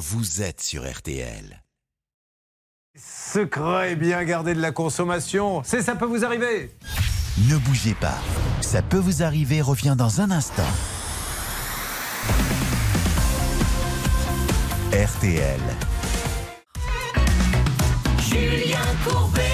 [0.00, 1.62] vous êtes sur RTL.
[2.96, 6.74] Secret bien gardé de la consommation, c'est ça peut vous arriver.
[7.50, 8.18] Ne bougez pas,
[8.62, 10.62] ça peut vous arriver revient dans un instant.
[14.92, 15.60] RTL.
[18.20, 19.49] Julien Courbet.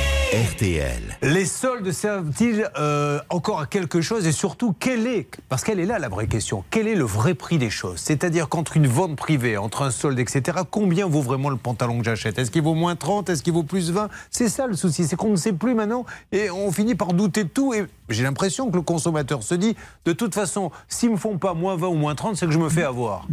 [1.22, 4.26] Les soldes servent-ils euh, encore à quelque chose?
[4.26, 7.32] Et surtout quel est, parce qu'elle est là la vraie question, quel est le vrai
[7.32, 7.98] prix des choses?
[8.00, 12.04] C'est-à-dire qu'entre une vente privée, entre un solde, etc., combien vaut vraiment le pantalon que
[12.04, 12.38] j'achète?
[12.38, 15.16] Est-ce qu'il vaut moins 30 Est-ce qu'il vaut plus 20 C'est ça le souci, c'est
[15.16, 18.70] qu'on ne sait plus maintenant et on finit par douter de tout et j'ai l'impression
[18.70, 19.74] que le consommateur se dit,
[20.04, 22.58] de toute façon, s'ils me font pas moins 20 ou moins 30, c'est que je
[22.58, 23.26] me fais avoir.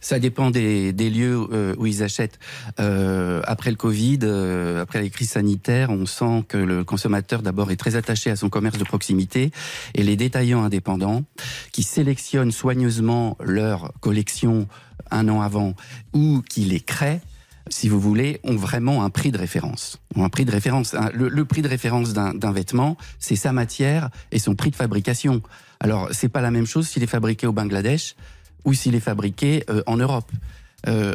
[0.00, 2.38] Ça dépend des, des lieux euh, où ils achètent.
[2.80, 7.70] Euh, après le Covid, euh, après les crises sanitaires, on sent que le consommateur d'abord
[7.70, 9.50] est très attaché à son commerce de proximité
[9.94, 11.24] et les détaillants indépendants
[11.72, 14.68] qui sélectionnent soigneusement leur collection
[15.10, 15.74] un an avant
[16.12, 17.20] ou qui les créent
[17.70, 19.98] si vous voulez, ont vraiment un prix de référence.
[20.16, 20.96] Ont un prix de référence.
[21.12, 25.42] Le, le prix de référence d'un vêtement, c'est sa matière et son prix de fabrication.
[25.80, 28.16] Alors, c'est pas la même chose s'il est fabriqué au Bangladesh
[28.64, 30.30] ou s'il est fabriqué euh, en Europe.
[30.86, 31.12] Euh,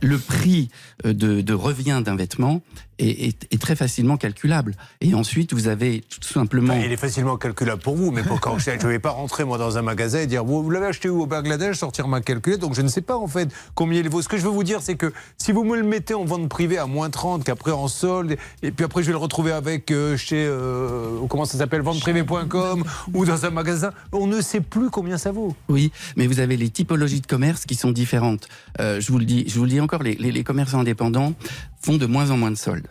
[0.00, 0.70] le prix
[1.04, 2.62] de, de revient d'un vêtement
[2.98, 4.74] est, est, est, très facilement calculable.
[5.00, 6.74] Et ensuite, vous avez tout simplement.
[6.74, 9.44] Enfin, il est facilement calculable pour vous, mais pour quand je ne vais pas rentrer
[9.44, 12.20] moi dans un magasin et dire vous, vous l'avez acheté où au Bangladesh, sortir ma
[12.20, 14.22] calculette, donc je ne sais pas en fait combien il vaut.
[14.22, 16.48] Ce que je veux vous dire, c'est que si vous me le mettez en vente
[16.48, 19.90] privée à moins 30, qu'après en solde, et puis après je vais le retrouver avec
[19.90, 24.90] euh, chez euh, comment ça s'appelle venteprivée.com ou dans un magasin, on ne sait plus
[24.90, 25.54] combien ça vaut.
[25.68, 28.48] Oui, mais vous avez les typologies de commerce qui sont différentes.
[28.80, 31.34] Euh, je vous le dis, je vous le dis encore, les, les, les commerçants indépendants
[31.86, 32.88] font de moins en moins de soldes.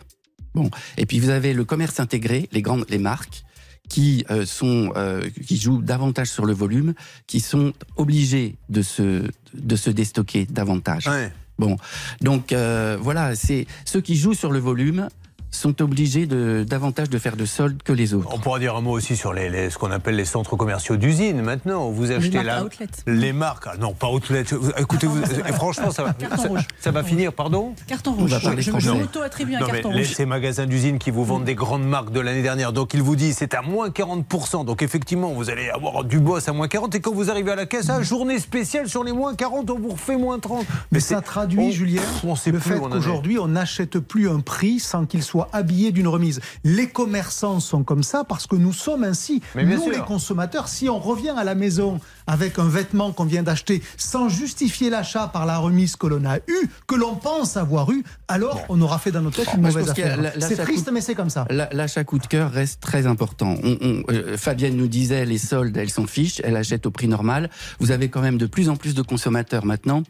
[0.54, 3.44] Bon, et puis vous avez le commerce intégré, les grandes, les marques
[3.90, 6.94] qui euh, sont, euh, qui jouent davantage sur le volume,
[7.26, 11.06] qui sont obligés de se, de se déstocker davantage.
[11.08, 11.30] Ouais.
[11.58, 11.76] Bon,
[12.22, 15.08] donc euh, voilà, c'est ceux qui jouent sur le volume
[15.56, 18.28] sont obligés de davantage de faire de soldes que les autres.
[18.32, 20.96] On pourra dire un mot aussi sur les, les ce qu'on appelle les centres commerciaux
[20.96, 21.42] d'usine.
[21.42, 23.64] Maintenant, vous achetez les marques là les marques.
[23.66, 24.44] Ah non, pas outlet.
[24.78, 26.66] Écoutez, vous, et franchement, ça va, Carton ça, rouge.
[26.80, 27.32] ça va finir.
[27.32, 27.74] Pardon.
[27.86, 28.30] Carton On rouge.
[28.30, 30.14] va parler je je m'auto-attribue un Non, mais carton les- rouge.
[30.14, 33.16] ces magasins d'usine qui vous vendent des grandes marques de l'année dernière, donc ils vous
[33.16, 34.64] disent c'est à moins 40%.
[34.64, 36.94] Donc effectivement, vous allez avoir du boss à moins 40.
[36.94, 39.78] Et quand vous arrivez à la caisse, ah, journée spéciale sur les moins 40, on
[39.78, 40.64] vous refait moins 30.
[40.92, 44.40] Mais ça traduit, on- Julien, on sait le plus fait qu'aujourd'hui, on n'achète plus un
[44.40, 46.40] prix sans qu'il soit habillé d'une remise.
[46.64, 49.42] Les commerçants sont comme ça parce que nous sommes ainsi.
[49.54, 49.92] Mais nous, sûr.
[49.92, 54.28] les consommateurs, si on revient à la maison avec un vêtement qu'on vient d'acheter sans
[54.28, 58.64] justifier l'achat par la remise que l'on a eue, que l'on pense avoir eue, alors
[58.68, 60.32] on aura fait dans notre tête une mauvaise affaire.
[60.40, 61.46] C'est triste, mais c'est comme ça.
[61.50, 63.54] La- L'achat coup de cœur reste très important.
[63.62, 67.06] On, on, euh, Fabienne nous disait les soldes, elles s'en fichent, elles achètent au prix
[67.08, 67.50] normal.
[67.80, 70.02] Vous avez quand même de plus en plus de consommateurs maintenant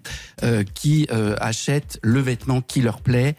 [0.43, 3.37] euh, qui euh, achètent le vêtement qui leur plaît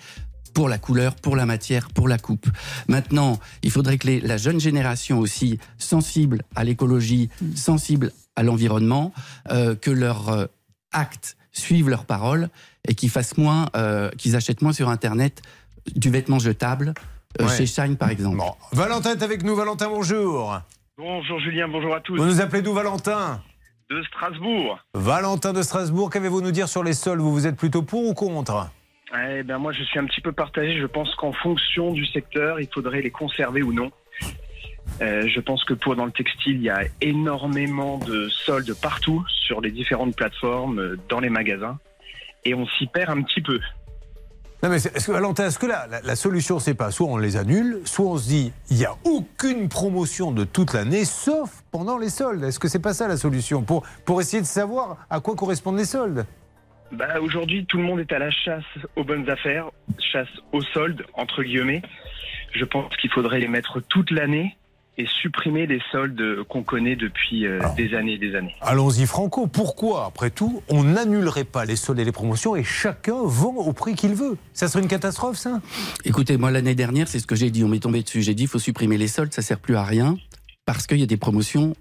[0.57, 2.47] pour la couleur, pour la matière, pour la coupe.
[2.88, 9.13] Maintenant, il faudrait que les- la jeune génération aussi, sensible à l'écologie, sensible à l'environnement,
[9.51, 10.45] euh, que leurs euh,
[10.91, 12.50] actes suivent leurs paroles
[12.88, 15.44] et qu'ils fassent moins, euh, qu'ils achètent moins sur Internet
[15.95, 16.95] du vêtement jetable
[17.39, 17.56] euh, Ouais.
[17.56, 18.38] chez Shine par exemple.
[18.38, 18.56] Bon.
[18.72, 19.56] Valentin est avec nous.
[19.56, 20.59] Valentin, bonjour.
[20.97, 22.18] Bonjour Julien, bonjour à tous.
[22.18, 23.44] Vous nous appelez d'où, Valentin?
[23.91, 24.79] De Strasbourg.
[24.95, 28.16] Valentin de Strasbourg, qu'avez-vous nous dire sur les soldes Vous, vous êtes plutôt pour ou
[28.16, 28.72] contre?
[29.16, 30.79] Eh ben moi je suis un petit peu partagé.
[30.79, 33.91] Je pense qu'en fonction du secteur, il faudrait les conserver ou non.
[35.01, 39.23] Euh, je pense que pour dans le textile, il y a énormément de soldes partout
[39.29, 41.78] sur les différentes plateformes, euh, dans les magasins,
[42.45, 43.59] et on s'y perd un petit peu.
[44.63, 47.18] Non mais est-ce que Valentin, est-ce que la, la, la solution c'est pas soit on
[47.18, 51.63] les annule, soit on se dit il n'y a aucune promotion de toute l'année sauf
[51.72, 52.44] pendant les soldes.
[52.44, 55.78] Est-ce que c'est pas ça la solution pour pour essayer de savoir à quoi correspondent
[55.78, 56.25] les soldes?
[56.92, 58.64] Bah, aujourd'hui, tout le monde est à la chasse
[58.96, 61.81] aux bonnes affaires, chasse aux soldes, entre guillemets.
[62.53, 64.58] Je pense qu'il faudrait les mettre toute l'année
[64.98, 67.75] et supprimer les soldes qu'on connaît depuis euh, Alors.
[67.75, 68.56] des années et des années.
[68.62, 73.18] Allons-y franco, pourquoi après tout on n'annulerait pas les soldes et les promotions et chacun
[73.24, 74.38] vend au prix qu'il veut?
[74.54, 75.62] Ça serait une catastrophe ça?
[76.04, 78.24] Écoutez, moi l'année dernière, c'est ce que j'ai dit, on m'est tombé dessus.
[78.24, 80.18] J'ai dit il faut supprimer les soldes, ça sert plus à rien
[80.66, 81.75] parce qu'il y a des promotions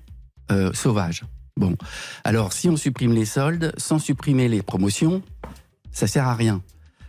[0.51, 1.23] euh, sauvages.
[1.59, 1.75] Bon,
[2.25, 5.23] alors si on supprime les soldes sans supprimer les promotions,
[5.91, 6.63] ça sert à rien.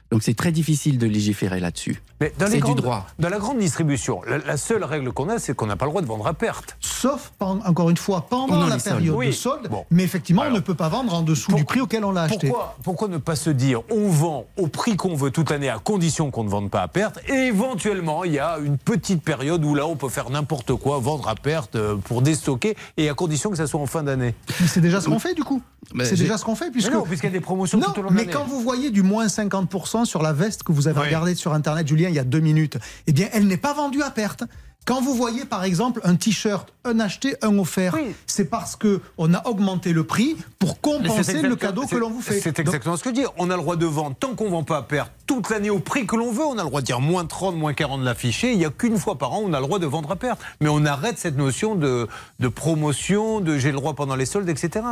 [0.09, 2.01] Donc c'est très difficile de légiférer là-dessus.
[2.19, 3.05] Mais dans les du grandes- droit.
[3.19, 5.91] Dans la grande distribution, la, la seule règle qu'on a, c'est qu'on n'a pas le
[5.91, 6.75] droit de vendre à perte.
[6.79, 8.95] Sauf, encore une fois, pendant Pendant la soldes.
[8.97, 9.27] période Oui.
[9.27, 9.67] de solde.
[9.69, 9.85] Bon.
[9.91, 10.53] Mais effectivement, Alors.
[10.53, 12.47] on ne peut pas vendre en dessous Pour- du prix auquel on l'a acheté.
[12.47, 15.77] Pourquoi, pourquoi ne pas se dire on vend au prix qu'on veut toute l'année à
[15.77, 19.63] condition qu'on ne vende pas à perte et éventuellement il y a une petite période
[19.63, 23.13] où là on peut faire n'importe quoi, vendre à perte euh, pour déstocker et à
[23.13, 24.33] condition que ça soit en fin d'année.
[24.59, 25.61] Mais c'est déjà ce qu'on fait, du coup.
[25.93, 26.89] Mais c'est déjà ce qu'on fait, puisque.
[26.89, 28.33] Mais non, puisqu'il y a des promotions Non, tout au long de mais l'année.
[28.33, 31.05] quand vous voyez du moins 50% sur la veste que vous avez Oui.
[31.05, 32.77] regardée sur Internet, Julien, il y a deux minutes,
[33.07, 34.43] eh bien, elle n'est pas vendue à perte.
[34.85, 38.15] Quand vous voyez, par exemple, un t-shirt, un acheté, un offert, Oui.
[38.25, 42.21] c'est parce que on a augmenté le prix pour compenser le cadeau que l'on vous
[42.21, 42.39] fait.
[42.39, 43.25] C'est Donc, exactement ce que je dis.
[43.37, 45.69] On a le droit de vendre tant qu'on ne vend pas à perte toute l'année
[45.69, 46.45] au prix que l'on veut.
[46.45, 48.53] On a le droit de dire moins 30, moins 40 de l'affiché.
[48.53, 50.39] Il n'y a qu'une fois par an on a le droit de vendre à perte.
[50.61, 52.07] Mais on arrête cette notion de,
[52.39, 54.85] de promotion, de j'ai le droit pendant les soldes, etc.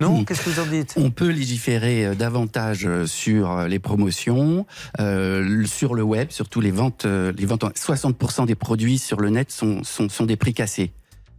[0.00, 0.24] Non.
[0.24, 0.94] Qu'est-ce que vous en dites?
[0.96, 4.66] On peut légiférer euh, davantage euh, sur euh, les promotions,
[5.00, 7.04] euh, sur le web, surtout les ventes.
[7.06, 10.92] Les ventes en- 60% des produits sur le net sont, sont, sont des prix cassés.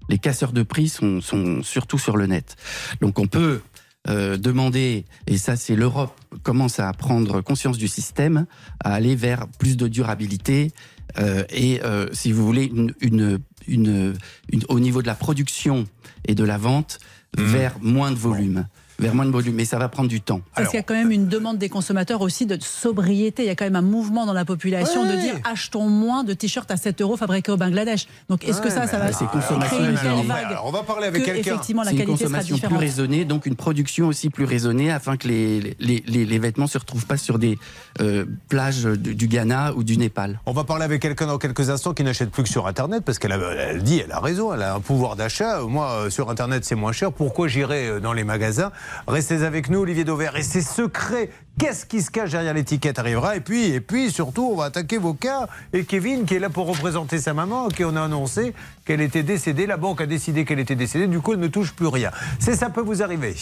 [0.07, 2.55] Les casseurs de prix sont, sont surtout sur le net.
[3.01, 3.61] Donc on peut
[4.07, 6.13] euh, demander, et ça c'est l'Europe
[6.43, 8.45] commence à prendre conscience du système,
[8.83, 10.71] à aller vers plus de durabilité
[11.19, 14.13] euh, et, euh, si vous voulez, une, une, une,
[14.51, 15.85] une- au niveau de la production
[16.27, 16.99] et de la vente,
[17.37, 18.65] vers moins de volume.
[18.99, 20.39] Vers moins de volume, mais ça va prendre du temps.
[20.53, 23.43] Parce Alors- qu'il y a quand même une demande des consommateurs aussi de sobriété.
[23.43, 25.15] Il y a quand même un mouvement dans la population Ouais.
[25.15, 28.07] de dire achetons moins de t-shirts à 7 euros fabriqués au Bangladesh.
[28.29, 30.83] Donc est-ce que ça, ça va c'est créer consommation une telle vague Alors, on va
[30.83, 31.51] parler avec que quelqu'un.
[31.51, 34.91] effectivement la C'est une qualité sera consommation plus raisonnée, donc une production aussi plus raisonnée,
[34.91, 37.57] afin que les, les, les, les vêtements se retrouvent pas sur des
[38.01, 40.39] euh, plages du, du Ghana ou du Népal.
[40.45, 43.19] On va parler avec quelqu'un dans quelques instants qui n'achète plus que sur Internet parce
[43.19, 45.59] qu'elle a- elle dit, elle a raison, elle a un pouvoir d'achat.
[45.67, 47.11] Moi, euh, sur Internet, c'est moins cher.
[47.11, 48.71] Pourquoi j'irai euh, dans les magasins
[49.07, 50.35] Restez avec nous, Olivier Dauvert.
[50.35, 51.29] Et ces secrets,
[51.59, 53.35] qu'est-ce qui se cache derrière l'étiquette arrivera.
[53.35, 55.47] Et puis, et puis, surtout, on va attaquer vos cas.
[55.73, 58.53] Et Kevin, qui est là pour représenter sa maman, qui on a annoncé
[58.85, 59.65] qu'elle était décédée.
[59.65, 61.07] La banque a décidé qu'elle était décédée.
[61.07, 62.11] Du coup, elle ne touche plus rien.
[62.39, 63.35] C'est ça peut vous arriver.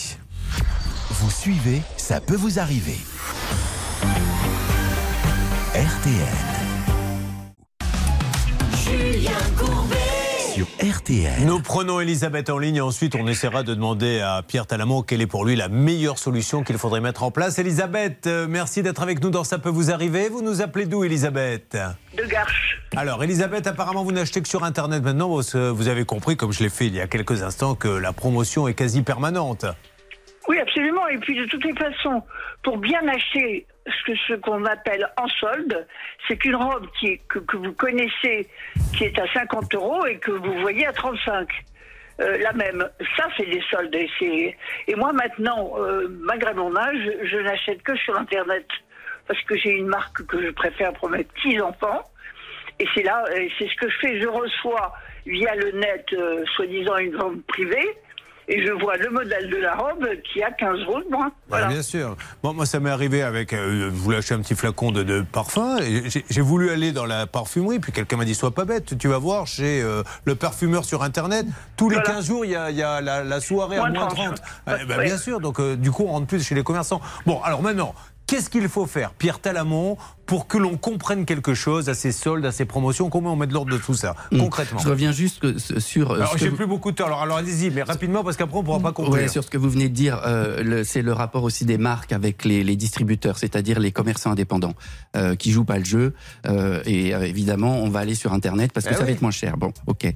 [1.10, 2.98] Vous suivez, ça peut vous arriver.
[5.74, 6.63] RTL.
[8.84, 9.93] Julien Courbet.
[10.54, 11.48] Sur RTL.
[11.48, 15.22] Nous prenons Elisabeth en ligne et ensuite on essaiera de demander à Pierre Talamont quelle
[15.22, 17.58] est pour lui la meilleure solution qu'il faudrait mettre en place.
[17.58, 20.30] Elisabeth, euh, merci d'être avec nous dans Ça peut vous arriver.
[20.30, 21.76] Vous nous appelez d'où Elisabeth?
[22.16, 22.80] De Garches.
[22.96, 26.52] Alors Elisabeth, apparemment vous n'achetez que sur Internet maintenant parce que vous avez compris, comme
[26.52, 29.66] je l'ai fait il y a quelques instants, que la promotion est quasi permanente.
[30.48, 31.08] Oui, absolument.
[31.08, 32.22] Et puis de toutes les façons,
[32.62, 35.88] pour bien acheter ce que ce qu'on appelle en solde,
[36.28, 38.48] c'est qu'une robe qui est, que, que vous connaissez,
[38.96, 41.50] qui est à 50 euros et que vous voyez à 35.
[42.22, 42.88] Euh, la même.
[43.18, 43.96] Ça, c'est des soldes.
[43.96, 44.56] Et,
[44.88, 48.68] et moi, maintenant, euh, malgré mon âge, je n'achète que sur Internet.
[49.28, 52.04] Parce que j'ai une marque que je préfère pour mes petits-enfants.
[52.80, 53.24] Et c'est là,
[53.58, 54.22] c'est ce que je fais.
[54.22, 54.94] Je reçois
[55.26, 57.98] via le net, euh, soi-disant, une vente privée.
[58.48, 61.31] Et je vois le modèle de la robe qui a 15 euros de moins.
[61.48, 61.68] Voilà.
[61.68, 62.16] bien sûr.
[62.42, 63.54] Bon, moi, ça m'est arrivé avec.
[63.54, 65.78] euh, voulais acheter un petit flacon de, de parfum.
[66.30, 69.18] J'ai voulu aller dans la parfumerie, puis quelqu'un m'a dit Sois pas bête, tu vas
[69.18, 71.45] voir chez euh, le parfumeur sur Internet.
[71.78, 72.12] Tous les Voilà.
[72.16, 74.36] 15 jours, il y a, y a la, la soirée à Moins moins 30.
[74.36, 74.42] 30.
[74.81, 75.06] Eh ben, Ouais.
[75.06, 77.01] Bien sûr, donc euh, du coup, on rentre plus chez les commerçants.
[77.25, 77.94] Bon, alors maintenant.
[78.25, 82.46] Qu'est-ce qu'il faut faire, Pierre Talamont, pour que l'on comprenne quelque chose à ces soldes,
[82.46, 85.60] à ces promotions Comment on met de l'ordre de tout ça, concrètement Je reviens juste
[85.80, 86.12] sur.
[86.12, 88.56] euh, Alors, j'ai vous- plus beaucoup de temps, alors, alors allez-y, mais rapidement, parce qu'après,
[88.58, 89.14] on ne pourra pas conclure.
[89.14, 91.78] Ouais, sur ce que vous venez de dire, euh, le- c'est le rapport aussi des
[91.78, 94.74] marques avec les, les distributeurs, c'est-à-dire les commerçants indépendants
[95.16, 96.14] euh, qui jouent pas le jeu.
[96.48, 99.08] Euh, et euh, évidemment, on va aller sur Internet parce que Eh ça oui.
[99.08, 99.58] va être moins cher.
[99.58, 100.14] Bon, ok.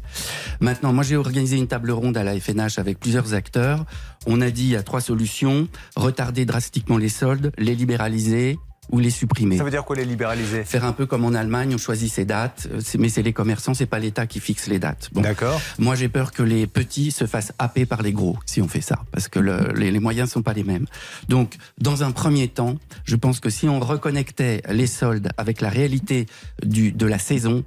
[0.61, 3.85] Maintenant, moi, j'ai organisé une table ronde à la FNH avec plusieurs acteurs.
[4.25, 8.57] On a dit il y a trois solutions retarder drastiquement les soldes, les libéraliser
[8.89, 9.57] ou les supprimer.
[9.57, 10.63] Ça veut dire quoi les libéraliser?
[10.63, 13.73] Faire un peu comme en Allemagne, on choisit ses dates, euh, mais c'est les commerçants,
[13.73, 15.09] c'est pas l'État qui fixe les dates.
[15.11, 15.21] Bon.
[15.21, 15.59] D'accord.
[15.77, 18.81] Moi, j'ai peur que les petits se fassent happer par les gros si on fait
[18.81, 20.85] ça, parce que le- les, les moyens sont pas les mêmes.
[21.27, 25.69] Donc, dans un premier temps, je pense que si on reconnectait les soldes avec la
[25.69, 26.25] réalité
[26.63, 27.63] du, de la saison,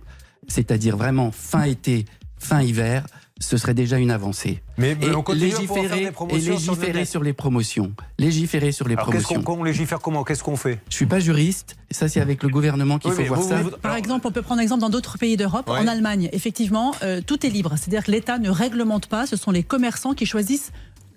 [0.49, 2.07] c'est-à-dire vraiment fin été,
[2.39, 3.05] fin hiver,
[3.43, 4.63] ce serait déjà une avancée.
[4.79, 7.05] Mais, mais Et on continue à pouvoir faire légiférer, des et promotions sur le légiférer
[7.07, 7.93] sur les promotions.
[8.19, 9.43] Légiférer sur les Alors, qu'est-ce promotions.
[9.55, 10.25] qu'on on légifère comment?
[10.25, 10.79] Qu'est-ce qu'on fait?
[10.91, 13.49] Je suis pas juriste, et ça c'est avec le gouvernement qu'il Oui, faut voir vous-
[13.49, 13.63] ça.
[13.63, 15.69] vous- Par alors, exemple, on peut prendre exemple dans d'autres pays d'Europe.
[15.71, 15.79] Ouais.
[15.79, 17.73] En Allemagne, effectivement, euh, tout est libre.
[17.77, 19.27] C'est-à-dire que l'État ne réglemente pas.
[19.27, 20.71] Ce sont les commerçants qui choisissent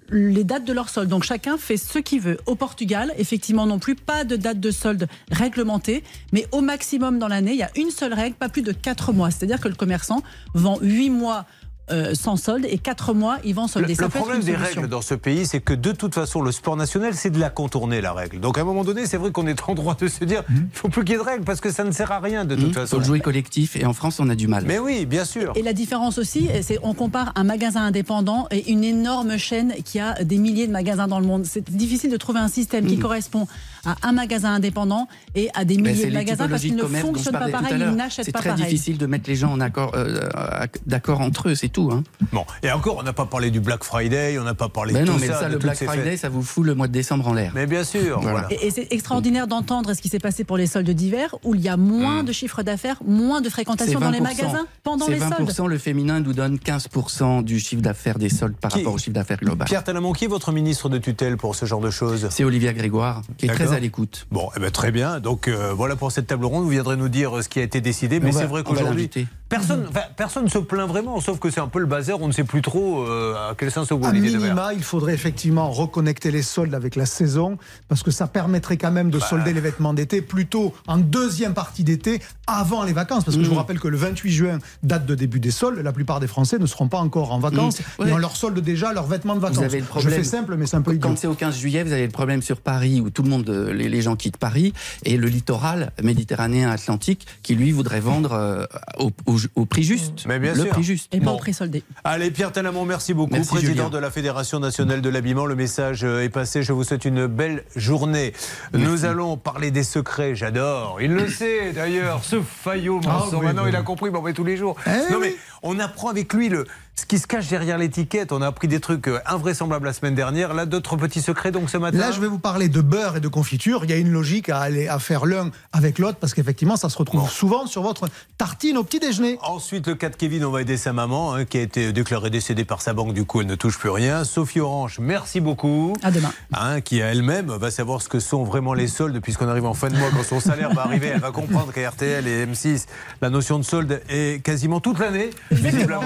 [0.10, 1.10] les dates de leur solde.
[1.10, 2.38] Donc chacun fait ce qu'il veut.
[2.46, 7.28] Au Portugal, effectivement non plus, pas de date de solde réglementée, mais au maximum dans
[7.28, 9.32] l'année, il y a une seule règle, pas plus de 4 mois.
[9.32, 10.22] C'est-à-dire que le commerçant
[10.54, 11.46] vend 8 mois
[11.92, 13.90] euh, sans solde et 4 mois, ils vont solder.
[13.90, 14.82] Le, Ça problème des solution.
[14.82, 17.50] règles dans ce pays, c'est que de toute façon, le sport national, c'est de la
[17.50, 18.40] contourner, la règle.
[18.40, 20.56] Donc à un moment donné, c'est vrai qu'on est en droit de se dire, il
[20.56, 22.46] ne faut plus qu'il y ait de règles parce que ça ne sert à rien
[22.46, 22.96] de toute Il façon.
[22.96, 24.64] faut le jouer collectif et en France, on a du mal.
[24.66, 25.52] Mais oui, bien sûr.
[25.56, 30.00] Et la différence aussi, c'est on compare un magasin indépendant et une énorme chaîne qui
[30.00, 31.46] a des milliers de magasins dans le monde.
[31.46, 33.48] C'est difficile de trouver un système qui correspond
[33.86, 36.84] à un magasin indépendant et à des Ben, milliers c'est de magasins parce qu'ils ne
[36.84, 38.66] fonctionnent pas pareil, ils n'achètent C'est pas très pareil.
[38.66, 41.90] difficile de mettre les gens en accord, euh, d'accord entre eux, c'est tout.
[41.92, 42.04] Hein.
[42.32, 45.02] Bon, et encore, on n'a pas parlé du Black Friday, on n'a pas parlé Ben
[45.04, 47.28] de non, tout mais ça, le Black Friday, ça vous fout le mois de décembre
[47.28, 47.52] en l'air.
[47.56, 48.42] Mais bien sûr, Voilà.
[48.48, 48.48] voilà.
[48.64, 51.62] Et, et c'est extraordinaire d'entendre ce qui s'est passé pour les soldes d'hiver, où il
[51.62, 54.24] y a moins de chiffre d'affaires, moins de C'est fréquentation dans les 20%.
[54.24, 55.34] magasins pendant C'est les soldes.
[55.50, 58.98] 20%, le féminin nous donne 15% du chiffre d'affaires des soldes par Qui- rapport au
[58.98, 59.68] chiffre d'affaires global.
[59.68, 62.28] Pierre Talamon, qui est votre ministre de tutelle pour ce genre de choses?
[62.32, 64.28] C'est Olivia Grégoire qui est très à l'écoute.
[64.32, 65.20] Bon, eh ben, très bien.
[65.20, 66.64] Donc euh, voilà pour cette table ronde.
[66.64, 68.20] Vous viendrez nous dire euh, ce qui a été décidé.
[68.20, 69.10] Mais va- c'est vrai qu'aujourd'hui.
[69.50, 72.20] Personne, enfin, personne ne se plaint vraiment, sauf que c'est un peu le bazar.
[72.22, 74.14] On ne sait plus trop euh, à quel sens vous Devers.
[74.14, 77.58] minima, il faudrait effectivement reconnecter les soldes avec la saison,
[77.88, 79.26] parce que ça permettrait quand même de Bah.
[79.28, 83.24] solder les vêtements d'été plutôt en deuxième partie d'été, avant les vacances.
[83.24, 83.52] Parce que je Mmh.
[83.52, 86.58] vous rappelle que le 28 juin, date de début des soldes, la plupart des Français
[86.60, 87.84] ne seront pas encore en vacances Mmh.
[88.04, 88.10] Ouais.
[88.10, 89.58] et on leur solde déjà leurs vêtements de vacances.
[89.60, 90.10] Vous avez le problème.
[90.12, 91.08] Je fais simple, mais c'est un peu idiot.
[91.10, 93.50] Quand c'est au 15 juillet, vous avez le problème sur Paris où tout le monde,
[93.50, 94.74] euh, les, les gens quittent Paris
[95.06, 98.66] et le littoral méditerranéen atlantique qui lui voudrait vendre euh,
[99.00, 100.26] au, au- au prix juste.
[100.28, 100.70] Mais bien le sûr.
[100.70, 101.14] prix juste.
[101.14, 101.32] Et pas Bon.
[101.34, 101.84] au prix soldé.
[102.04, 103.34] Allez, Pierre Talamon, merci beaucoup.
[103.34, 103.90] Merci, Président Julien.
[103.90, 105.46] de la Fédération nationale de l'habillement.
[105.46, 106.64] Le message euh, est passé.
[106.64, 108.34] Je vous souhaite une belle journée.
[108.74, 110.36] Nous allons parler des secrets.
[110.36, 111.00] J'adore.
[111.02, 113.00] Il le sait d'ailleurs, ce faillot.
[113.08, 113.70] Ah, oui, Maintenant, oui.
[113.70, 114.10] il a compris.
[114.10, 114.76] Bon, mais tous les jours.
[114.86, 115.30] Eh non, oui.
[115.30, 118.32] mais on apprend avec lui le, ce qui se cache derrière l'étiquette.
[118.32, 120.54] On a appris des trucs euh, invraisemblables la semaine dernière.
[120.54, 121.98] Là, d'autres petits secrets donc ce matin.
[121.98, 123.84] Là, je vais vous parler de beurre et de confiture.
[123.84, 126.90] Il y a une logique à aller à faire l'un avec l'autre parce qu'effectivement, ça
[126.90, 129.40] se retrouve souvent sur votre tartine au petit déjeuner.
[129.42, 132.30] Ensuite, le cas de Kevin, on va aider sa maman, hein, qui a été déclarée
[132.30, 133.14] décédée par sa banque.
[133.14, 134.24] Du coup, elle ne touche plus rien.
[134.24, 135.94] Sophie Orange, merci beaucoup.
[136.04, 136.32] À demain.
[136.54, 139.90] Hein, qui elle-même va savoir ce que sont vraiment les soldes, puisqu'on arrive en fin
[139.90, 142.86] de mois, quand son salaire va arriver, elle va comprendre qu'à RTL et M6,
[143.22, 146.02] la notion de solde est quasiment toute l'année, visiblement.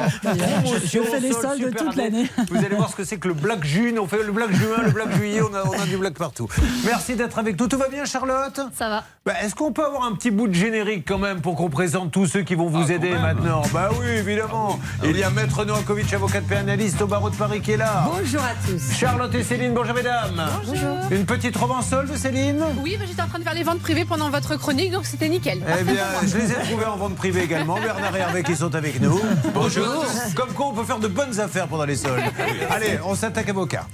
[0.83, 2.03] Je- fais des Solde, soldes toute année.
[2.11, 2.29] l'année.
[2.51, 4.83] Vous allez voir ce que c'est que le Black June, on fait le Black Juin,
[4.83, 6.47] le Black Juillet, on a, on a du Black partout.
[6.85, 7.67] Merci d'être avec nous.
[7.67, 8.59] Tout va bien, Charlotte?
[8.77, 9.03] Ça va.
[9.25, 12.11] Bah, Est-ce qu'on peut avoir un petit bout de générique quand même pour qu'on présente
[12.11, 13.61] tous ceux qui vont vous aider maintenant?
[13.73, 14.79] Bah oui, évidemment.
[15.03, 18.09] Il y a Maître Noakovic, avocat de pénaliste au barreau de Paris qui est là.
[18.11, 18.93] Bonjour à tous.
[18.97, 20.45] Charlotte et Céline, bonjour mesdames.
[20.65, 20.97] Bonjour.
[21.11, 22.61] Une petite robe en solde, Céline?
[22.81, 25.29] Oui, bah, j'étais en train de faire les ventes privées pendant votre chronique, donc c'était
[25.29, 25.61] nickel.
[25.79, 27.75] Eh bien, je les ai trouvés en vente privée également.
[27.79, 29.19] Bernard et Hervé qui sont avec nous.
[29.53, 30.05] Bonjour.
[30.35, 32.23] Comme quoi, on peut faire de bonnes affaires pendant les soldes.
[32.69, 33.85] Allez, on s'attaque à vos cas.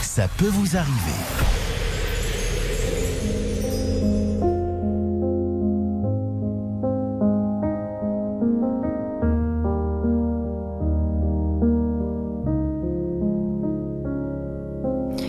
[0.00, 0.92] Ça peut vous arriver.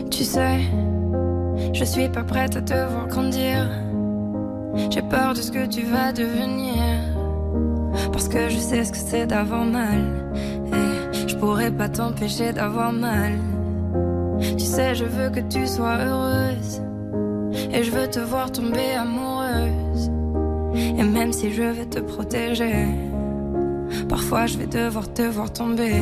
[0.10, 0.60] Tu sais,
[1.74, 3.70] je suis pas prête à te voir grandir.
[4.90, 6.74] J'ai peur de ce que tu vas devenir.
[8.12, 10.33] Parce que je sais ce que c'est d'avoir mal.
[11.44, 13.34] Pourrais pas t'empêcher d'avoir mal.
[14.58, 16.82] Tu sais, je veux que tu sois heureuse.
[17.74, 20.10] Et je veux te voir tomber amoureuse.
[20.74, 22.88] Et même si je vais te protéger,
[24.08, 26.02] parfois je vais devoir te voir tomber.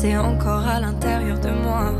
[0.00, 1.92] C'est encore à l'intérieur de moi.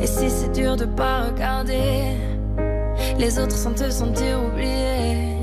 [0.00, 2.14] Et si c'est dur de pas regarder
[3.18, 5.34] les autres sans te sentir oublié,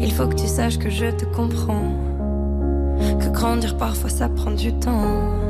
[0.00, 1.92] il faut que tu saches que je te comprends.
[3.20, 5.49] Que grandir parfois ça prend du temps.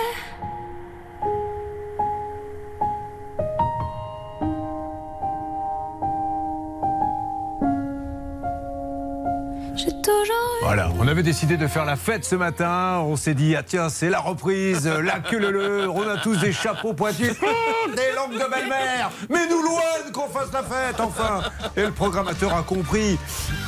[11.11, 12.99] Avait décidé de faire la fête ce matin.
[13.03, 15.89] On s'est dit, ah tiens, c'est la reprise, la queue.
[15.89, 19.11] On a tous des chapeaux pointus, Hum, des langues de belle-mère.
[19.29, 19.81] Mais nous loin
[20.13, 21.41] qu'on fasse la fête, enfin.
[21.75, 23.19] Et le programmateur a compris.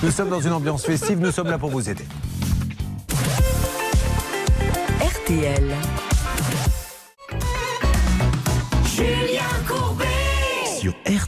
[0.01, 2.05] Nous sommes dans une ambiance festive, nous sommes là pour vous aider.
[5.01, 5.75] RTL.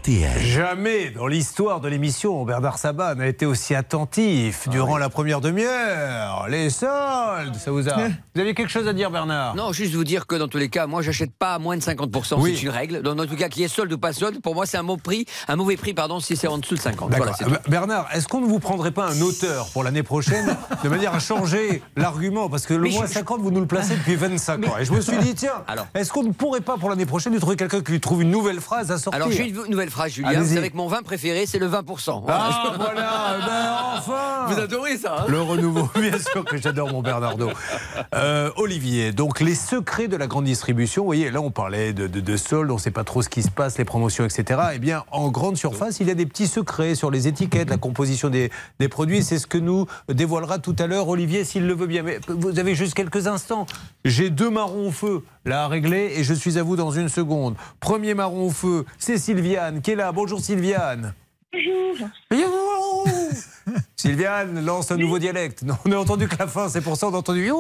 [0.06, 0.40] RTL.
[0.40, 6.46] Jamais dans l'histoire de l'émission, Bernard Sabat n'a été aussi attentif durant la première demi-heure.
[6.48, 7.96] Les soldes, ça vous a.
[8.36, 9.56] Vous avez quelque chose à dire, Bernard?
[9.56, 11.82] Non, juste vous dire que dans tous les cas, moi, j'achète pas à moins de
[11.82, 12.36] 50%.
[12.38, 12.54] Oui.
[12.56, 13.02] C'est une règle.
[13.02, 14.84] Dans dans tout cas, qu'il y ait solde ou pas solde, pour moi, c'est un
[14.84, 17.10] mauvais prix, un mauvais prix, pardon, si c'est en dessous de 50.
[17.10, 17.36] D'accord.
[17.40, 17.56] Voilà.
[17.56, 21.16] Euh, Bernard, est-ce qu'on ne vous prendrait pas un auteur pour l'année prochaine de manière
[21.16, 22.48] à changer l'argument?
[22.48, 24.78] Parce que le Mais moins je- 50, vous nous le placez depuis 25 ans.
[24.80, 25.64] Et je me suis dit, tiens,
[25.96, 28.30] est-ce qu'on ne pourrait pas pour l'année prochaine lui trouver quelqu'un qui lui trouve une
[28.30, 29.16] nouvelle phrase à sortir?
[29.20, 30.30] Alors, j'ai une nouvelle phrase, Julien.
[30.30, 30.44] Allez-y.
[30.44, 32.22] Vous savez que mon vin préféré, c'est le 20%.
[32.22, 32.50] Voilà.
[32.52, 33.75] Ah, voilà, eh ben, enfin
[34.48, 37.50] Vous adorez ça, hein Le renouveau, bien sûr que j'adore mon Bernardo.
[38.14, 42.08] Euh, Olivier, donc les secrets de la grande distribution, vous voyez, là on parlait de,
[42.08, 44.60] de, de soldes, on ne sait pas trop ce qui se passe, les promotions, etc.
[44.76, 47.78] Eh bien, en grande surface, il y a des petits secrets sur les étiquettes, la
[47.78, 49.24] composition des, des produits.
[49.24, 52.04] C'est ce que nous dévoilera tout à l'heure Olivier, s'il le veut bien.
[52.04, 53.66] Mais vous avez juste quelques instants.
[54.04, 57.10] J'ai deux marrons au feu là à régler et je suis à vous dans une
[57.10, 57.56] seconde.
[57.80, 60.12] Premier marron au feu, c'est Sylviane qui est là.
[60.12, 61.14] Bonjour Sylviane.
[61.54, 62.10] Bonjour.
[63.96, 65.64] Sylviane lance un nouveau dialecte.
[65.64, 67.52] Non, on n'a entendu que la fin, c'est pour ça qu'on a entendu.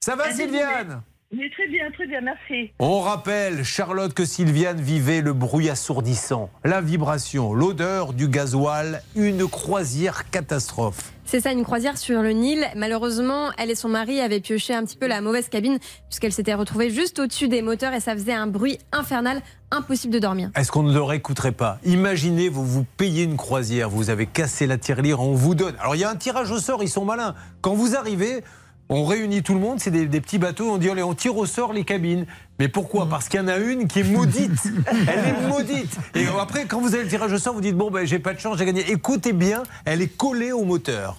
[0.00, 1.02] Ça va Sylviane?
[1.34, 2.72] Mais très bien, très bien, merci.
[2.78, 9.48] On rappelle, Charlotte, que Sylviane vivait le bruit assourdissant, la vibration, l'odeur du gasoil, une
[9.48, 11.12] croisière catastrophe.
[11.24, 12.66] C'est ça, une croisière sur le Nil.
[12.76, 15.78] Malheureusement, elle et son mari avaient pioché un petit peu la mauvaise cabine
[16.10, 20.18] puisqu'elle s'était retrouvée juste au-dessus des moteurs et ça faisait un bruit infernal, impossible de
[20.18, 20.50] dormir.
[20.54, 21.78] Est-ce qu'on ne le réécouterait pas?
[21.86, 25.76] Imaginez, vous vous payez une croisière, vous avez cassé la tirelire, on vous donne.
[25.80, 27.34] Alors il y a un tirage au sort, ils sont malins.
[27.62, 28.44] Quand vous arrivez,
[28.92, 31.36] on réunit tout le monde, c'est des, des petits bateaux, on dit allez, on tire
[31.38, 32.26] au sort les cabines.
[32.58, 33.08] Mais pourquoi?
[33.08, 34.50] Parce qu'il y en a une qui est maudite.
[35.08, 35.96] Elle est maudite.
[36.14, 38.34] Et après, quand vous avez le tirage au sort, vous dites bon, ben, j'ai pas
[38.34, 38.90] de chance, j'ai gagné.
[38.90, 41.16] Écoutez bien, elle est collée au moteur.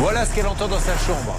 [0.00, 1.38] Voilà ce qu'elle entend dans sa chambre.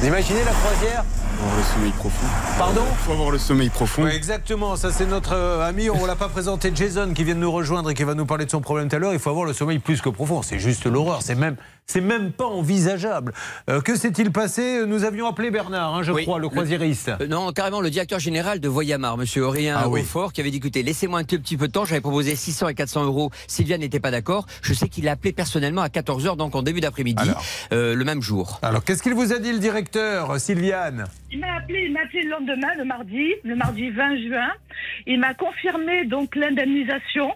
[0.00, 1.04] Vous imaginez la croisière
[1.36, 2.26] Faut avoir le sommeil profond.
[2.56, 4.04] Pardon Faut avoir le sommeil profond.
[4.04, 7.40] Ouais, exactement, ça c'est notre euh, ami, on l'a pas présenté, Jason, qui vient de
[7.40, 9.12] nous rejoindre et qui va nous parler de son problème tout à l'heure.
[9.12, 12.32] Il faut avoir le sommeil plus que profond, c'est juste l'horreur, c'est même, c'est même
[12.32, 13.32] pas envisageable.
[13.68, 17.10] Euh, que s'est-il passé Nous avions appelé Bernard, hein, je Oui, crois, le croisiériste.
[17.20, 20.02] Euh, Non, carrément, le directeur général de Voyamar, monsieur Aurélien Ah oui.
[20.32, 22.74] Qui avait dit écoutez, laissez-moi un tout petit peu de temps, j'avais proposé 600 et
[22.74, 23.30] 400 euros.
[23.48, 24.46] Sylviane n'était pas d'accord.
[24.62, 27.42] Je sais qu'il a appelé personnellement à 14h, donc en début d'après-midi, Alors.
[27.72, 28.58] euh, le même jour.
[28.62, 31.06] Alors, qu'est-ce qu'il vous a dit le directeur, Sylviane?
[31.32, 34.50] Il m'a appelé, il m'a appelé le lendemain, le mardi, le mardi 20 juin.
[35.06, 37.30] Il m'a confirmé donc l'indemnisation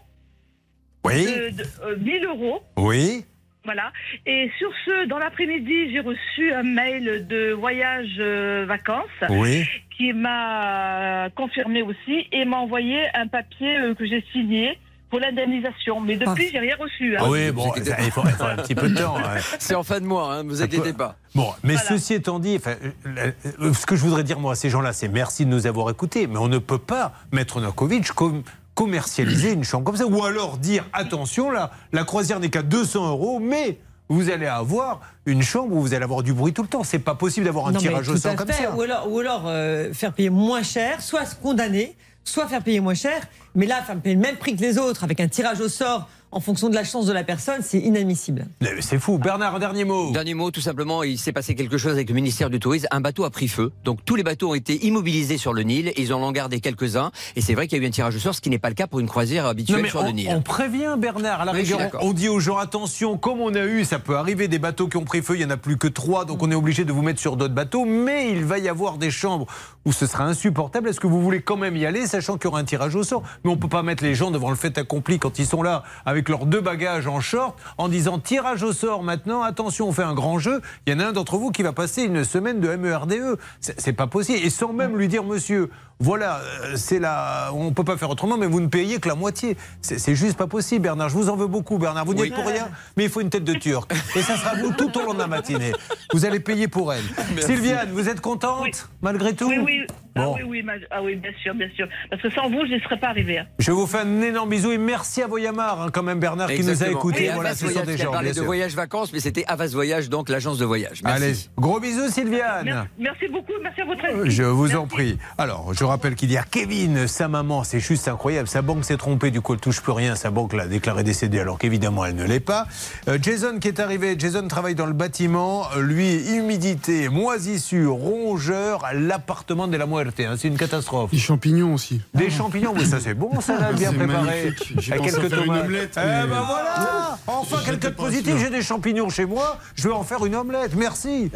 [1.04, 2.61] Oui, de, de, euh, 1000 euros.
[2.76, 3.24] oui.
[3.64, 3.92] Voilà.
[4.27, 9.64] Et sur ce, dans l'après-midi, j'ai reçu un mail de voyage euh, vacances Oui.
[9.96, 15.98] qui m'a confirmé aussi et m'a envoyé un papier euh, que j'ai signé pour l'indemnisation.
[16.00, 17.16] Mais depuis, j'ai rien reçu.
[17.16, 17.20] hein.
[17.24, 19.16] Ah oui, bon, vous il, faut, il faut un petit peu de temps.
[19.16, 19.22] ouais.
[19.59, 21.16] C'est en fin de mois, hein, ne vous Ça peut- inquiétez pas.
[21.35, 21.88] Bon, mais Voilà.
[21.88, 22.74] ceci étant dit, enfin,
[23.07, 25.88] euh, ce que je voudrais dire moi à ces gens-là, c'est merci de nous avoir
[25.90, 28.42] écoutés, mais on ne peut pas, Maître Novakovic, com-
[28.75, 33.09] commercialiser une chambre comme ça, ou alors dire attention, là, la croisière n'est qu'à 200
[33.11, 36.69] euros, mais vous allez avoir une chambre où vous allez avoir du bruit tout le
[36.69, 36.85] temps.
[36.85, 38.65] C'est pas possible d'avoir un Non, tirage au sort comme fait.
[38.65, 38.75] ça.
[38.75, 42.81] Ou alors, ou alors euh, faire payer moins cher, soit se condamner, soit faire payer
[42.81, 43.21] moins cher.
[43.55, 46.09] Mais là, faire payer le même prix que les autres avec un tirage au sort
[46.35, 48.47] en fonction de la chance de la personne, c'est inadmissible.
[48.81, 49.18] C'est fou.
[49.18, 50.11] Bernard, un dernier mot.
[50.11, 52.88] Dernier mot, tout simplement, il s'est passé quelque chose avec le ministère du Tourisme.
[52.90, 53.70] Un bateau a pris feu.
[53.85, 55.92] Donc tous les bateaux ont été immobilisés sur le Nil.
[55.97, 57.12] Ils en ont gardé quelques-uns.
[57.37, 58.68] Et c'est vrai qu'il y a eu un tirage au sort, ce qui n'est pas
[58.68, 60.29] le cas pour une croisière habituelle Non, mais sur on, le Nil.
[60.29, 63.64] on prévient Bernard, à la Oui, rigueur, on dit aux gens attention, comme on a
[63.64, 65.77] eu, ça peut arriver des bateaux qui ont pris feu, il n'y en a plus
[65.77, 68.59] que trois, donc on est obligé de vous mettre sur d'autres bateaux, mais il va
[68.59, 69.47] y avoir des chambres
[69.85, 70.88] où ce sera insupportable.
[70.88, 73.05] Est-ce que vous voulez quand même y aller, sachant qu'il y aura un tirage au
[73.05, 73.23] sort?
[73.44, 75.62] Mais on ne peut pas mettre les gens devant le fait accompli quand ils sont
[75.62, 79.89] là, avec avec leurs deux bagages en short en disant tirage au sort maintenant, attention,
[79.89, 80.63] on fait un grand jeu.
[80.87, 83.39] Il y en a un d'entre vous qui va passer une semaine de E MERDE.
[83.61, 84.39] C'est c'est pas possible.
[84.43, 88.37] Et sans même lui dire, monsieur, voilà, euh, c'est là, on peut pas faire autrement,
[88.37, 89.57] mais vous ne payez que la moitié.
[89.80, 91.09] C'est juste pas possible, Bernard.
[91.09, 92.04] Je vous en veux beaucoup, Bernard.
[92.04, 92.28] Vous n'y Oui.
[92.28, 93.90] êtes pour rien, mais il faut une tête de turc.
[94.16, 95.72] Et ça sera vous tout au long de la matinée.
[96.12, 97.04] Vous allez payer pour elle.
[97.40, 99.87] Sylviane, vous êtes contente, malgré tout Oui, oui.
[100.16, 100.37] Ah Bon.
[100.37, 101.88] oui, oui, ma- ah oui, bien sûr, bien sûr.
[102.09, 103.38] Parce que sans vous, je n'y serais pas arrivée.
[103.38, 103.46] hein.
[103.59, 106.62] Je vous fais un énorme bisou et merci à Voyamar, hein, quand même, Bernard, qui
[106.62, 107.30] nous a écoutés.
[107.35, 110.59] Voilà, ce sont des gens, parlé de voyage vacances, mais c'était Avas Voyage, donc l'agence
[110.59, 111.02] de voyage.
[111.02, 111.22] Merci.
[111.24, 112.64] Allez, gros bisous, Sylviane.
[112.64, 114.30] Mer- Merci beaucoup, merci à votre aide.
[114.30, 115.18] Je vous en prie.
[115.37, 118.49] Alors, je rappelle qu'il y a Kevin, sa maman, c'est juste incroyable.
[118.49, 120.14] Sa banque s'est trompée, du coup, elle touche plus rien.
[120.16, 122.66] Sa banque l'a déclaré décédée, alors qu'évidemment, elle ne l'est pas.
[123.09, 125.66] Euh, Jason qui est arrivé, Jason travaille dans le bâtiment.
[125.77, 130.20] Euh, Lui, humidité, moisissure, rongeur, l'appartement de la muerte.
[130.20, 130.35] hein.
[130.38, 131.11] C'est une catastrophe.
[131.11, 132.01] Des champignons aussi.
[132.14, 134.53] Des champignons, oui, ça c'est bon, ça là, bien C'est préparé.
[134.79, 135.64] J'ai quelques faire une tomates.
[135.64, 139.88] omelette, Eh mais- ben voilà Enfin, quelqu'un de positif, j'ai des champignons chez moi, je
[139.88, 141.31] vais en faire une omelette, merci.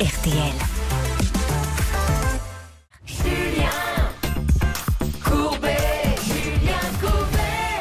[0.00, 0.32] RTL.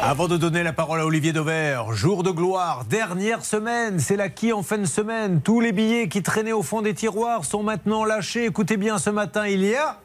[0.01, 4.27] Avant de donner la parole à Olivier Dauvert, jour de gloire, dernière semaine, c'est la
[4.27, 5.39] qui en fin de semaine.
[5.41, 8.43] Tous les billets qui traînaient au fond des tiroirs sont maintenant lâchés.
[8.43, 9.97] Écoutez bien, ce matin, il y a...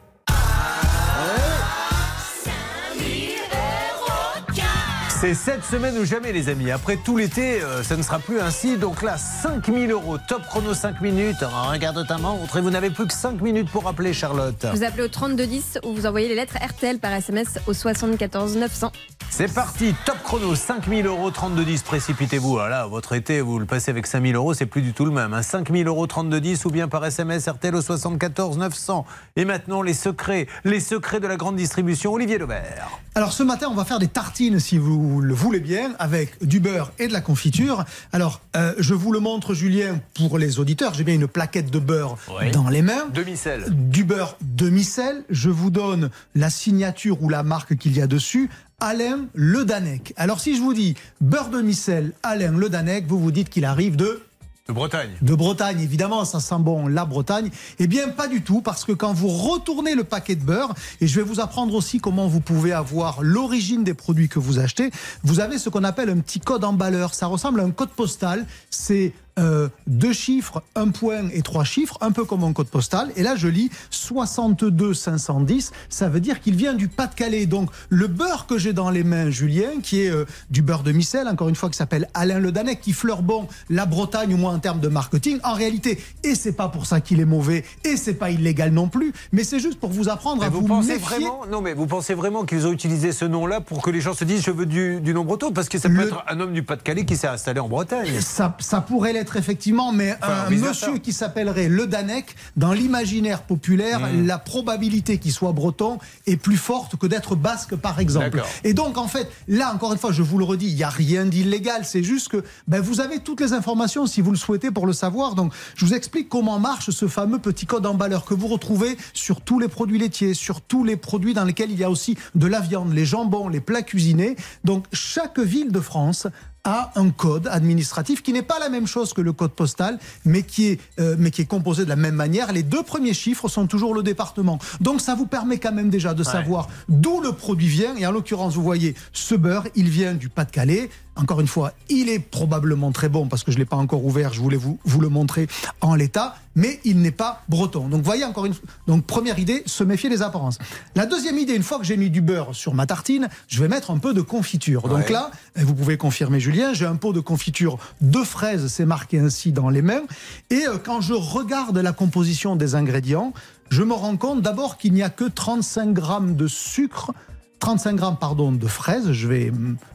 [5.25, 6.69] C'est cette semaine ou jamais, les amis.
[6.69, 8.77] Après tout l'été, euh, ça ne sera plus ainsi.
[8.77, 11.41] Donc là, 5000 euros, top chrono 5 minutes.
[11.41, 14.67] Alors, regarde ta montre et vous n'avez plus que 5 minutes pour appeler Charlotte.
[14.71, 18.91] Vous appelez au 3210 ou vous envoyez les lettres RTL par SMS au 74 900.
[19.31, 22.51] C'est parti, top chrono, 5000 euros, 3210, précipitez-vous.
[22.51, 25.33] Voilà, votre été, vous le passez avec 5000 euros, c'est plus du tout le même.
[25.33, 25.41] Hein.
[25.41, 29.05] 5000 euros, 3210 ou bien par SMS RTL au 74 900.
[29.35, 32.13] Et maintenant, les secrets, les secrets de la grande distribution.
[32.13, 33.01] Olivier Lebert.
[33.15, 36.59] Alors ce matin, on va faire des tartines, si vous le voulez bien, avec du
[36.59, 37.85] beurre et de la confiture.
[38.11, 40.93] Alors, euh, je vous le montre, Julien, pour les auditeurs.
[40.93, 42.51] J'ai bien une plaquette de beurre Oui.
[42.51, 43.07] dans les mains.
[43.13, 43.65] Demi-sel.
[43.69, 45.23] Du beurre demi-sel.
[45.29, 48.49] Je vous donne la signature ou la marque qu'il y a dessus.
[48.81, 50.13] Alain Le Danec.
[50.17, 53.95] Alors si je vous dis beurre demi-sel, Alain Le Danec, vous vous dites qu'il arrive
[53.95, 54.21] de
[54.67, 55.11] De Bretagne.
[55.21, 57.51] de Bretagne, évidemment, ça sent bon la Bretagne.
[57.77, 61.07] Eh bien, pas du tout, parce que quand vous retournez le paquet de beurre, et
[61.07, 64.89] je vais vous apprendre aussi comment vous pouvez avoir l'origine des produits que vous achetez,
[65.23, 67.13] vous avez ce qu'on appelle un petit code emballeur.
[67.13, 68.47] Ça ressemble à un code postal.
[68.71, 73.11] C'est euh, deux chiffres, un point et trois chiffres, un peu comme un code postal.
[73.15, 75.71] Et là, je lis 62 510.
[75.89, 77.45] Ça veut dire qu'il vient du Pas-de-Calais.
[77.45, 80.91] Donc, le beurre que j'ai dans les mains, Julien, qui est euh, du beurre de
[80.91, 84.37] micelle, encore une fois, qui s'appelle Alain Le Danec, qui fleure bon la Bretagne, au
[84.37, 85.39] moins en termes de marketing.
[85.43, 88.87] En réalité, et c'est pas pour ça qu'il est mauvais, et c'est pas illégal non
[88.87, 91.05] plus, mais c'est juste pour vous apprendre Mais à vous, vous, pensez méfier.
[91.05, 94.13] vraiment Non, mais vous pensez vraiment qu'ils ont utilisé ce nom-là pour que les gens
[94.13, 96.39] se disent je veux du, du nom breton Parce que ça peut Le- être un
[96.39, 98.19] homme du Pas-de-Calais qui s'est installé en Bretagne.
[98.21, 103.41] Ça, ça pourrait l'être effectivement, mais Enfin, un monsieur qui s'appellerait Le Danec, dans l'imaginaire
[103.43, 104.25] populaire, Hmm.
[104.25, 108.43] la probabilité qu'il soit breton est plus forte que d'être basque, par exemple.
[108.63, 110.89] Et donc, en fait, là, encore une fois, je vous le redis, il n'y a
[110.89, 111.81] rien d'illégal.
[111.85, 114.93] C'est juste que ben, vous avez toutes les informations si vous le souhaitez pour le
[114.93, 115.35] savoir.
[115.35, 119.41] Donc, je vous explique comment marche ce fameux petit code emballeur que vous retrouvez sur
[119.41, 122.47] tous les produits laitiers, sur tous les produits dans lesquels il y a aussi de
[122.47, 124.35] la viande, les jambons, les plats cuisinés.
[124.63, 126.27] Donc, chaque ville de France
[126.65, 130.43] a un code administratif qui n'est pas la même chose que le code postal, mais
[130.43, 132.51] qui est, euh, mais qui est composé de la même manière.
[132.51, 134.59] Les deux premiers chiffres sont toujours le département.
[134.81, 137.95] Donc ça vous permet quand même déjà de savoir d'où le produit vient.
[137.95, 140.89] Et en l'occurrence, vous voyez, ce beurre, il vient du Pas-de-Calais.
[141.17, 144.03] Encore une fois, il est probablement très bon parce que je ne l'ai pas encore
[144.03, 145.47] ouvert, je voulais vous, vous le montrer
[145.81, 147.87] en l'état, mais il n'est pas breton.
[147.87, 150.57] Donc voyez encore une fois, donc première idée, se méfier des apparences.
[150.93, 153.67] La deuxième idée, une fois que j'ai mis du beurre sur ma tartine, je vais
[153.69, 154.83] mettre un peu de confiture.
[154.89, 155.11] Donc Ouais.
[155.11, 159.19] là, et vous pouvez confirmer Julien, j'ai un pot de confiture de fraises, c'est marqué
[159.19, 160.03] ainsi dans les mains.
[160.49, 163.33] Et euh, quand je regarde la composition des ingrédients,
[163.69, 167.11] je me rends compte d'abord qu'il n'y a que 35 grammes de sucre.
[167.59, 169.51] 35 grammes pardon, de fraises, je vais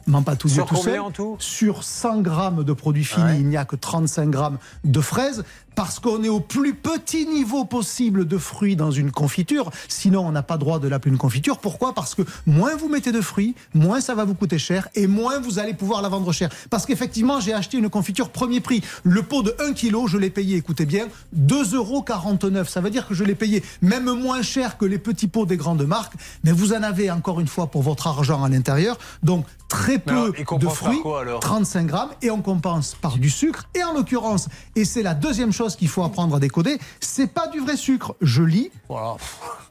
[0.07, 0.99] m'empatouiller Sur tout combien seul.
[1.01, 1.35] en tout?
[1.39, 3.39] Sur 100 grammes de produits finis, Ouais.
[3.39, 5.43] il n'y a que 35 grammes de fraises
[5.75, 9.71] parce qu'on est au plus petit niveau possible de fruits dans une confiture.
[9.87, 11.59] Sinon, on n'a pas droit de l'appeler une confiture.
[11.59, 11.93] Pourquoi?
[11.93, 15.39] Parce que moins vous mettez de fruits, moins ça va vous coûter cher et moins
[15.39, 16.49] vous allez pouvoir la vendre cher.
[16.69, 18.83] Parce qu'effectivement, j'ai acheté une confiture premier prix.
[19.03, 21.07] Le pot de 1 kg, je l'ai payé, écoutez bien,
[21.37, 22.05] 2,49 euros.
[22.67, 25.57] Ça veut dire que je l'ai payé même moins cher que les petits pots des
[25.57, 26.13] grandes marques.
[26.43, 28.97] Mais vous en avez encore une fois pour votre argent à l'intérieur.
[29.23, 30.99] Donc, très peu alors, de fruits.
[30.99, 33.69] quoi, alors 35 grammes et on compense par du sucre.
[33.73, 37.47] Et en l'occurrence, et c'est la deuxième chose qu'il faut apprendre à décoder, c'est pas
[37.47, 38.15] du vrai sucre.
[38.21, 39.15] Je lis, Voilà.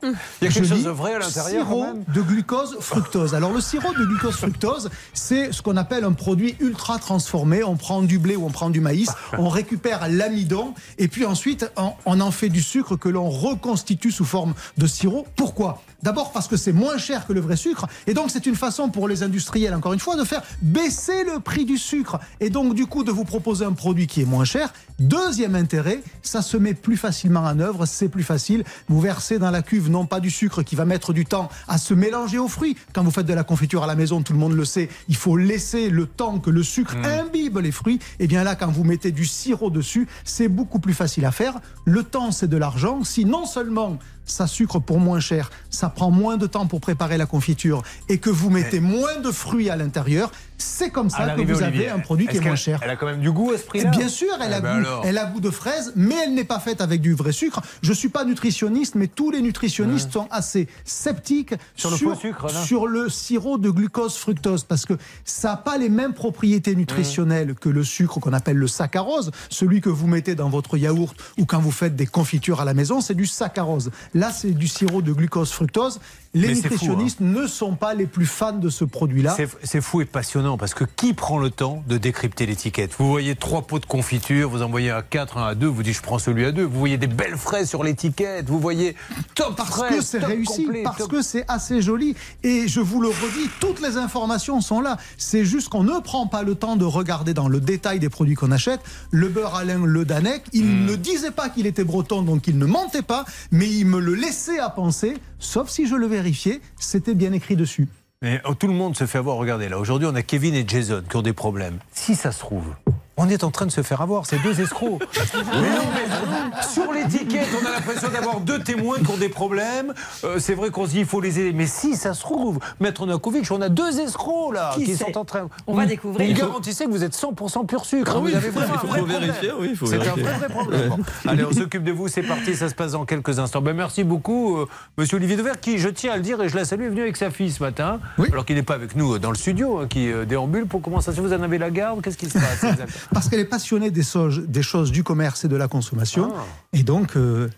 [0.02, 2.78] Il y a quelque Je chose de vrai à l'intérieur quand Sirop même de glucose
[2.80, 3.34] fructose.
[3.34, 7.62] Alors le sirop de glucose fructose, c'est ce qu'on appelle un produit ultra transformé.
[7.62, 11.70] On prend du blé ou on prend du maïs, on récupère l'amidon et puis ensuite
[11.76, 15.26] on, on en fait du sucre que l'on reconstitue sous forme de sirop.
[15.36, 15.82] Pourquoi?
[16.02, 18.88] D'abord parce que c'est moins cher que le vrai sucre et donc c'est une façon
[18.88, 22.74] pour les industriels, encore une fois, de faire baisser le prix du sucre et donc
[22.74, 24.72] du coup de vous proposer un produit qui est moins cher.
[24.98, 28.64] Deuxième intérêt, ça se met plus facilement en œuvre, c'est plus facile.
[28.88, 31.78] Vous versez dans la cuve non pas du sucre qui va mettre du temps à
[31.78, 32.76] se mélanger aux fruits.
[32.92, 35.16] Quand vous faites de la confiture à la maison, tout le monde le sait, il
[35.16, 37.98] faut laisser le temps que le sucre imbibe les fruits.
[38.20, 41.58] Et bien là, quand vous mettez du sirop dessus, c'est beaucoup plus facile à faire.
[41.84, 43.02] Le temps, c'est de l'argent.
[43.02, 47.18] Si non seulement ça sucre pour moins cher, ça prend moins de temps pour préparer
[47.18, 50.30] la confiture et que vous mettez moins de fruits à l'intérieur,
[50.62, 52.80] c'est comme ça que vous Olivier, avez un produit qui est moins cher.
[52.82, 54.72] Elle a quand même du goût à ce prix-là Bien sûr, elle, Eh a ben
[54.80, 55.02] goût, alors.
[55.06, 57.60] elle a goût de fraise, mais elle n'est pas faite avec du vrai sucre.
[57.82, 62.86] Je suis pas nutritionniste, mais tous les nutritionnistes sont assez sceptiques Sur le sucre, sur
[62.86, 64.94] le sirop de glucose fructose, parce que
[65.24, 69.80] ça n'a pas les mêmes propriétés nutritionnelles que le sucre qu'on appelle le saccharose, celui
[69.80, 73.00] que vous mettez dans votre yaourt ou quand vous faites des confitures à la maison,
[73.00, 73.90] c'est du saccharose.
[74.14, 76.00] Là, c'est du sirop de glucose fructose.
[76.32, 76.54] Les fou, hein.
[76.62, 79.36] nutritionnistes ne sont pas les plus fans de ce produit-là.
[79.64, 82.92] C'est- fou et passionnant parce que qui prend le temps de décrypter l'étiquette?
[82.98, 85.66] Vous voyez trois pots de confiture, vous en voyez un à 4, un à 2,
[85.66, 86.62] vous dites je prends celui à 2.
[86.62, 88.94] Vous voyez des belles fraises sur l'étiquette, vous voyez
[89.34, 92.14] top parce fraises, que c'est réussi, complet, parce top- que c'est assez joli.
[92.44, 94.98] Et je vous le redis, toutes les informations sont là.
[95.18, 98.34] C'est juste qu'on ne prend pas le temps de regarder dans le détail des produits
[98.36, 98.80] qu'on achète.
[99.10, 100.86] Le beurre Alain Le Danec, il Hmm.
[100.86, 104.14] ne disait pas qu'il était breton, donc il ne mentait pas, mais il me le
[104.14, 107.88] laissait à penser, sauf si je le vérifiais, c'était bien écrit dessus.
[108.22, 109.38] Mais oh, tout le monde se fait avoir.
[109.38, 111.78] Regardez, là, aujourd'hui, on a Kevin et Jason qui ont des problèmes.
[111.92, 112.74] Si ça se trouve,
[113.20, 114.24] on est en train de se faire avoir.
[114.24, 114.98] C'est deux escrocs.
[115.34, 119.92] mais non, mais sur l'étiquette, on a l'impression d'avoir deux témoins qui ont des problèmes.
[120.24, 121.52] Euh, c'est vrai qu'on se dit il faut les aider.
[121.52, 125.24] Mais si ça se trouve, Maître Nakovic, on a deux escrocs là Qui sont en
[125.26, 125.48] train.
[125.66, 126.28] On va découvrir.
[126.28, 128.12] Vous garantissez que vous êtes 100% pur sucre.
[128.14, 129.20] Ah hein, oui, vous avez vraiment il un faut problème.
[129.20, 130.88] vérifier, oui, il faut C'est un vrai, vrai problème.
[130.88, 130.98] Bon.
[131.28, 132.08] Allez, on s'occupe de vous.
[132.08, 132.56] C'est parti.
[132.56, 133.60] Ça se passe dans quelques instants.
[133.60, 136.56] Ben, merci beaucoup, euh, Monsieur Olivier Dever, qui, je tiens à le dire et je
[136.56, 138.00] la salue, est venu avec sa fille ce matin.
[138.32, 140.66] Alors qu'il n'est pas avec nous euh, dans le studio, hein, qui euh, déambule.
[140.66, 143.09] Pour fait Vous en avez la garde Qu'est-ce qui se passe exactement?
[143.12, 146.32] Parce qu'elle est passionnée des, choses- des choses du commerce et de la consommation.
[146.36, 146.42] Ah.
[146.72, 147.48] Et donc, euh,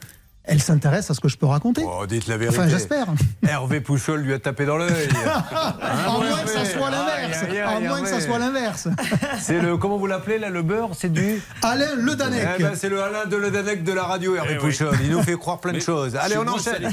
[0.45, 1.85] elle s'intéresse à ce que je peux raconter.
[1.87, 2.59] Oh, dites la vérité.
[2.59, 3.07] Enfin, j'espère.
[3.47, 4.91] Hervé Pouchol lui a tapé dans l'œil.
[5.55, 7.43] à moins que ça soit l'inverse.
[7.49, 8.89] Aïe, À aïe, moins que ça soit l'inverse.
[9.41, 9.77] C'est le.
[9.77, 10.91] Comment vous l'appelez là Le beurre?
[10.99, 11.41] C'est du?
[11.63, 12.49] Alain Le Danec.
[12.59, 14.97] Eh ben, c'est le Alain de Le Danec de la radio, Hervé Pouchol.
[15.05, 16.17] Il nous fait croire plein de choses.
[16.17, 16.91] Allez, on enchaîne.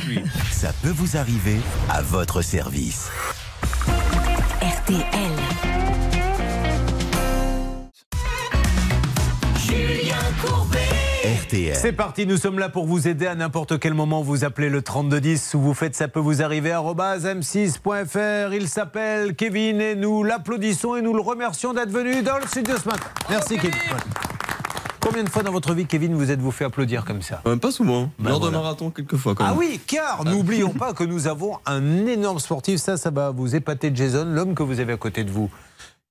[0.52, 1.58] Ça peut vous arriver
[1.90, 3.08] à votre service.
[4.62, 5.39] RTL.
[11.74, 14.22] C'est parti, nous sommes là pour vous aider à n'importe quel moment.
[14.22, 18.54] Vous appelez le 3210 ou vous faites ça peut vous arriver arobase m6.fr.
[18.54, 22.76] Il s'appelle Kevin et nous l'applaudissons et nous le remercions d'être venu dans le studio
[22.82, 23.08] ce matin.
[23.30, 23.80] Merci Kevin.
[25.02, 27.42] Combien de fois dans votre vie, Kevin, vous êtes-vous fait applaudir comme ça?
[27.48, 28.12] Euh, pas souvent.
[28.20, 28.58] Ben Lors voilà.
[28.58, 29.34] de marathon, quelquefois.
[29.34, 29.58] Quand Ah même.
[29.60, 32.80] oui, car n'oublions pas que nous avons un énorme sportif.
[32.82, 35.50] Ça, ça va vous épater, Jason, l'homme que vous avez à côté de vous,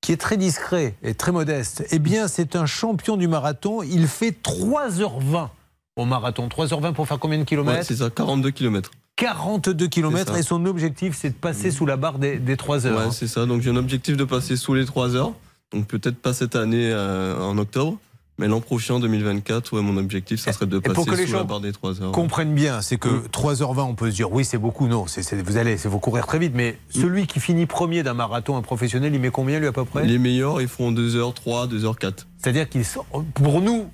[0.00, 1.84] qui est très discret et très modeste.
[1.90, 3.82] Eh bien, c'est un champion du marathon.
[3.82, 5.48] Il fait 3h20
[5.96, 6.48] au marathon.
[6.48, 8.90] 3h20 pour faire combien de Ouais, kilomètres c'est ça, 42 km.
[9.16, 13.06] 42 km et son objectif c'est de passer sous la barre des, des 3 heures.
[13.06, 13.46] Ouais, c'est ça.
[13.46, 15.32] Donc j'ai un objectif de passer sous les 3 heures.
[15.72, 17.98] Donc peut-être pas cette année euh, en octobre,
[18.38, 21.26] mais l'an prochain, en 2024, ouais, mon objectif, ça serait de pour passer que les
[21.26, 22.12] sous gens la barre des 3 heures.
[22.12, 25.42] Comprennent bien, c'est que 3h20 on peut se dire oui c'est beaucoup, non, c'est, c'est-
[25.42, 28.62] vous allez, c'est vous courir très vite, mais celui qui finit premier d'un marathon, un
[28.62, 30.04] professionnel, il met combien lui à peu près?
[30.04, 32.26] Les meilleurs, ils font 2h03, 2h04.
[32.38, 33.90] C'est-à-dire qu'ils sont, pour nous,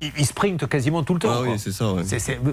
[0.00, 1.30] ils, sprintent quasiment tout le temps.
[1.32, 2.02] Ah oui, c'est ça, ouais.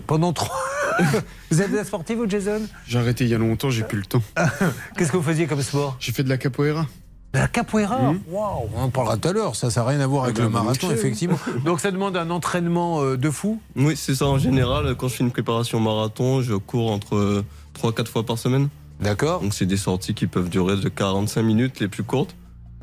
[0.05, 0.55] Pendant trois.
[1.51, 2.61] vous êtes un sportif, vous, Jason?
[2.85, 4.21] J'ai arrêté il y a longtemps, j'ai plus le temps.
[4.97, 5.95] Qu'est-ce que vous faisiez comme sport?
[5.99, 6.85] J'ai fait de la capoeira.
[7.33, 10.37] La capoeira Waouh On en parlera tout à l'heure, ça n'a rien à voir avec
[10.37, 11.37] bah, le bah, marathon, effectivement.
[11.65, 14.25] Donc ça demande un entraînement euh, de fou Oui, c'est ça.
[14.25, 17.43] En général, quand je fais une préparation marathon, je cours entre
[17.79, 18.69] 3-4 fois par semaine.
[18.99, 19.41] D'accord.
[19.41, 22.35] Donc c'est des sorties qui peuvent durer de 45 minutes les plus courtes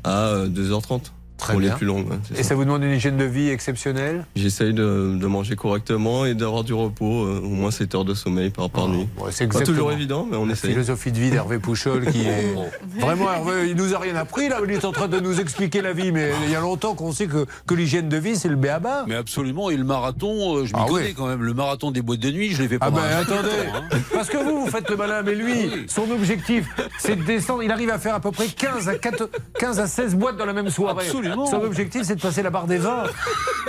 [0.03, 1.69] à euh, 2h30 Très pour bien.
[1.71, 2.09] les plus longues.
[2.09, 2.49] ouais, c'est Et ça.
[2.49, 4.25] ça vous demande une hygiène de vie exceptionnelle?
[4.35, 8.13] J'essaye de, de manger correctement et d'avoir du repos, euh, au moins 7 heures de
[8.13, 9.07] sommeil par, par nuit.
[9.19, 10.71] Ouais, c'est Pas toujours évident, mais on la essaye.
[10.71, 12.55] philosophie de vie d'Hervé Pouchol qui est
[12.99, 15.81] vraiment Hervé, il nous a rien appris là, il est en train de nous expliquer
[15.81, 18.49] la vie, mais il y a longtemps qu'on sait que, que l'hygiène de vie c'est
[18.49, 19.05] le béaba.
[19.07, 21.13] Mais absolument, et le marathon, euh, je m'y Ah connais oui.
[21.15, 21.43] quand même.
[21.43, 23.97] Le marathon des boîtes de nuit, je l'ai fait Ah pendant ben attendez, temps, hein.
[24.13, 27.61] parce que vous, vous faites le malin, mais lui, son objectif, c'est de descendre.
[27.63, 30.45] Il arrive à faire à peu près 15 à, 4 15 à 16 boîtes dans
[30.45, 31.05] la même soirée.
[31.05, 31.26] Absolument.
[31.27, 31.45] Évidemment.
[31.45, 33.03] Son objectif, c'est de passer la barre des 20.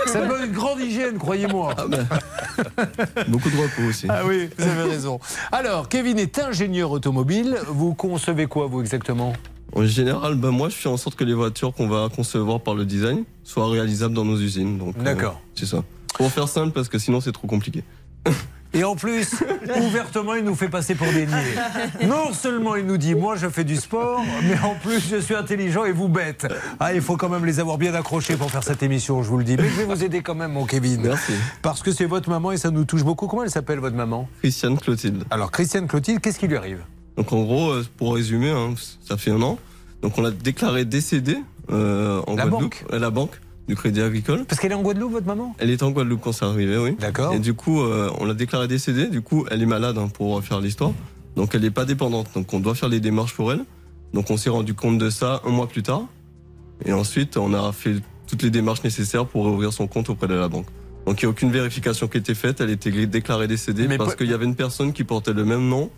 [0.07, 1.75] Ça donne une grande hygiène, croyez-moi.
[3.27, 4.07] Beaucoup de repos aussi.
[4.09, 5.19] Ah oui, vous avez raison.
[5.51, 7.57] Alors, Kevin est ingénieur automobile.
[7.67, 9.33] Vous concevez quoi, vous, exactement?
[9.73, 12.73] En général, ben moi, je fais en sorte que les voitures qu'on va concevoir par
[12.73, 14.81] le design soient réalisables dans nos usines.
[14.81, 15.39] Euh, D'accord.
[15.53, 15.83] c'est ça.
[16.15, 17.83] Pour faire simple, parce que sinon, c'est trop compliqué.
[18.73, 19.33] Et en plus,
[19.81, 22.05] ouvertement, il nous fait passer pour des niais.
[22.07, 25.33] Non seulement il nous dit, moi je fais du sport, mais en plus je suis
[25.33, 26.47] intelligent et vous bête.
[26.79, 29.37] Ah, il faut quand même les avoir bien accrochés pour faire cette émission, je vous
[29.39, 29.57] le dis.
[29.57, 31.01] Mais je vais vous aider quand même, mon Kevin.
[31.01, 31.33] Merci.
[31.63, 33.27] Parce que c'est votre maman et ça nous touche beaucoup.
[33.27, 34.29] Comment elle s'appelle, votre maman?
[34.41, 35.23] Christiane Clotilde.
[35.31, 36.83] Alors, Christiane Clotilde, qu'est-ce qui lui arrive?
[37.17, 39.57] Donc en gros, euh, pour résumer, hein, ça fait un an.
[40.01, 41.37] Donc on l'a déclaré décédée
[41.71, 44.45] euh, en La Guadeloupe, banque à la banque du Crédit Agricole.
[44.45, 45.55] Parce qu'elle est en Guadeloupe, votre maman?
[45.59, 46.95] Elle est en Guadeloupe quand c'est arrivé, oui.
[46.99, 47.33] D'accord.
[47.33, 49.07] Et du coup, euh, on l'a déclarée décédée.
[49.07, 50.91] Du coup, elle est malade hein, pour faire l'histoire.
[51.35, 52.27] Donc elle n'est pas dépendante.
[52.33, 53.63] Donc on doit faire les démarches pour elle.
[54.11, 56.01] Donc on s'est rendu compte de ça un mois plus tard.
[56.83, 60.33] Et ensuite, on a fait toutes les démarches nécessaires pour ouvrir son compte auprès de
[60.33, 60.65] la banque.
[61.05, 62.61] Donc il n'y a aucune vérification qui a été faite.
[62.61, 65.69] Elle était déclarée décédée Mais parce qu'il y avait une personne qui portait le même
[65.69, 65.91] nom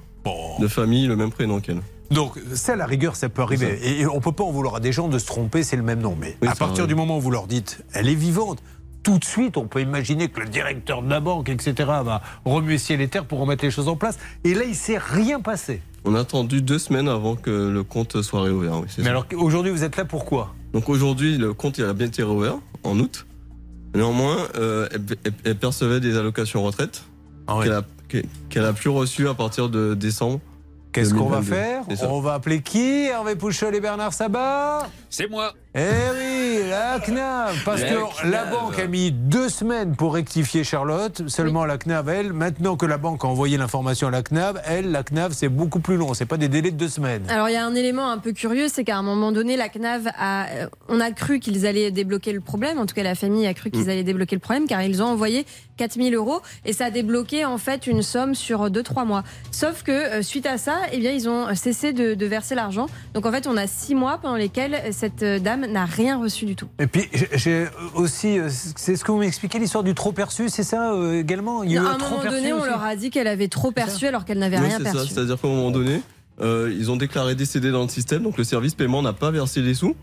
[0.59, 1.81] de famille, le même prénom qu'elle.
[2.11, 3.79] Donc, ça, à la rigueur, ça peut arriver.
[4.01, 6.01] Et on peut pas en vouloir à des gens de se tromper, c'est le même
[6.01, 6.15] nom.
[6.19, 8.61] Mais Oui, à partir du moment où vous leur dites, elle est vivante,
[9.03, 12.77] tout de suite, on peut imaginer que le directeur de la banque, etc., va remuer
[12.77, 14.19] ciel et terre pour remettre les choses en place.
[14.43, 15.81] Et là, il s'est rien passé.
[16.05, 18.75] On a attendu deux semaines avant que le compte soit réouvert.
[18.79, 19.09] Oui, Mais ça.
[19.09, 20.53] alors, aujourd'hui, vous êtes là pourquoi?
[20.73, 23.25] Donc aujourd'hui, le compte il a bien été réouvert en août.
[23.93, 27.03] Néanmoins, euh, elle, elle- elle percevait des allocations retraite
[27.47, 30.39] Ah qu'elle a, qu'elle- qu'elle a plus reçues à partir de décembre.
[30.91, 31.95] Qu'est-ce qu'on va 2022.
[31.95, 32.11] faire.
[32.11, 34.87] On va appeler qui Hervé Pouchol et Bernard Sabat?
[35.13, 35.53] C'est moi.
[35.75, 40.63] Eh oui, la CNAV Parce La que la banque a mis deux semaines pour rectifier
[40.63, 41.29] Charlotte.
[41.29, 44.91] Seulement la CNAV, elle, maintenant que la banque a envoyé l'information à la CNAV, elle,
[44.91, 46.13] la CNAV, c'est beaucoup plus long.
[46.13, 47.23] C'est pas des délais de deux semaines.
[47.29, 49.67] Alors il y a un élément un peu curieux, c'est qu'à un moment donné, la
[49.67, 52.79] CNAV a, euh, on a cru qu'ils allaient débloquer le problème.
[52.79, 55.07] En tout cas, la famille a cru qu'ils allaient débloquer le problème, car ils ont
[55.07, 55.45] envoyé
[55.77, 59.23] 4000 euros et ça a débloqué en fait une somme sur 2-3 mois.
[59.51, 62.87] Sauf que euh, suite à ça, eh bien ils ont cessé de, de verser l'argent.
[63.13, 66.45] Donc en fait, on a 6 mois pendant lesquels cette euh, dame n'a rien reçu
[66.45, 66.67] du tout.
[66.79, 68.39] Et puis, j'ai- aussi.
[68.39, 71.63] euh, C'est ce que vous m'expliquez, l'histoire du trop perçu, c'est ça euh, également?
[71.63, 73.47] Il y a eu à un trop moment donné, on leur a dit qu'elle avait
[73.49, 74.91] trop perçu alors qu'elle n'avait Oui, rien c'est ça.
[74.93, 75.07] perçu.
[75.13, 76.01] C'est-à-dire qu'à un moment donné,
[76.39, 79.61] euh, ils ont déclaré décédé dans le système, donc le service paiement n'a pas versé
[79.61, 79.95] les sous,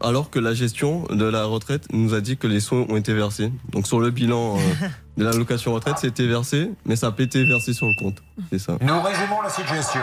[0.00, 3.12] alors que la gestion de la retraite nous a dit que les sous ont été
[3.12, 3.52] versés.
[3.72, 4.60] Donc sur le bilan euh,
[5.16, 8.22] de l'allocation retraite, c'était versé, mais ça n'a pas été versé sur le compte.
[8.50, 8.76] C'est ça.
[8.80, 10.00] Nous résumons la situation.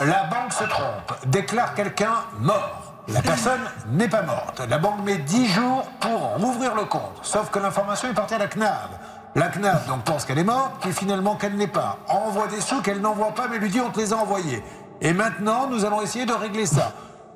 [0.00, 2.85] La banque se trompe, déclare quelqu'un mort.
[3.08, 3.60] La personne
[3.92, 4.60] n'est pas morte.
[4.68, 7.20] La banque met 10 jours pour rouvrir le compte.
[7.22, 8.88] Sauf que l'information est partie à la CNAV.
[9.36, 11.98] La CNAV donc pense qu'elle est morte, puis finalement qu'elle n'est pas.
[12.08, 14.62] Envoie des sous qu'elle n'envoie pas, mais lui dit on te les a envoyés.
[15.00, 16.92] Et maintenant, nous allons essayer de régler ça.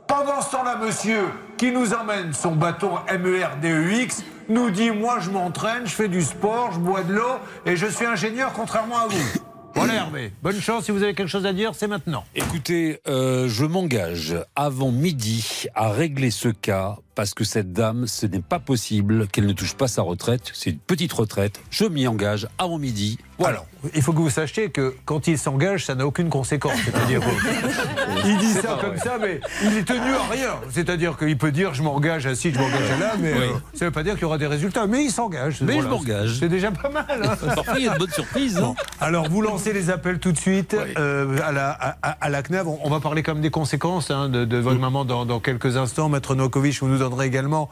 [0.08, 5.30] Pendant ce temps-là, monsieur, qui nous emmène son bâton E MERDEX, nous dit Moi, je
[5.30, 9.06] m'entraîne, je fais du sport, je bois de l'eau et je suis ingénieur, contrairement à
[9.06, 9.40] vous.
[9.74, 10.32] Voilà, Hervé.
[10.42, 10.84] Bonne chance.
[10.84, 12.24] Si vous avez quelque chose à dire, c'est maintenant.
[12.34, 18.24] Écoutez, euh, je m'engage avant midi à régler ce cas parce que cette dame, ce
[18.24, 20.52] n'est pas possible qu'elle ne touche pas sa retraite.
[20.54, 21.60] C'est une petite retraite.
[21.70, 23.18] Je m'y engage avant midi.
[23.38, 23.58] Voilà.
[23.58, 26.78] Alors, il faut que vous sachiez que quand il s'engage, ça n'a aucune conséquence.
[26.82, 27.20] C'est-à-dire,
[28.24, 28.98] il dit ça comme vrai.
[28.98, 30.54] ça, mais il est tenu à rien.
[30.70, 33.38] C'est-à-dire qu'il peut dire je m'engage à ci, je m'engage à là, mais Oui.
[33.40, 34.86] euh, ça ne veut pas dire qu'il y aura des résultats.
[34.86, 35.60] Mais il s'engage.
[35.60, 36.38] Mais je m'engage.
[36.40, 37.04] C'est déjà pas mal.
[37.22, 37.36] hein.
[37.54, 38.56] Parfois, il y a de bonnes surprises.
[38.58, 38.60] hein.
[38.62, 41.70] Bon, alors vous lancez les appels tout de suite euh, à, la,
[42.02, 42.66] à, la CNAV.
[42.68, 44.80] On, on va parler quand même des conséquences hein, de, de votre Mm.
[44.80, 46.08] maman dans, dans quelques instants.
[46.08, 47.68] Maître Novakovic, vous nous également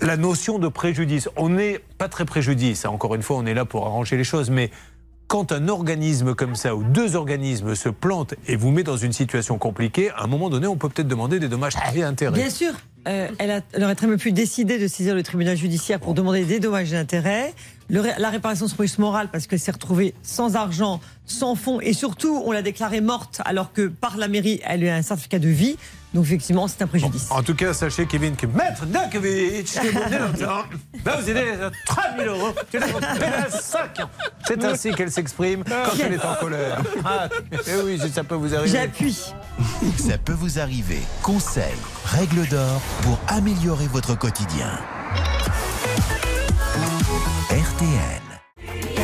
[0.00, 1.28] la notion de préjudice.
[1.36, 2.84] On n'est pas très préjudice.
[2.84, 2.90] hein.
[2.90, 4.50] Encore une fois, on est là pour arranger les choses.
[4.50, 4.70] Mais
[5.28, 9.12] quand un organisme comme ça, ou deux organismes se plantent et vous met dans une
[9.12, 12.34] situation compliquée, à un moment donné, on peut peut-être demander des dommages et intérêts.
[12.38, 12.72] Bien sûr,
[13.08, 16.14] euh, elle, a- elle aurait très bien pu décider de saisir le tribunal judiciaire pour
[16.14, 17.54] demander des dommages et intérêts.
[17.88, 21.92] Le la réparation serait plus morale parce qu'elle s'est retrouvée sans argent, sans fonds et
[21.92, 25.38] surtout on l'a déclarée morte alors que par la mairie elle a eu un certificat
[25.38, 25.76] de vie.
[26.14, 27.26] Donc effectivement c'est un préjudice.
[27.30, 30.62] En tout cas, sachez, Kevin, que Maître Dakovic, qui est longtemps,
[31.04, 32.54] va vous aider à 3 000 euros.
[32.70, 34.10] Tu l'as payé à 5 ans.
[34.46, 36.80] C'est ainsi qu'elle s'exprime quand elle est en colère.
[37.04, 38.70] Ah, eh oui, ça peut vous arriver.
[38.70, 39.34] J'appuie.
[39.98, 41.00] Ça peut vous arriver.
[41.22, 41.64] Conseils,
[42.04, 44.70] règles d'or pour améliorer votre quotidien.
[47.50, 49.03] RTL.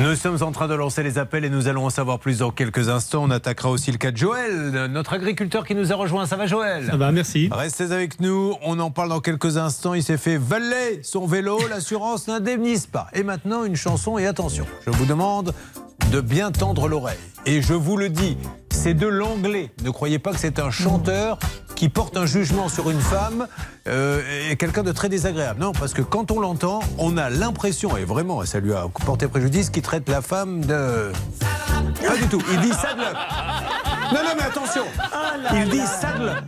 [0.00, 2.52] Nous sommes en train de lancer les appels et nous allons en savoir plus dans
[2.52, 3.24] quelques instants.
[3.24, 6.24] On attaquera aussi le cas de Joël, notre agriculteur qui nous a rejoint.
[6.24, 6.86] Ça va, Joël?
[6.86, 7.48] Ça va, merci.
[7.50, 8.54] Restez avec nous.
[8.62, 9.94] On en parle dans quelques instants.
[9.94, 11.58] Il s'est fait valer son vélo.
[11.70, 13.08] L'assurance n'indemnise pas.
[13.12, 14.18] Et maintenant, une chanson.
[14.18, 15.52] Et attention, je vous demande
[16.12, 17.18] de bien tendre l'oreille.
[17.44, 18.36] Et je vous le dis,
[18.70, 19.70] c'est de l'anglais.
[19.82, 21.38] Ne croyez pas que c'est un chanteur
[21.74, 23.46] qui porte un jugement sur une femme
[23.86, 25.60] euh, et quelqu'un de très désagréable.
[25.60, 29.28] Non, parce que quand on l'entend, on a l'impression, et vraiment, ça lui a porté
[29.28, 31.12] préjudice, qu'il traite la femme de...
[32.06, 32.42] Pas du tout.
[32.52, 33.16] Il dit saddle up.
[34.12, 34.84] Non, non, mais attention.
[35.54, 36.44] Il dit saddle up.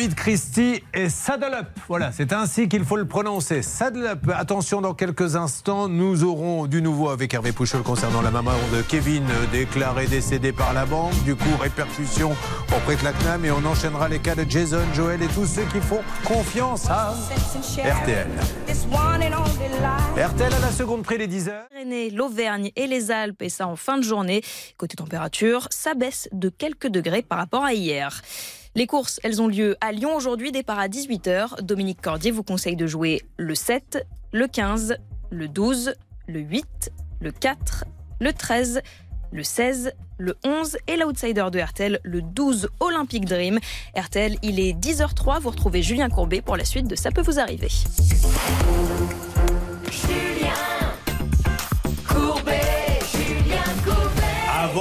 [0.00, 1.66] David Christie et Saddle Up.
[1.86, 3.60] Voilà, c'est ainsi qu'il faut le prononcer.
[3.60, 4.30] Saddle Up.
[4.34, 8.80] Attention, dans quelques instants, nous aurons du nouveau avec Hervé Pouchol concernant la maman de
[8.80, 11.12] Kevin, euh, déclarée décédée par la banque.
[11.24, 12.34] Du coup, répercussion
[12.74, 15.64] auprès de la CNAM et on enchaînera les cas de Jason, Joël et tous ceux
[15.64, 17.14] qui font confiance à
[17.76, 18.26] RTL.
[20.16, 21.66] RTL à la seconde près les 10 heures.
[22.14, 24.40] L'Auvergne et les Alpes, et ça en fin de journée.
[24.78, 28.22] Côté température, ça baisse de quelques degrés par rapport à hier.
[28.76, 31.60] Les courses, elles ont lieu à Lyon aujourd'hui, départ à 18h.
[31.62, 34.96] Dominique Cordier vous conseille de jouer le 7, le 15,
[35.30, 35.94] le 12,
[36.28, 37.84] le 8, le 4,
[38.20, 38.80] le 13,
[39.32, 43.58] le 16, le 11 et l'outsider de RTL, le 12 Olympic Dream.
[43.96, 47.40] RTL, il est 10h03, vous retrouvez Julien Courbet pour la suite de Ça peut vous
[47.40, 47.68] arriver.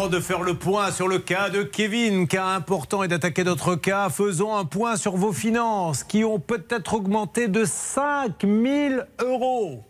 [0.07, 4.09] De faire le point sur le cas de Kevin, cas important et d'attaquer d'autres cas,
[4.09, 9.83] faisons un point sur vos finances qui ont peut-être augmenté de 5000 euros.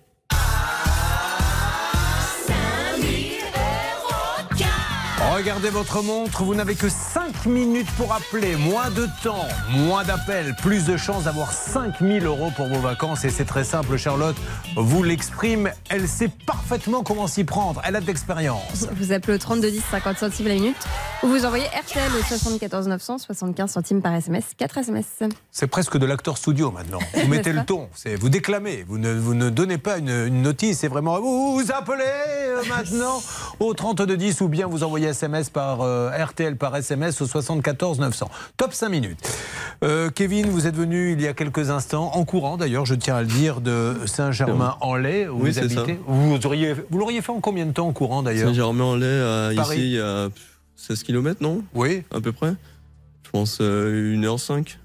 [5.40, 8.58] Regardez votre montre, vous n'avez que 5 minutes pour appeler.
[8.58, 13.24] Moins de temps, moins d'appels, plus de chances d'avoir 5000 euros pour vos vacances.
[13.24, 14.36] Et c'est très simple, Charlotte
[14.76, 15.72] vous l'exprime.
[15.90, 17.82] Elle sait parfaitement comment s'y prendre.
[17.86, 18.88] Elle a de l'expérience.
[18.92, 20.76] Vous appelez au 32 10 50 centimes la minute
[21.24, 25.06] ou vous envoyez RTL au 74 900 75 centimes par SMS, 4 SMS.
[25.52, 27.00] C'est presque de l'acteur studio maintenant.
[27.14, 30.80] Vous mettez le ton, vous déclamez, vous ne, vous ne donnez pas une, une notice,
[30.80, 33.22] c'est vraiment vous, vous appelez euh, maintenant
[33.60, 38.00] au 32 10 ou bien vous envoyez SMS par euh, RTL par SMS au 74
[38.00, 38.30] 900.
[38.58, 39.20] Top 5 minutes.
[39.84, 43.16] Euh, Kevin, vous êtes venu il y a quelques instants, en courant d'ailleurs, je tiens
[43.16, 46.00] à le dire, de Saint-Germain-en-Laye où Oui, vous c'est habitez.
[46.08, 49.78] Vous auriez, vous l'auriez fait en combien de temps en courant d'ailleurs Saint-Germain-en-Laye, euh, Paris.
[49.78, 50.30] ici, il y a
[50.76, 51.64] 16 km, non?
[51.74, 52.04] Oui.
[52.14, 52.54] À peu près?
[53.24, 54.78] Je pense euh, 1h05.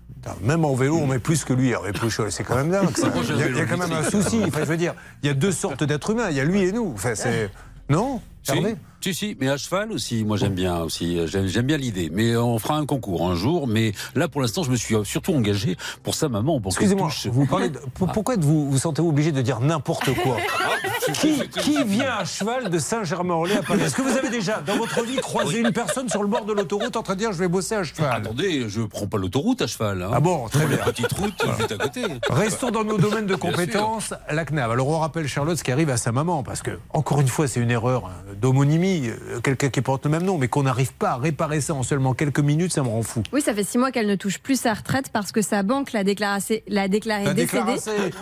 [0.42, 2.32] Même en vélo, on met plus que lui, Hervé Pouchol.
[2.32, 2.96] C'est quand même dingue.
[2.96, 3.10] ça.
[3.14, 4.40] Il y a, un il y a vélo quand même un souci.
[4.46, 6.30] Enfin, je veux dire, il y a deux sortes d'êtres humains.
[6.30, 6.92] Il y a lui et nous.
[6.94, 7.50] Enfin, c'est...
[7.88, 8.20] Non?
[8.42, 8.76] Si, Hervé Si,
[9.12, 12.10] si, mais à cheval aussi, moi j'aime bien aussi, euh, j'aime bien l'idée.
[12.12, 15.34] Mais on fera un concours un jour, mais là pour l'instant je me suis surtout
[15.34, 16.60] engagé pour sa maman.
[16.60, 20.36] pour Excusez-moi, vous parlez de- pour- pourquoi êtes-vous vous sentez obligé de dire n'importe quoi
[21.14, 24.76] qui, qui vient à cheval de Saint-Germain-en-Laye à Paris Est-ce que vous avez déjà, dans
[24.76, 27.38] votre vie, croisé une personne sur le bord de l'autoroute en train de dire je
[27.38, 28.22] vais bosser à cheval?
[28.22, 30.02] Attendez, je prends pas l'autoroute à cheval.
[30.02, 30.10] hein.
[30.12, 30.78] Ah bon, très bien.
[30.78, 32.02] La petite route juste à côté.
[32.30, 34.14] Restons dans nos domaines de compétences.
[34.30, 34.70] La CNAV.
[34.72, 37.48] Alors on rappelle Charlotte ce qui arrive à sa maman, parce que, encore une fois,
[37.48, 40.92] c'est une erreur hein, d'homonymie, euh, quelqu'un qui porte le même nom, mais qu'on n'arrive
[40.92, 43.22] pas à réparer ça en seulement quelques minutes, ça me rend fou.
[43.32, 45.92] Oui, ça fait six mois qu'elle ne touche plus sa retraite parce que sa banque
[45.92, 47.76] l'a déclaré, l'a déclaré La décédée.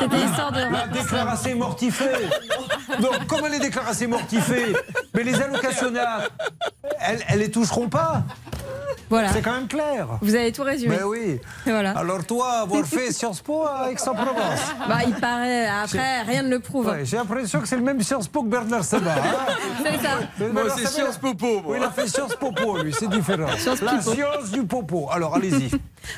[0.00, 0.60] C'était l'histoire de.
[0.72, 2.04] La déclaration mortifée.
[3.00, 4.74] Donc, comme elle est déclarée mortifée,
[5.14, 6.30] mais les allocationnaires,
[7.00, 8.22] elles, elles les toucheront pas.
[9.08, 9.32] Voilà.
[9.32, 10.08] C'est quand même clair.
[10.20, 10.96] Vous avez tout résumé.
[10.98, 11.40] Mais oui.
[11.66, 11.92] Et voilà.
[11.96, 14.60] Alors toi, avoir fait Sciences Po à Aix-en-Provence.
[14.88, 15.66] Bah, il paraît.
[15.68, 16.86] Après, rien ne le prouve.
[16.88, 19.12] Ouais, J'ai l'impression que c'est le même Sciences Po que Bernard Sabat.
[19.12, 19.35] hein.
[19.82, 20.48] C'est ça.
[20.52, 21.62] Moi, c'est Sabat, Sciences Popo, moi.
[21.66, 23.48] Oui, il a fait Sciences Popo, lui, c'est différent.
[23.58, 24.12] Sciences La Pipo.
[24.12, 25.08] science du popo.
[25.10, 25.70] Alors, allez-y.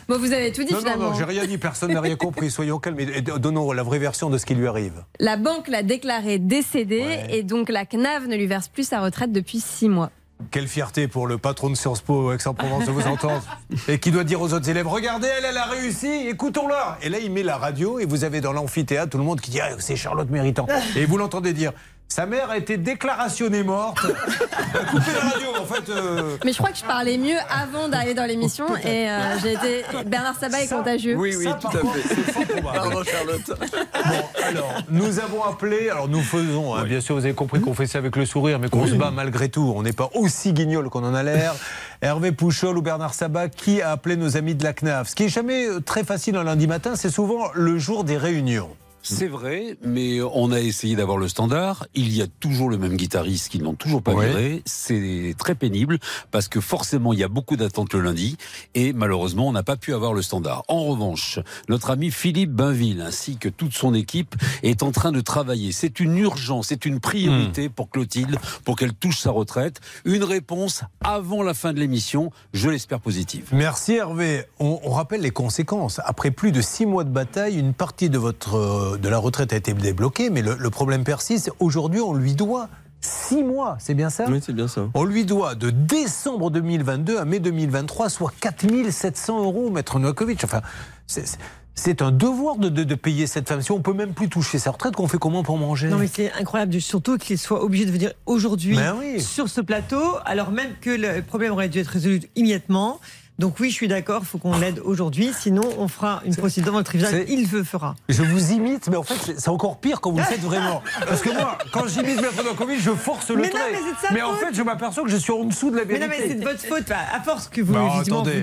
[0.09, 1.11] Bon, vous avez tout dit Non, non, finalement.
[1.11, 2.51] non, j'ai rien dit, personne n'a rien compris.
[2.51, 5.05] Soyons calmes et donnons la vraie version de ce qui lui arrive.
[5.21, 9.33] La banque l'a déclaré décédée et donc la CNAV ne lui verse plus sa retraite
[9.33, 10.11] depuis six mois.
[10.53, 13.43] Quelle fierté pour le patron de Sciences Po Aix-en-Provence de vous entendre.
[13.89, 16.97] Et qui doit dire aux autres élèves Regardez, elle, elle a réussi, écoutons-la.
[17.03, 19.51] Et là, il met la radio et vous avez dans l'amphithéâtre tout le monde qui
[19.51, 20.67] dit Ah, C'est Charlotte Méritant.
[20.95, 21.73] Et vous l'entendez dire
[22.11, 24.01] Sa mère a été déclarationnée morte.
[24.91, 25.89] Coupez la radio, en fait.
[25.91, 29.53] euh, Mais je crois que je parlais mieux avant d'arriver dans l'émission et euh, j'ai
[29.53, 29.85] été.
[30.07, 31.17] Bernard Sabat est contagieux.
[31.17, 32.63] Oui, oui, Ça, tout à fait.
[32.63, 33.59] Pardon, Charlotte.
[34.09, 37.75] Bon, alors, nous avons appelé, alors nous faisons, hein, bien sûr, vous avez compris qu'on
[37.75, 39.73] fait ça avec le sourire, mais qu'on se bat malgré tout.
[39.77, 41.55] On n'est pas aussi guignol qu'on en a l'air.
[42.01, 45.09] Hervé Pouchol ou Bernard Sabat, qui a appelé nos amis de la CNAF?
[45.09, 48.17] Ce qui est jamais euh, très facile un lundi matin, c'est souvent le jour des
[48.17, 48.71] réunions.
[49.15, 51.87] C'est vrai, mais on a essayé d'avoir le standard.
[51.95, 54.29] Il y a toujours le même guitariste qui n'ont toujours pas Ouais.
[54.29, 54.63] viré.
[54.67, 55.99] C'est très pénible
[56.31, 58.37] parce que forcément il y a beaucoup d'attentes le lundi
[58.75, 60.65] et malheureusement on n'a pas pu avoir le standard.
[60.69, 61.39] En revanche,
[61.69, 65.73] notre ami Philippe Bainville ainsi que toute son équipe est en train de travailler.
[65.73, 69.81] C'est une urgence, c'est une priorité pour Clotilde pour qu'elle touche sa retraite.
[70.05, 73.49] Une réponse avant la fin de l'émission, je l'espère positive.
[73.53, 74.45] Merci Hervé.
[74.59, 76.01] On, on rappelle les conséquences.
[76.05, 79.53] Après plus de six mois de bataille, une partie de, votre, euh, de la retraite
[79.53, 81.51] a été débloquée, mais le, le problème persiste.
[81.61, 82.69] Aujourd'hui, on lui doit
[83.01, 84.25] six mois, c'est bien ça?
[84.29, 84.89] Oui, c'est bien ça.
[84.95, 90.43] On lui doit de décembre 2022 à mai 2023, soit 4700 euros, maître Novakovic.
[90.45, 90.63] Enfin,
[91.07, 91.39] c'est- c'est-
[91.75, 93.63] c'est un devoir de, de- de payer cette femme.
[93.63, 95.89] Si on peut même plus toucher sa retraite, qu'on fait comment pour manger?
[95.89, 99.21] Non mais c'est incroyable, surtout qu'il soit obligé de venir aujourd'hui Ben oui.
[99.23, 102.99] sur ce plateau, alors même que le problème aurait dû être résolu immédiatement.
[103.39, 106.67] Donc oui, je suis d'accord, il faut qu'on l'aide aujourd'hui, sinon on fera une procédure
[106.73, 107.25] devant le tribunal.
[107.29, 107.95] Il le fera.
[108.09, 110.83] Je vous imite, mais en fait, c'est- encore pire quand vous le faites vraiment.
[111.07, 113.61] Parce que moi, quand j'imite Maître Novakovic, je force le Mais non, trait.
[113.73, 114.41] mais c'est de sa en faute.
[114.41, 116.07] fait, je m'aperçois que je suis en dessous de la Mais vérité.
[116.09, 116.89] non, mais c'est de votre faute.
[116.89, 117.81] Bah, À force que vous, Bah,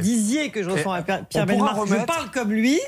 [0.02, 2.80] disiez que je ressemble Et à Pierre Bellemare, je remettre- parle comme lui,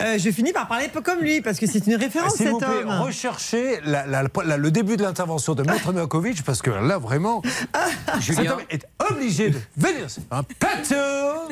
[0.00, 2.68] euh, je finis par parler comme lui, parce que c'est une référence, cet vous plaît,
[2.86, 3.00] homme.
[3.02, 7.42] recherchez la- la- la- le début de l'intervention de Maître Novakovic, parce que là, vraiment,
[8.20, 8.56] Julien.
[8.70, 10.04] est obligé de venir.
[10.08, 11.49] C'est Un plateau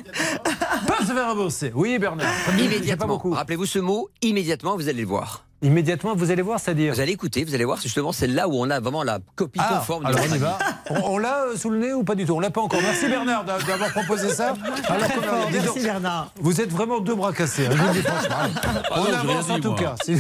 [0.87, 1.73] Pas se faire rembourser.
[1.75, 2.27] Oui, Bernard.
[2.59, 3.07] Immédiatement.
[3.07, 3.33] beaucoup.
[3.33, 5.45] Rappelez-vous ce mot, immédiatement, vous allez le voir.
[5.61, 6.95] Immédiatement, vous allez voir, c'est-à-dire.
[6.95, 9.59] Vous allez écouter, vous allez voir, justement, c'est là où on a vraiment la copie
[9.61, 10.59] Ah, conforme de alors on y va.
[10.91, 12.35] On, on l'a euh, sous le nez ou pas du tout?
[12.35, 12.81] On l'a pas encore.
[12.81, 14.55] Merci Bernard d'a- d'avoir proposé ça.
[14.89, 16.33] Alors qu'on a- dis donc, Merci Bernard.
[16.41, 17.67] Vous êtes vraiment deux bras cassés.
[17.67, 18.37] hein, je vous le dis franchement.
[18.91, 19.79] Ah On non, avance en dit, tout moi.
[19.81, 19.95] cas.
[20.05, 20.15] C'est-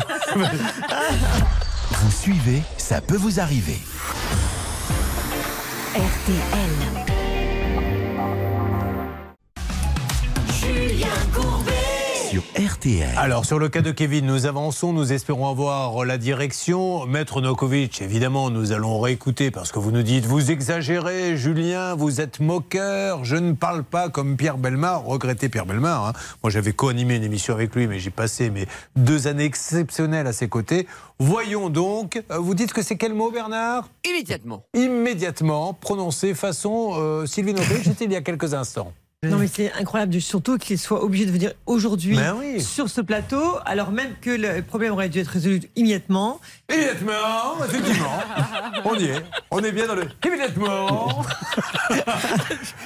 [1.92, 3.78] Vous suivez, ça peut vous arriver.
[5.94, 6.97] RTL.
[12.30, 13.08] Sur RTL.
[13.16, 17.06] Alors, sur le cas de Kevin, nous avançons, nous espérons avoir la direction.
[17.06, 22.20] Maître Nokovic, évidemment, nous allons réécouter parce que vous nous dites, vous exagérez, Julien, vous
[22.20, 26.08] êtes moqueur, je ne parle pas comme Pierre Belmar, regrettez Pierre Belmar.
[26.08, 26.12] hein.
[26.42, 30.34] Moi, j'avais co-animé une émission avec lui, mais j'ai passé mes deux années exceptionnelles à
[30.34, 30.86] ses côtés.
[31.18, 33.88] Voyons donc, euh, vous dites que c'est quel mot, Bernard?
[34.06, 34.64] Immédiatement.
[34.74, 38.92] Immédiatement, prononcé façon euh, Sylvie Nokovic, c'était il y a quelques instants.
[39.26, 42.60] Non mais c'est incroyable, surtout qu'il soit obligé de venir aujourd'hui Ben oui.
[42.62, 46.40] sur ce plateau, alors même que le problème aurait dû être résolu immédiatement.
[46.72, 48.12] Immédiatement, effectivement.
[48.84, 49.24] On y est.
[49.50, 50.04] On est bien dans le.
[50.24, 51.24] Immédiatement.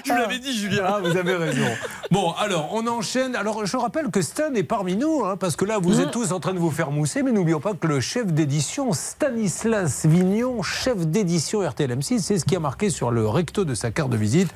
[0.07, 0.85] Je vous l'avais dit, Julien.
[0.87, 1.67] Ah, vous avez raison.
[2.11, 3.37] Bon, alors, on enchaîne.
[3.37, 6.33] Alors, je rappelle que Stan est parmi nous, hein, parce que là, vous êtes tous
[6.33, 10.63] en train de vous faire mousser, mais n'oublions pas que le chef d'édition, Stanislas Vignon,
[10.63, 14.17] chef d'édition RTLM6, c'est ce qui a marqué sur le recto de sa carte de
[14.17, 14.49] visite.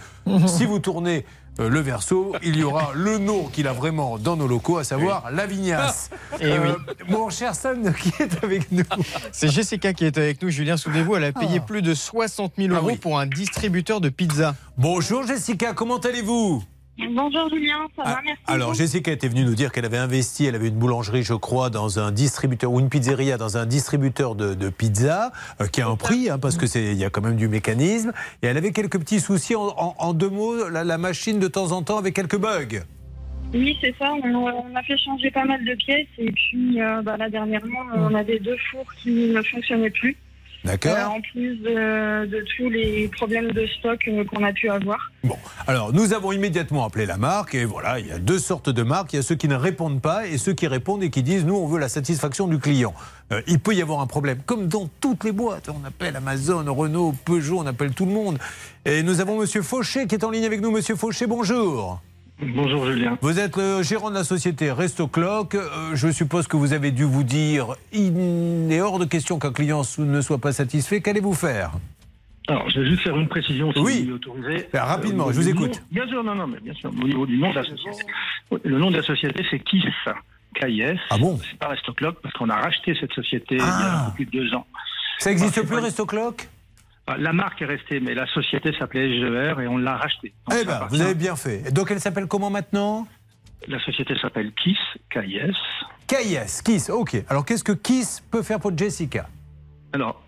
[0.46, 1.24] Si vous tournez
[1.60, 4.84] euh, le verso, il y aura le nom qu'il a vraiment dans nos locaux, à
[4.84, 6.10] savoir Lavignas.
[6.40, 6.68] Eh oui.
[7.08, 8.82] Mon cher Sam, qui est avec nous
[9.32, 10.50] C'est Jessica qui est avec nous.
[10.50, 11.66] Julien, souvenez-vous, elle a payé Ah.
[11.66, 14.54] plus de 60 000 euros pour un distributeur de pizza.
[14.76, 16.62] Bonjour Jessica, comment allez-vous?
[16.98, 18.40] Bonjour Julien, ça va, merci.
[18.46, 21.34] Ah, Alors Jessica était venue nous dire qu'elle avait investi, elle avait une boulangerie je
[21.34, 25.30] crois dans un distributeur ou une pizzeria dans un distributeur de, de pizza
[25.60, 27.48] euh, qui a un prix hein, parce que c'est il y a quand même du
[27.48, 31.38] mécanisme et elle avait quelques petits soucis en, en- en deux mots la, la machine
[31.38, 32.80] de temps en temps avait quelques bugs.
[33.54, 34.12] Oui, c'est ça.
[34.24, 37.78] On, on a fait changer pas mal de pièces et puis euh, bah, là dernièrement,
[37.94, 40.16] on avait deux fours qui ne fonctionnaient plus.
[40.64, 40.96] D'accord.
[40.96, 44.98] Euh, en plus de, de tous les problèmes de stock euh, qu'on a pu avoir.
[45.66, 48.82] Alors nous avons immédiatement appelé la marque et voilà il y a deux sortes de
[48.82, 51.22] marques il y a ceux qui ne répondent pas et ceux qui répondent et qui
[51.22, 52.94] disent nous on veut la satisfaction du client.
[53.32, 56.64] Euh, il peut y avoir un problème comme dans toutes les boîtes on appelle Amazon,
[56.72, 58.38] Renault, Peugeot, on appelle tout le monde
[58.84, 62.00] et nous avons Monsieur Fauché qui est en ligne avec nous Monsieur Fauché bonjour.
[62.40, 63.16] Bonjour Julien.
[63.22, 65.54] Vous êtes le gérant de la société Resto Clock.
[65.54, 69.52] Euh, je suppose que vous avez dû vous dire il est hors de question qu'un
[69.52, 71.00] client ne soit pas satisfait.
[71.00, 71.72] Qu'allez-vous faire?
[72.48, 74.10] Alors, je vais juste faire une précision si Oui.
[74.10, 74.60] vous.
[74.70, 75.76] Faire rapidement, je vous écoute.
[75.76, 76.90] nom- bien sûr, non, non, mais bien sûr.
[76.90, 78.04] Au niveau du nom de la société.
[78.64, 80.12] Le nom de la société, c'est KISS.
[80.54, 80.98] KIS.
[81.10, 81.40] Ah bon?
[81.42, 84.02] C'est pas Resto Clock parce qu'on a racheté cette société il y Ah.
[84.04, 84.66] a un peu plus de deux ans.
[85.18, 86.48] Ça n'existe plus pas- Resto Clock?
[87.18, 90.34] La marque est restée, mais la société s'appelait SGR et on l'a rachetée.
[90.50, 91.72] Eh ça ben, vous avez bien fait.
[91.72, 93.06] Donc elle s'appelle comment maintenant?
[93.68, 94.76] La société s'appelle KISS.
[95.10, 95.56] KIS.
[96.08, 97.24] KIS, Kiss, ok.
[97.28, 99.28] Alors qu'est-ce que Kiss peut faire pour Jessica?
[99.92, 100.22] Alors,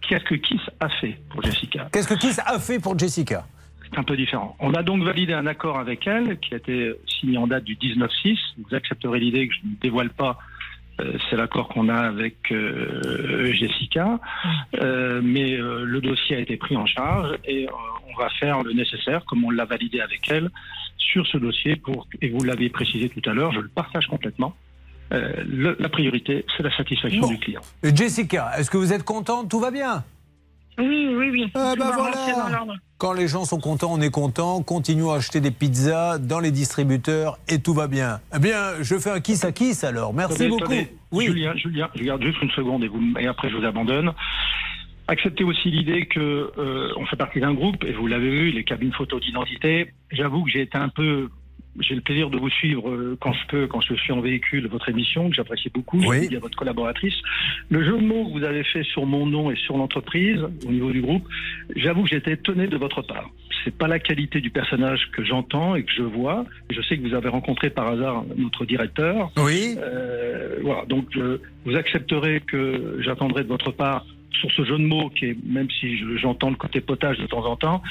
[0.00, 1.88] qu'est-ce que KISS a fait pour Jessica?
[1.92, 3.46] Qu'est-ce que Kiss a fait pour Jessica?
[3.82, 4.56] C'est un peu différent.
[4.60, 7.76] On a donc validé un accord avec elle qui a été signé en date du
[7.76, 8.38] 19-6.
[8.58, 10.38] Vous accepterez l'idée que je ne dévoile pas.
[11.00, 14.18] Euh, c'est l'accord qu'on a avec euh, Jessica.
[14.80, 17.70] Euh, mais euh, le dossier a été pris en charge et euh,
[18.12, 20.50] on va faire le nécessaire, comme on l'a validé avec elle,
[20.96, 21.76] sur ce dossier.
[21.76, 24.54] Pour, et vous l'avez précisé tout à l'heure, je le partage complètement.
[25.12, 27.28] Euh, le- la priorité, c'est la satisfaction Bon.
[27.28, 27.60] du client.
[27.82, 29.50] Jessica, est-ce que vous êtes contente?
[29.50, 30.02] Tout va bien?
[30.78, 31.50] Oui, oui, oui.
[31.54, 32.16] Ah bah voilà.
[32.32, 32.74] dans l'ordre.
[32.98, 34.62] Quand les gens sont contents, on est content.
[34.62, 38.20] Continuons à acheter des pizzas dans les distributeurs et tout va bien.
[38.34, 40.14] Eh bien, je fais un kiss à kiss alors.
[40.14, 40.64] Merci Attendez, beaucoup.
[40.64, 40.88] attendez.
[41.12, 41.26] Oui.
[41.26, 44.12] Julien, Julien, je garde juste une seconde et, vous, et après je vous abandonne.
[45.06, 48.64] Acceptez aussi l'idée que euh, on fait partie d'un groupe et vous l'avez vu, les
[48.64, 49.92] cabines photo d'identité.
[50.10, 51.28] J'avoue que j'ai été un peu,
[51.80, 54.66] j'ai le plaisir de vous suivre euh, quand je peux, quand je suis en véhicule,
[54.68, 55.98] votre émission que j'apprécie beaucoup.
[56.06, 56.34] Oui.
[56.34, 57.14] à votre collaboratrice.
[57.70, 60.70] Le jeu de mots que vous avez fait sur mon nom et sur l'entreprise au
[60.70, 61.26] niveau du groupe,
[61.76, 63.30] j'avoue que j'étais étonné de votre part.
[63.64, 66.44] C'est pas la qualité du personnage que j'entends et que je vois.
[66.70, 69.30] Je sais que vous avez rencontré par hasard notre directeur.
[69.38, 69.74] Oui.
[69.78, 74.04] Euh, voilà, donc euh, vous accepterez que j'attendrai de votre part
[74.40, 77.26] sur ce jeu de mots qui est, même si je- j'entends le côté potage de
[77.26, 77.82] temps en temps,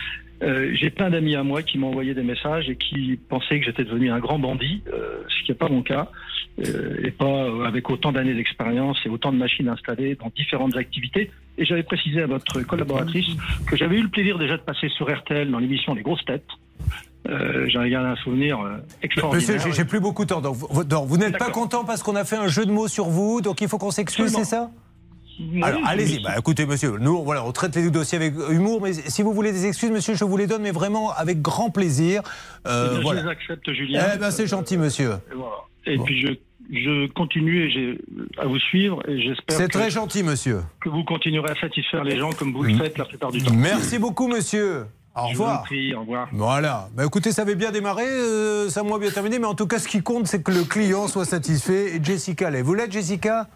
[0.43, 3.65] euh, j'ai plein d'amis à moi qui m'ont envoyé des messages et qui pensaient que
[3.65, 6.09] j'étais devenu un grand bandit, euh, ce qui n'est pas mon cas,
[6.59, 11.31] euh, et pas avec autant d'années d'expérience et autant de machines installées dans différentes activités.
[11.57, 13.27] Et j'avais précisé à votre collaboratrice
[13.67, 16.43] que j'avais eu le plaisir déjà de passer sur RTL dans l'émission Les Grosses Têtes.
[17.29, 18.59] Euh, J'en garde un souvenir
[19.01, 19.55] extraordinaire.
[19.55, 20.41] Monsieur, j'ai- plus beaucoup de temps.
[20.41, 22.89] Donc, vous, donc, vous n'êtes pas content parce qu'on a fait un jeu de mots
[22.89, 24.69] sur vous, donc il faut qu'on s'excuse, c'est ça?
[25.63, 26.21] Alors, allez-y.
[26.23, 29.51] Bah, écoutez, monsieur, nous, voilà, on traite les dossiers avec humour, mais si vous voulez
[29.51, 32.21] des excuses, monsieur, je vous les donne, mais vraiment avec grand plaisir.
[32.67, 33.21] Euh, Eh voilà.
[33.21, 34.05] Je les accepte, Julien.
[34.15, 35.11] Eh ben, c'est gentil, monsieur.
[35.31, 35.55] Et, voilà.
[35.85, 36.27] Et puis je,
[36.71, 37.99] je continue et
[38.39, 40.61] à vous suivre et j'espère C'est très gentil, monsieur.
[40.81, 43.53] que vous continuerez à satisfaire les gens comme vous le faites la plupart du temps.
[43.53, 44.85] Merci beaucoup, monsieur.
[45.15, 45.63] Au Je vous en revoir.
[45.63, 46.27] prie, au revoir.
[46.31, 46.89] Voilà.
[46.95, 49.67] Bah, écoutez, ça avait bien démarré, euh, ça a moins bien terminé, mais en tout
[49.67, 51.95] cas, ce qui compte, c'est que le client soit satisfait.
[51.97, 52.61] Et Jessica l'est.
[52.63, 53.47] Vous l'êtes, Jessica?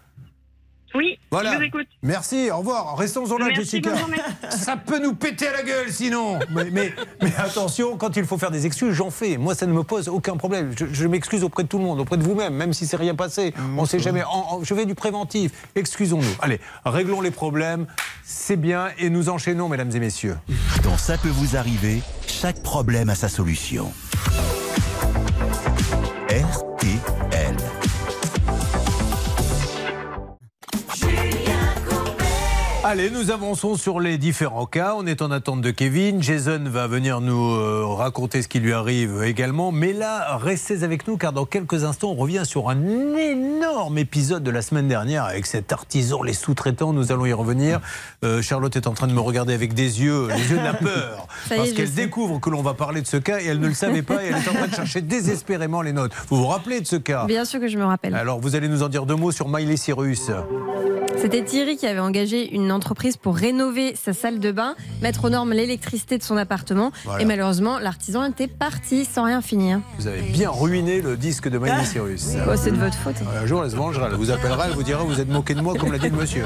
[0.94, 1.52] Oui, Voilà.
[1.52, 1.86] je vous écoute.
[2.02, 2.96] Merci, au revoir.
[2.96, 3.90] Restons-en là, Jessica.
[4.50, 6.38] Ça peut nous péter à la gueule sinon.
[6.50, 9.36] Mais, mais, mais attention, quand il faut faire des excuses, j'en fais.
[9.36, 10.72] Moi, ça ne me pose aucun problème.
[10.78, 13.14] Je, je m'excuse auprès de tout le monde, auprès de vous-même, même si c'est rien
[13.14, 13.52] passé.
[13.76, 14.22] On ne sait jamais.
[14.24, 15.52] En- en- je fais du préventif.
[15.74, 16.36] Excusons-nous.
[16.40, 17.86] Allez, réglons les problèmes.
[18.24, 18.88] C'est bien.
[18.98, 20.36] Et nous enchaînons, mesdames et messieurs.
[20.84, 23.92] Dans Ça peut vous arriver, chaque problème a sa solution.
[32.84, 34.94] Allez, nous avançons sur les différents cas.
[34.96, 36.22] On est en attente de Kevin.
[36.22, 39.72] Jason va venir nous euh, raconter ce qui lui arrive également.
[39.72, 42.80] Mais là, restez avec nous car dans quelques instants, on revient sur un
[43.16, 46.92] énorme épisode de la semaine dernière avec cet artisan, les sous-traitants.
[46.92, 47.80] Nous allons y revenir.
[48.24, 50.74] Euh, Charlotte est en train de me regarder avec des yeux, les yeux de la
[50.74, 51.26] peur.
[51.48, 54.02] Parce qu'elle découvre que l'on va parler de ce cas et elle ne le savait
[54.02, 56.12] pas et elle est en train de chercher désespérément les notes.
[56.28, 57.26] Vous vous rappelez de ce cas?
[57.26, 58.14] Bien sûr que je me rappelle.
[58.14, 60.30] alors, vous allez nous en dire deux mots sur Miley Cyrus.
[61.20, 65.30] C'était Thierry qui avait engagé une entreprise pour rénover sa salle de bain, mettre aux
[65.30, 66.92] normes l'électricité de son appartement.
[67.04, 67.22] Voilà.
[67.22, 69.80] Et malheureusement, l'artisan était parti sans rien finir.
[69.98, 72.36] Vous avez bien ruiné le disque de Miley Cyrus.
[72.46, 73.16] Oh, c'est de votre faute.
[73.36, 74.08] Un jour, elle se vengera.
[74.10, 76.16] Elle vous appellera, elle vous dira Vous êtes moqué de moi, comme l'a dit le
[76.16, 76.44] monsieur.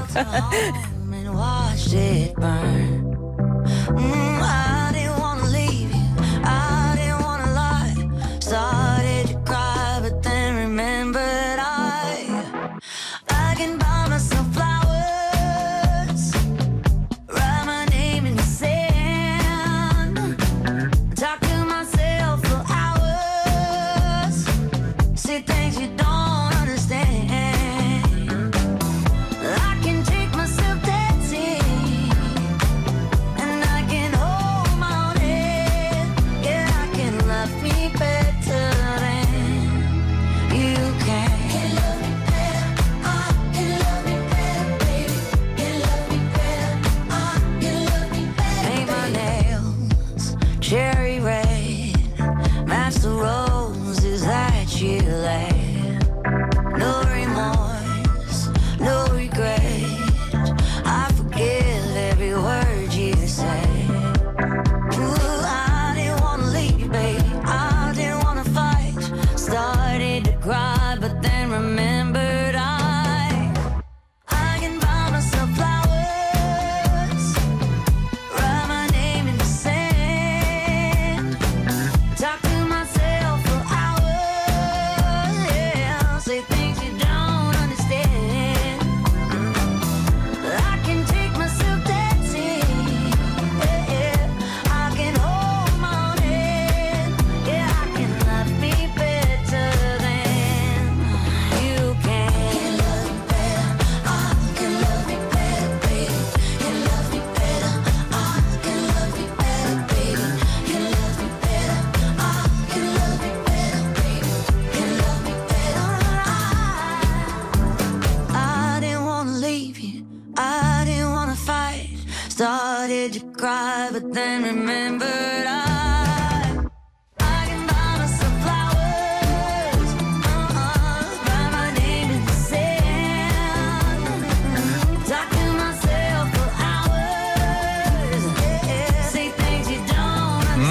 [124.13, 124.43] Don't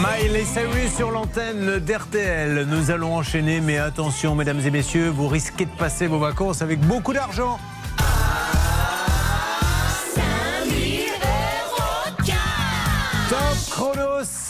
[0.02, 2.66] Miley Cyrus sur l'antenne d'RTL.
[2.70, 6.80] Nous allons enchaîner, mais attention, mesdames et messieurs, vous risquez de passer vos vacances avec
[6.80, 7.60] beaucoup d'argent.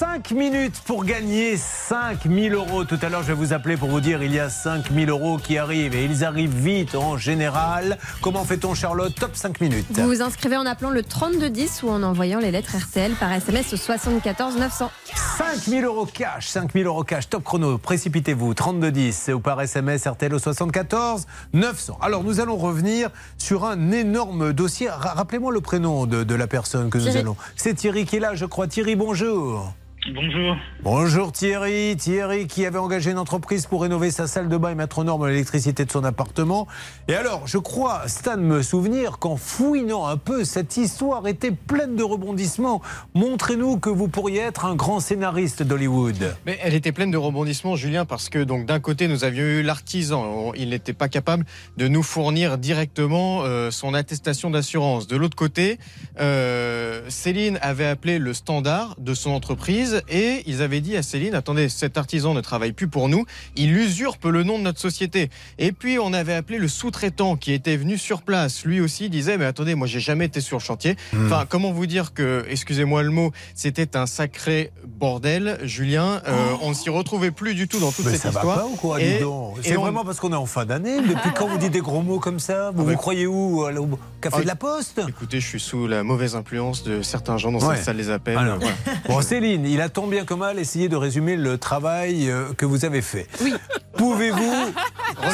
[0.01, 2.85] 5 minutes pour gagner 5000 euros.
[2.85, 5.37] Tout à l'heure, je vais vous appeler pour vous dire il y a 5000 euros
[5.37, 7.99] qui arrivent et ils arrivent vite en général.
[8.19, 9.13] Comment fait-on, Charlotte?
[9.13, 9.85] Top 5 minutes.
[9.91, 13.73] Vous vous inscrivez en appelant le 3210 ou en envoyant les lettres RTL par SMS
[13.73, 14.89] au 74 900.
[15.37, 20.39] 5000 euros cash, 5000 euros cash, top chrono, précipitez-vous, 3210 ou par SMS RTL au
[20.39, 21.99] 74 900.
[22.01, 24.89] Alors nous allons revenir sur un énorme dossier.
[24.89, 27.19] Ra- Rappelez-moi le prénom de, de la personne que nous Thierry.
[27.19, 27.35] allons.
[27.55, 28.65] C'est Thierry qui est là, je crois.
[28.65, 29.71] Thierry, bonjour.
[30.09, 30.57] Bonjour.
[30.81, 31.95] Bonjour Thierry.
[31.95, 35.03] Thierry qui avait engagé une entreprise pour rénover sa salle de bain et mettre aux
[35.03, 36.67] normes l'électricité de son appartement.
[37.07, 41.95] Et alors, je crois, Stan, me souvenir qu'en fouinant un peu, cette histoire était pleine
[41.95, 42.81] de rebondissements.
[43.13, 46.35] Montrez-nous que vous pourriez être un grand scénariste d'Hollywood.
[46.47, 49.61] Mais elle était pleine de rebondissements, Julien, parce que donc d'un côté nous avions eu
[49.61, 51.45] l'artisan, il n'était pas capable
[51.77, 55.05] de nous fournir directement euh, son attestation d'assurance.
[55.05, 55.77] De l'autre côté,
[56.19, 61.35] euh, Céline avait appelé le standard de son entreprise et ils avaient dit à Céline
[61.35, 63.25] attendez, cet artisan ne travaille plus pour nous,
[63.55, 65.29] il usurpe le nom de notre société.
[65.57, 68.63] Et puis on avait appelé le sous-traitant qui était venu sur place.
[68.65, 70.95] Lui aussi disait mais attendez, moi j'ai jamais été sur le chantier.
[71.13, 71.25] Hmm.
[71.27, 76.21] Enfin, comment vous dire que, excusez-moi le mot, c'était un sacré bordel, Julien.
[76.27, 78.09] Euh, on ne s'y retrouvait plus du tout dans toute Oh.
[78.09, 78.55] Mais cette ça histoire.
[78.57, 79.19] va pas ou quoi, Et-
[79.63, 82.01] C'est on- vraiment parce qu'on est en fin d'année Depuis quand vous dites des gros
[82.01, 85.01] mots comme ça Vous vous croyez où Au Café de la Poste?
[85.07, 87.75] Écoutez, je suis sous la mauvaise influence de certains gens dans Ouais.
[87.75, 88.37] cette salle des appels.
[88.37, 88.75] Alors, Voilà.
[89.07, 92.65] Bon, Céline, il a tant bien que mal essayé de résumer le travail euh, que
[92.65, 93.27] vous avez fait.
[93.41, 93.53] Oui.
[93.97, 94.73] Pouvez-vous,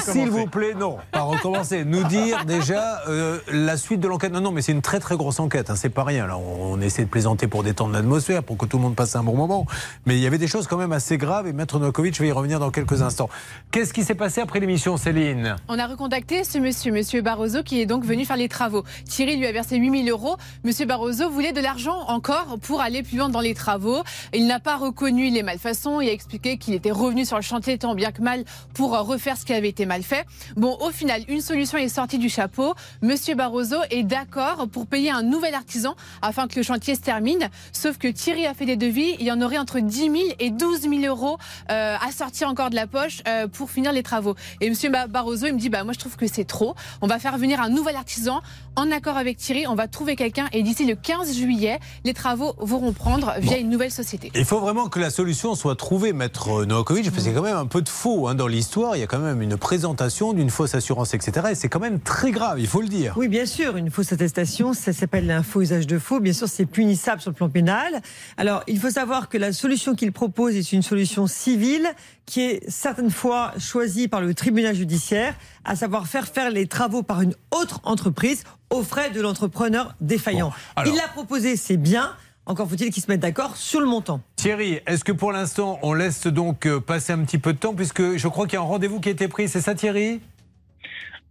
[0.11, 4.33] s'il vous plaît, non, pas recommencer, nous dire déjà euh, la suite de l'enquête?
[4.33, 6.27] Non, non, mais c'est une très très grosse enquête, hein, c'est pas rien.
[6.27, 9.15] Là, on, on essaie de plaisanter pour détendre l'atmosphère, pour que tout le monde passe
[9.15, 9.65] un bon moment.
[10.05, 12.29] Mais il y avait des choses quand même assez graves et Maître Novakovic, je vais
[12.29, 13.29] y revenir dans quelques instants.
[13.71, 15.55] Qu'est-ce qui s'est passé après l'émission, Céline?
[15.67, 18.83] On a recontacté ce monsieur, monsieur Barroso, qui est donc venu faire les travaux.
[19.05, 20.35] Thierry lui a versé 8000 euros.
[20.63, 24.03] Monsieur Barroso voulait de l'argent encore pour aller plus loin dans les travaux.
[24.37, 27.75] Il n'a pas reconnu les malfaçons et a expliqué qu'il était revenu sur le chantier
[27.79, 30.27] tant bien que mal pour refaire ce qui avait été mal fait.
[30.55, 32.75] Bon, au final, une solution est sortie du chapeau.
[33.01, 37.49] Monsieur Barroso est d'accord pour payer un nouvel artisan afin que le chantier se termine.
[37.71, 39.15] Sauf que Thierry a fait des devis.
[39.19, 41.39] Il y en aurait entre 10 000 et 12 000 euros
[41.71, 44.35] euh, à sortir encore de la poche euh, pour finir les travaux.
[44.61, 46.75] Et Monsieur Ba- Barroso, il me dit, bah moi je trouve que c'est trop.
[47.01, 48.41] On va faire venir un nouvel artisan
[48.75, 49.65] en accord avec Thierry.
[49.65, 53.69] On va trouver quelqu'un et d'ici le 15 juillet, les travaux vont reprendre via une
[53.71, 54.26] nouvelle société.
[54.35, 57.45] Il faut vraiment que la solution soit trouvée, maître Novakovic, parce qu'il y a quand
[57.45, 58.95] même un peu de faux hein, dans l'histoire.
[58.95, 61.47] Il y a quand même une présentation d'une fausse assurance, etc.
[61.51, 63.13] Et c'est quand même très grave, il faut le dire.
[63.17, 66.19] Oui, bien sûr, une fausse attestation, ça s'appelle un faux usage de faux.
[66.19, 68.01] Bien sûr, c'est punissable sur le plan pénal.
[68.37, 71.87] Alors, il faut savoir que la solution qu'il propose est une solution civile
[72.25, 77.03] qui est certaines fois choisie par le tribunal judiciaire, à savoir faire faire les travaux
[77.03, 80.51] par une autre entreprise aux frais de l'entrepreneur défaillant.
[80.75, 82.11] alors- Il l'a proposé, c'est bien.
[82.47, 84.21] Encore faut-il qu'ils se mettent d'accord sur le montant.
[84.37, 87.75] Thierry, est-ce que pour l'instant, on laisse donc euh, passer un petit peu de temps,
[87.75, 90.21] puisque je crois qu'il y a un rendez-vous qui a été pris, c'est ça Thierry?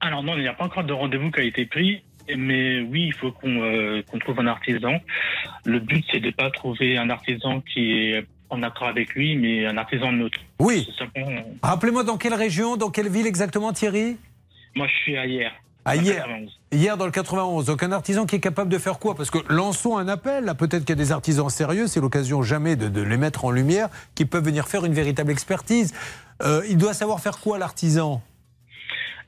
[0.00, 2.02] Alors non, il n'y a pas encore de rendez-vous qui a été pris.
[2.36, 5.00] Mais oui, il faut qu'on euh, trouve un artisan.
[5.64, 9.64] Le but, c'est de pas trouver un artisan qui est en accord avec lui, mais
[9.64, 10.38] un artisan neutre.
[10.58, 10.86] Oui.
[10.98, 14.16] Simplement- Rappelez-moi dans quelle région, dans quelle ville exactement Thierry?
[14.74, 15.52] Moi, je suis à hier.
[15.84, 16.26] À hier.
[16.70, 16.80] 91.
[16.80, 17.66] Hier dans le 91.
[17.66, 19.14] Donc un artisan qui est capable de faire quoi?
[19.14, 20.44] Parce que lançons un appel.
[20.44, 21.86] Là, peut-être qu'il y a des artisans sérieux.
[21.86, 25.30] C'est l'occasion jamais de, de les mettre en lumière, qui peuvent venir faire une véritable
[25.30, 25.92] expertise.
[26.42, 28.20] Euh, il doit savoir faire quoi l'artisan?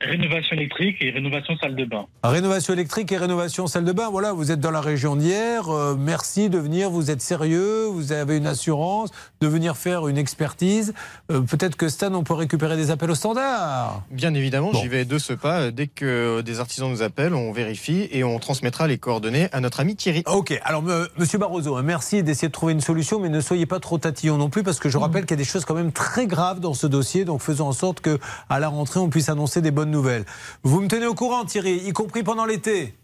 [0.01, 2.05] Rénovation électrique et rénovation salle de bain.
[2.23, 4.07] Rénovation électrique et rénovation salle de bain.
[4.09, 5.67] Voilà, vous êtes dans la région d'hier.
[5.69, 6.89] euh, merci de venir.
[6.89, 7.83] Vous êtes sérieux.
[7.87, 9.09] Vous avez une assurance.
[9.41, 10.93] De venir faire une expertise.
[11.31, 14.03] Euh, peut-être que Stan, on peut récupérer des appels au standard.
[14.09, 14.79] Bien évidemment, Bon.
[14.81, 15.69] j'y vais de ce pas.
[15.71, 19.81] Dès que des artisans nous appellent, on vérifie et on transmettra les coordonnées à notre
[19.81, 20.23] ami Thierry.
[20.27, 23.65] Ok, alors me- Monsieur Barroso, hein, merci d'essayer de trouver une solution, mais ne soyez
[23.65, 25.75] pas trop tatillon non plus, parce que je rappelle qu'il y a des choses quand
[25.75, 28.17] même très graves dans ce dossier, donc faisons en sorte que
[28.49, 30.25] à la rentrée on puisse annoncer des bonnes nouvelles.
[30.63, 32.95] Vous me tenez au courant, Thierry, y compris pendant l'été.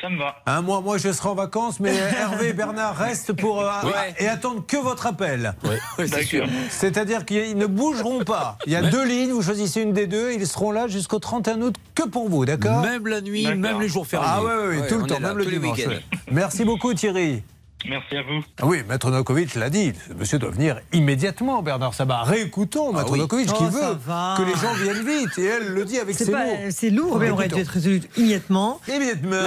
[0.00, 0.34] Ça me va.
[0.46, 3.70] Hein, moi, moi, je serai en vacances, mais Hervé et Bernard restent pour euh,
[4.18, 5.54] et attendent que votre appel.
[5.98, 6.46] c'est sûr.
[6.70, 8.58] C'est-à-dire qu'ils ne bougeront pas.
[8.66, 11.20] Il y a Mais- deux lignes, vous choisissez une des deux, ils seront là jusqu'au
[11.20, 14.26] 31 août que pour vous, d'accord Même la nuit, même les jours fériés.
[14.28, 15.80] Ah ouais, ouais, ouais, Ouais, tout le temps, là, même le dimanche.
[16.32, 17.44] Merci beaucoup Thierry.
[17.88, 18.44] Merci à vous.
[18.60, 22.22] Ah oui, Maître Novakovic l'a dit, monsieur doit venir immédiatement, Bernard Sabat.
[22.22, 23.18] Réécoutons Maître oui.
[23.18, 24.34] Novakovic Oh, qui veut va.
[24.38, 25.36] que les gens viennent vite.
[25.38, 26.56] Et elle le dit avec C'est ses pas- mots.
[26.70, 28.80] c'est lourd, mais on aurait dû être résolu immédiatement.
[28.86, 29.38] Immédiatement.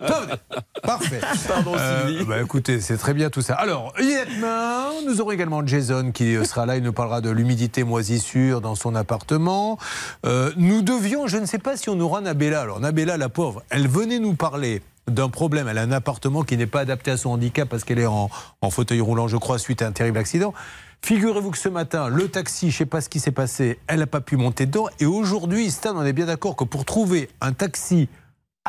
[0.82, 1.20] Parfait.
[1.46, 1.74] Pardon,
[2.06, 2.24] Sylvie.
[2.24, 3.54] bah, écoutez, c'est très bien tout ça.
[3.54, 6.76] Alors, immédiatement, nous aurons également Jason qui euh, sera là.
[6.76, 9.78] Il nous parlera de l'humidité moisissure dans son appartement.
[10.26, 12.62] Euh, nous devions, je ne sais pas si on aura Nabella.
[12.62, 15.68] Alors, Nabella, la pauvre, elle venait nous parler d'un problème.
[15.68, 18.28] Elle a un appartement qui n'est pas adapté à son handicap parce qu'elle est en,
[18.70, 20.54] fauteuil roulant, je crois, suite à un terrible accident.
[21.02, 24.00] Figurez-vous que ce matin, le taxi, je ne sais pas ce qui s'est passé, elle
[24.00, 24.86] n'a pas pu monter dedans.
[24.98, 28.08] Et aujourd'hui, Stan, on est bien d'accord que pour trouver un taxi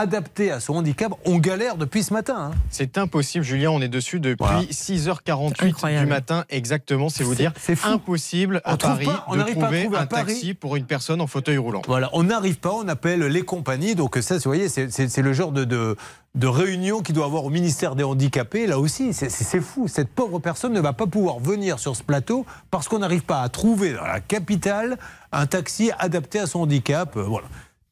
[0.02, 2.52] adapté à son handicap, on galère depuis ce matin.
[2.52, 2.58] hein.
[2.70, 3.72] C'est impossible, Julien.
[3.72, 4.62] On est dessus depuis Voilà.
[4.70, 6.06] 6h48 Incroyable.
[6.06, 7.10] du matin, exactement.
[7.10, 9.82] C'est vous dire c'est impossible On à Paris pas- on de n'arrive pas à trouver
[9.84, 10.26] trouver à un Paris.
[10.34, 11.82] taxi pour une personne en fauteuil roulant.
[11.88, 13.96] Voilà, on n'arrive pas, on appelle les compagnies.
[13.96, 15.96] Donc ça, vous voyez, c'est- le genre de, de,
[16.36, 18.66] de réunion qu'il doit avoir au ministère des Handicapés.
[18.68, 19.88] Là aussi, c'est fou.
[19.88, 23.42] Cette pauvre personne ne va pas pouvoir venir sur ce plateau parce qu'on n'arrive pas
[23.42, 24.98] à trouver dans la capitale
[25.32, 27.16] un taxi adapté à son handicap.
[27.18, 27.48] Euh, Voilà.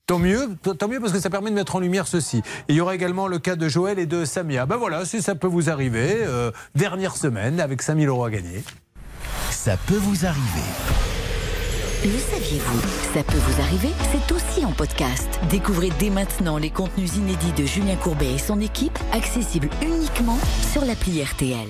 [0.09, 0.49] Tant mieux,
[0.79, 2.37] tant mieux parce que ça permet de mettre en lumière ceci.
[2.37, 4.65] Et il y aura également le cas de Joël et de Samia.
[4.65, 8.63] Ben voilà, si ça peut vous arriver, euh, dernière semaine avec 5000 euros à gagner.
[9.51, 10.65] Ça peut vous arriver.
[12.03, 12.81] Le saviez-vous?
[13.13, 15.29] Ça peut vous arriver, c'est aussi en podcast.
[15.51, 20.39] Découvrez dès maintenant les contenus inédits de Julien Courbet et son équipe, accessibles uniquement
[20.73, 21.67] sur l'appli RTL.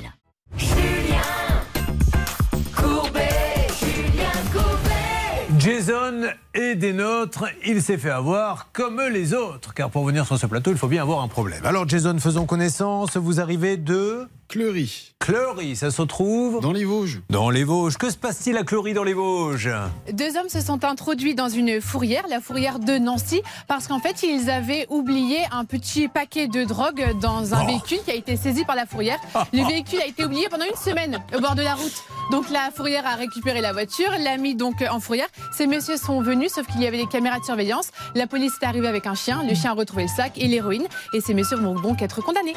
[5.60, 6.22] Jason
[6.54, 10.46] est des nôtres, il s'est fait avoir comme les autres, car pour venir sur ce
[10.46, 11.66] plateau, il faut bien avoir un problème.
[11.66, 14.26] Alors Jason, faisons connaissance, vous arrivez de...
[14.48, 15.14] Cleury.
[15.20, 17.22] Cleury, ça se trouve Dans les Vosges.
[17.30, 17.98] Dans les Vosges.
[17.98, 19.70] Que se passe-t-il à Cleury dans les Vosges?
[20.12, 24.24] Deux hommes se sont introduits dans une fourrière, la fourrière de Nancy, parce qu'en fait,
[24.24, 27.68] ils avaient oublié un petit paquet de drogue dans un Oh.
[27.68, 29.20] véhicule qui a été saisi par la fourrière.
[29.54, 32.04] Le véhicule a été oublié pendant une semaine au bord de la route.
[32.32, 35.28] Donc la fourrière a récupéré la voiture, l'a mis donc en fourrière.
[35.60, 37.92] Ces messieurs sont venus, sauf qu'il y avait des caméras de surveillance.
[38.16, 40.88] La police est arrivée avec un chien, le chien a retrouvé le sac et l'héroïne.
[41.14, 42.54] Et ces messieurs vont donc être condamnés.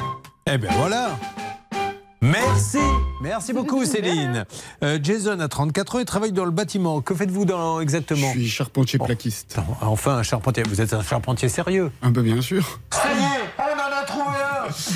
[0.49, 1.09] Eh bien voilà
[2.21, 2.77] Merci,
[3.21, 4.45] merci beaucoup Céline.
[4.85, 7.01] Euh, Jason a 34 ans et travaille dans le bâtiment.
[7.01, 8.31] Que faites-vous dans exactement?
[8.35, 9.57] Je suis charpentier plaquiste.
[9.81, 12.79] Enfin un charpentier, vous êtes un charpentier sérieux Un peu bien sûr.
[12.91, 14.42] Ça y est, on en a trouvé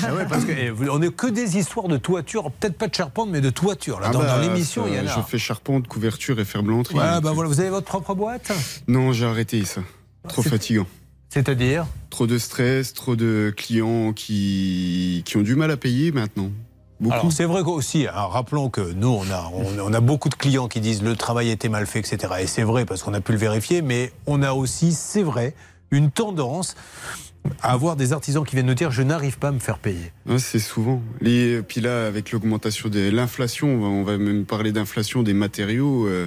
[0.04, 2.88] Ah ouais, parce que, eh, vous- on n'est que des histoires de toiture, peut-être pas
[2.88, 4.00] de charpente, mais de toiture.
[4.00, 5.16] Là, Ah dans, bah, dans l'émission, il y en ça, a.
[5.22, 6.94] Je fais charpente, couverture et ferblanterie.
[6.96, 8.50] Ouais, bah voilà, vous avez votre propre boîte
[8.86, 9.80] Non, j'ai arrêté ça.
[10.28, 10.86] Trop C'est- fatigant.
[11.30, 16.50] C'est-à-dire Trop de stress, trop de clients qui, qui ont du mal à payer maintenant.
[17.00, 17.14] Beaucoup.
[17.14, 20.66] Alors c'est vrai aussi, rappelons que nous, on a, on, on a beaucoup de clients
[20.68, 22.32] qui disent le travail était mal fait, etc.
[22.40, 25.54] Et c'est vrai parce qu'on a pu le vérifier, mais on a aussi, c'est vrai,
[25.92, 26.74] une tendance
[27.62, 30.12] à avoir des artisans qui viennent nous dire je n'arrive pas à me faire payer.
[30.38, 31.02] C'est souvent.
[31.20, 36.06] Les, puis là, avec l'augmentation de l'inflation, on va, même parler d'inflation des matériaux.
[36.06, 36.26] euh,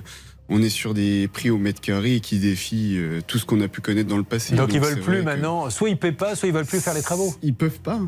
[0.49, 3.70] on est sur des prix au mètre carré qui défient euh, tout ce qu'on a
[3.70, 4.53] pu connaître dans le passé.
[4.55, 6.93] Donc, ils c'est veulent plus maintenant, soit ils paient pas, soit ils veulent plus faire
[6.93, 7.34] les travaux.
[7.41, 7.99] Ils peuvent pas.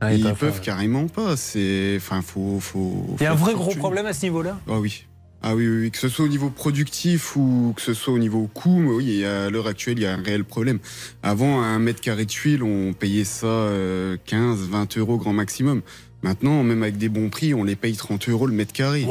[0.00, 1.36] Ah, ils ils peuvent carrément pas.
[1.36, 3.06] C'est, enfin, faut, faut.
[3.20, 4.58] Il y a un vrai gros problème à ce niveau-là?
[4.68, 5.06] Ah oui.
[5.46, 8.18] Ah oui, oui, oui, que ce soit au niveau productif ou que ce soit au
[8.18, 10.78] niveau coût, mais oui, à l'heure actuelle, il y a un réel problème.
[11.22, 15.82] Avant, un mètre carré de tuiles, on payait ça euh, 15, 20 euros grand maximum.
[16.22, 19.06] Maintenant, même avec des bons prix, on les paye 30 euros le mètre carré.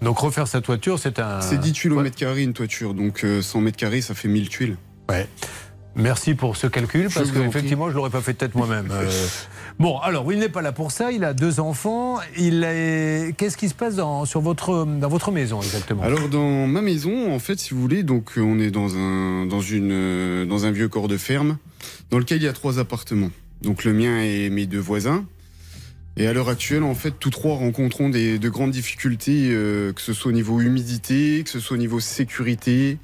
[0.00, 1.40] Donc refaire sa toiture, c'est un.
[1.40, 4.26] C'est 10 tuiles au mètre carré une toiture, donc euh, 100 mètres carrés, ça fait
[4.26, 4.76] 1000 tuiles.
[5.08, 5.28] Ouais.
[5.94, 8.88] Merci pour ce calcul, parce qu'effectivement, je l'aurais pas fait peut-être moi-même.
[8.90, 9.08] Euh,
[9.82, 12.20] bon, alors, il n'est pas là pour ça, il a deux enfants.
[12.38, 13.34] Il est...
[13.36, 16.02] Qu'est-ce qui se passe dans, sur votre, dans votre maison exactement?
[16.02, 19.60] Alors dans ma maison, en fait, si vous voulez, donc on est dans un dans
[19.60, 21.58] une dans un vieux corps de ferme
[22.10, 23.30] dans lequel il y a trois appartements.
[23.60, 25.26] Donc le mien et mes deux voisins.
[26.16, 30.00] Et à l'heure actuelle, en fait, tous trois rencontrons des, de grandes difficultés, euh, que
[30.02, 32.98] ce soit au niveau humidité, que ce soit au niveau sécurité,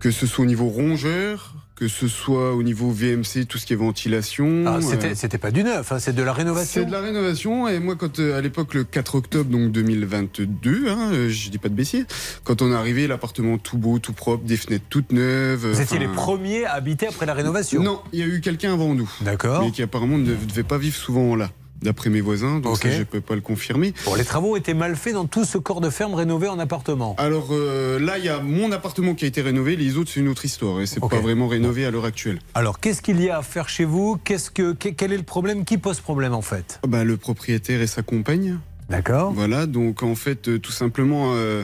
[0.00, 3.72] que ce soit au niveau rongeur, que ce soit au niveau VMC, tout ce qui
[3.72, 4.64] est ventilation.
[4.66, 6.80] Ah, c'était, euh, c'était pas du neuf, hein, c'est de la rénovation.
[6.80, 10.88] c'est de la rénovation et moi quand euh, à l'époque le 4 octobre donc 2022,
[10.88, 12.04] hein, euh, je dis pas de baissier,
[12.42, 15.68] quand on est arrivé l'appartement tout beau, tout propre, des fenêtres toutes neuves.
[15.68, 18.72] Vous étiez les premiers à habiter après la rénovation Non, il y a eu quelqu'un
[18.72, 19.08] avant nous.
[19.20, 19.62] D'accord.
[19.62, 21.48] Mais qui apparemment ne devait pas vivre souvent là,
[21.82, 23.94] d'après mes voisins, donc ça je peux pas le confirmer.
[24.04, 27.14] Bon, les travaux étaient mal faits dans tout ce corps de ferme rénové en appartement.
[27.18, 30.20] Alors euh, là, il y a mon appartement qui a été rénové, les autres c'est
[30.20, 32.40] une autre histoire et c'est pas vraiment rénové à l'heure actuelle.
[32.54, 34.18] Alors, qu'est-ce qu'il y a à faire chez vous?
[34.24, 35.64] Qu'est-ce que, que- Quel est le problème?
[35.64, 36.80] Qui pose problème en fait?
[36.86, 38.58] Bah, le propriétaire et sa compagne.
[38.88, 39.32] D'accord.
[39.32, 41.62] Voilà, donc en fait, euh, tout simplement, euh,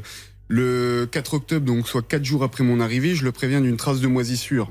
[0.49, 4.01] le 4 octobre, donc soit 4 jours après mon arrivée, je le préviens d'une trace
[4.01, 4.71] de moisissure.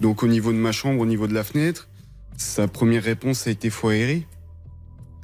[0.00, 1.88] Donc au niveau de ma chambre, au niveau de la fenêtre,
[2.36, 3.90] sa première réponse a été faut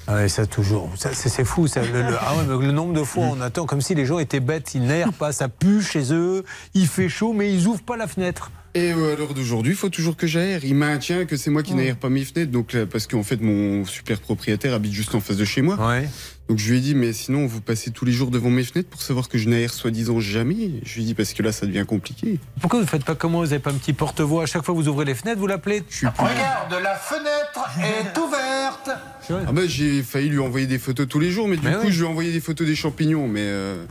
[0.07, 0.91] Ah ouais, ça toujours.
[0.97, 1.67] Ça, c'est, fou.
[1.69, 4.07] Ça, le, le- ah ouais, mais le nombre de fois on attend comme si les
[4.07, 4.75] gens étaient bêtes.
[4.75, 6.45] Ils n'aèrent pas, ça pue chez eux.
[6.75, 8.51] Il fait chaud, mais ils ouvrent pas la fenêtre.
[8.75, 10.65] Et euh, à l'heure d'aujourd'hui, il faut toujours que j'aère.
[10.65, 13.85] Il maintient que c'est moi qui n'aère pas mes fenêtres, donc parce qu'en fait mon
[13.85, 15.77] super propriétaire habite juste en face de chez moi.
[16.51, 18.89] Donc je lui ai dit mais sinon vous passez tous les jours devant mes fenêtres
[18.91, 20.81] pour savoir que je n'aère soi-disant jamais.
[20.83, 22.41] Je lui ai dit parce que là ça devient compliqué.
[22.61, 24.43] Pourquoi vous ne faites pas comment Vous n'avez pas un petit porte-voix?
[24.43, 25.85] À chaque fois que vous ouvrez les fenêtres, vous l'appelez
[26.19, 28.91] Regarde, la fenêtre est ouverte
[29.31, 31.83] Ah bah j'ai failli lui envoyer des photos tous les jours, mais du Mais coup
[31.85, 31.93] oui.
[31.93, 33.85] je lui ai envoyé des photos des champignons, mais euh,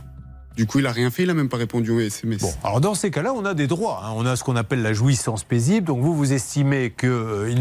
[0.56, 2.40] du coup il a rien fait, il a même pas répondu au SMS.
[2.40, 4.02] Bon, alors dans ces cas-là, on a des droits.
[4.04, 4.12] hein.
[4.16, 5.86] On a ce qu'on appelle la jouissance paisible.
[5.86, 7.08] Donc vous, vous estimez qu'il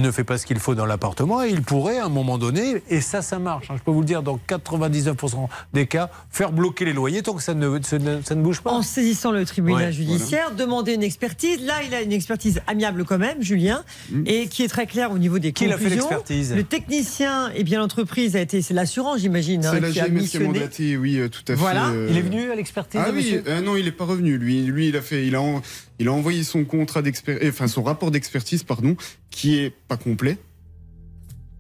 [0.02, 2.82] ne fait pas ce qu'il faut dans l'appartement et il pourrait, à un moment donné,
[2.90, 3.70] et ça, ça marche.
[3.72, 3.76] hein.
[3.78, 7.44] Je peux vous le dire, dans 99% des cas, faire bloquer les loyers tant que
[7.44, 8.72] ça ne, ça ne, ça ne bouge pas.
[8.72, 11.62] En saisissant le tribunal Ouais, judiciaire, demander une expertise.
[11.66, 13.84] Là, il a une expertise amiable quand même, Julien,
[14.26, 15.54] et qui est très claire au niveau des Mm.
[15.54, 16.10] Qui l'a fait conclusions.
[16.10, 20.00] l'expertise Le technicien, et bien l'entreprise a été, c'est l'assurance, j'imagine, hein, C'est la qui
[20.00, 20.46] a qui missionné.
[20.48, 21.82] mandaté, oui, euh, tout à Voilà.
[21.90, 21.96] fait.
[21.96, 24.38] euh, Il est venu à l'expertise Ah oui, euh, non, il est pas revenu.
[24.38, 25.62] Lui, lui, il a fait, il a, en-
[26.00, 28.96] il a envoyé son contrat d'expertise, enfin son rapport d'expertise, pardon,
[29.30, 30.38] qui est pas complet.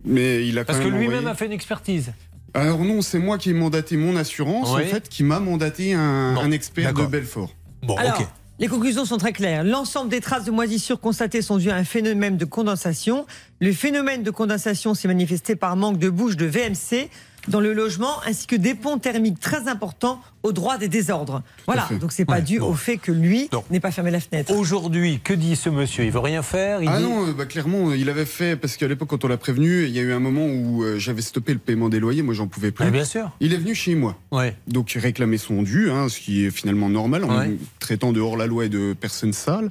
[0.06, 2.12] Mais il a quand Parce que même lui-même envoyé- a fait une expertise.
[2.54, 4.84] Alors non, c'est moi qui ai mandaté mon assurance, Oui.
[4.84, 7.06] en fait, qui m'a mandaté un, un expert de.
[7.06, 7.54] Belfort.
[7.84, 8.22] Bon, Alors,
[8.60, 9.64] Les conclusions sont très claires.
[9.64, 13.26] L'ensemble des traces de moisissure constatées sont dues à un phénomène de condensation.
[13.62, 17.10] Le phénomène de condensation s'est manifesté par manque de bouche de VMC
[17.48, 21.42] dans le logement ainsi que des ponts thermiques très importants au droit des désordres.
[21.66, 22.68] Voilà, donc c'est pas Ouais, dû bon.
[22.70, 24.54] au fait que lui n'ait pas fermé la fenêtre.
[24.54, 26.06] Aujourd'hui, que dit ce monsieur?
[26.06, 26.82] Il veut rien faire?
[26.82, 29.26] Il ah dit- non, euh, bah, clairement, euh, il avait fait, parce qu'à l'époque, quand
[29.26, 31.90] on l'a prévenu, il y a eu un moment où euh, j'avais stoppé le paiement
[31.90, 32.86] des loyers, moi j'en pouvais plus.
[32.86, 33.32] Ah, bien sûr.
[33.40, 34.18] Il est venu chez moi.
[34.32, 34.56] Ouais.
[34.68, 37.58] Donc il réclamait son dû, hein, ce qui est finalement normal, en Ouais.
[37.80, 39.70] traitant de hors-la-loi et de personnes sales.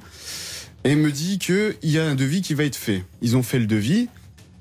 [0.85, 3.03] Et il me dit qu'il y a un devis qui va être fait.
[3.21, 4.07] Ils ont fait le devis.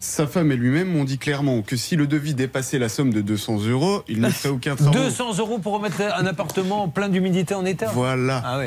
[0.01, 3.21] Sa femme et lui-même m'ont dit clairement que si le devis dépassait la somme de
[3.21, 4.95] 200 euros, il ne ferait aucun travail.
[4.95, 8.41] 200 euros pour remettre un appartement plein d'humidité en état Voilà.
[8.45, 8.67] Ah oui,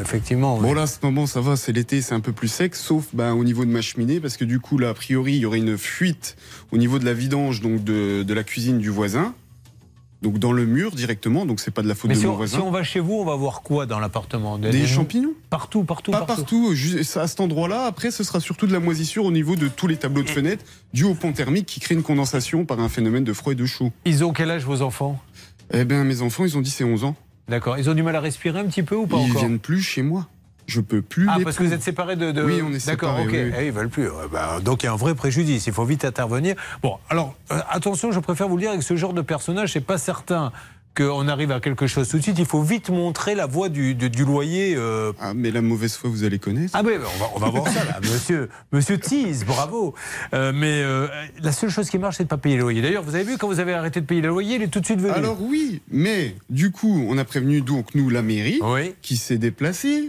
[0.00, 0.58] effectivement.
[0.58, 3.04] Bon là, à ce moment, ça va, c'est l'été, c'est un peu plus sec, sauf
[3.12, 5.46] ben, au niveau de ma cheminée, parce que du coup, là, a priori, il y
[5.46, 6.36] aurait une fuite
[6.72, 9.34] au niveau de la vidange donc de, de la cuisine du voisin.
[10.22, 12.32] Donc dans le mur directement, donc c'est pas de la faute Mais de si mon
[12.32, 12.58] on, voisin.
[12.58, 16.10] si on va chez vous, on va voir quoi dans l'appartement Des champignons Partout, partout,
[16.10, 16.74] Pas partout.
[17.16, 17.84] à cet endroit-là.
[17.86, 20.64] Après, ce sera surtout de la moisissure au niveau de tous les tableaux de fenêtres,
[20.92, 23.64] dû au pont thermique qui crée une condensation par un phénomène de froid et de
[23.66, 23.92] chaud.
[24.04, 25.18] Ils ont quel âge vos enfants?
[25.72, 27.16] Eh bien, mes enfants, ils ont 10 et 11 ans.
[27.48, 27.78] D'accord.
[27.78, 29.40] Ils ont du mal à respirer un petit peu ou pas Ils encore?
[29.42, 30.28] viennent plus chez moi.
[30.70, 33.16] Je peux plus Ah, parce que vous êtes séparés de, de- Oui, on est D'accord,
[33.18, 33.30] séparés, ok.
[33.32, 33.52] oui, oui.
[33.60, 34.08] Eh, ils veulent plus.
[34.32, 35.66] Bah, donc il y a un vrai préjudice.
[35.66, 36.54] Il faut vite intervenir.
[36.82, 39.80] Bon, alors euh, attention, je préfère vous le dire avec ce genre de personnage, c'est
[39.80, 40.52] pas certain
[40.96, 42.38] qu'on arrive à quelque chose tout de suite.
[42.40, 44.74] Il faut vite montrer la voie du, du- du loyer.
[44.76, 45.12] euh.
[45.20, 46.72] Ah, mais la mauvaise foi, vous allez connaître.
[46.74, 47.98] Ah, oui, on va, on va voir ça, là.
[48.02, 49.94] Monsieur, monsieur Tease, bravo.
[50.34, 51.06] Euh, mais euh,
[51.42, 52.82] la seule chose qui marche, c'est de ne pas payer le loyer.
[52.82, 54.80] D'ailleurs, vous avez vu, quand vous avez arrêté de payer le loyer, il est tout
[54.80, 55.12] de suite venu.
[55.12, 58.60] Alors oui, mais du coup, on a prévenu donc nous la mairie,
[59.00, 60.08] qui s'est déplacée,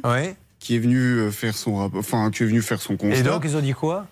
[0.62, 3.20] qui est venu euh, faire son rapport, enfin qui est venu faire son constat.
[3.20, 4.08] Et donc, ils ont dit quoi?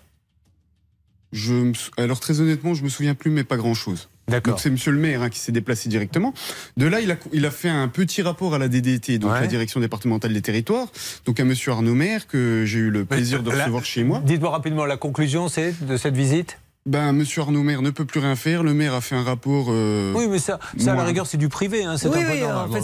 [1.32, 4.08] Je me alors très honnêtement, je me souviens plus, mais pas grand chose.
[4.26, 4.54] D'accord.
[4.54, 6.34] Donc c'est Monsieur le maire hein, qui s'est déplacé directement.
[6.76, 9.40] De là, il a, il a fait un petit rapport à la DDT, donc Ouais.
[9.40, 10.88] la direction départementale des territoires,
[11.24, 14.20] donc à Monsieur Arnaud Maire que j'ai eu le plaisir de Là, recevoir chez moi.
[14.24, 16.58] Dites-moi rapidement la conclusion, c'est de cette visite?
[16.86, 18.62] Ben Monsieur Arnaud Maire ne peut plus rien faire.
[18.62, 19.66] Le maire a fait un rapport.
[19.68, 21.84] euh, Oui, mais ça, ça à la rigueur, c'est du privé.
[21.84, 22.80] Hein, c'est Oui, un peu oui, en fait,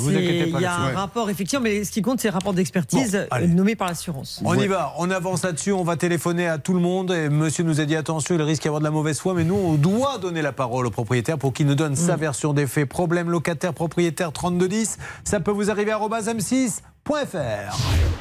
[0.55, 3.49] il y a un rapport, effectivement, mais ce qui compte, c'est le rapport d'expertise Bon,
[3.55, 4.43] nommé par l'assurance.
[4.45, 7.11] On y va, on avance là-dessus, on va téléphoner à tout le monde.
[7.11, 9.45] Et monsieur nous a dit attention, il risque d'y avoir de la mauvaise foi, mais
[9.45, 11.97] nous, on doit donner la parole au propriétaire pour qu'il nous donne Mm.
[11.97, 12.87] sa version des faits.
[12.89, 17.77] Problème locataire, propriétaire 3210, ça peut vous arriver à m6.fr.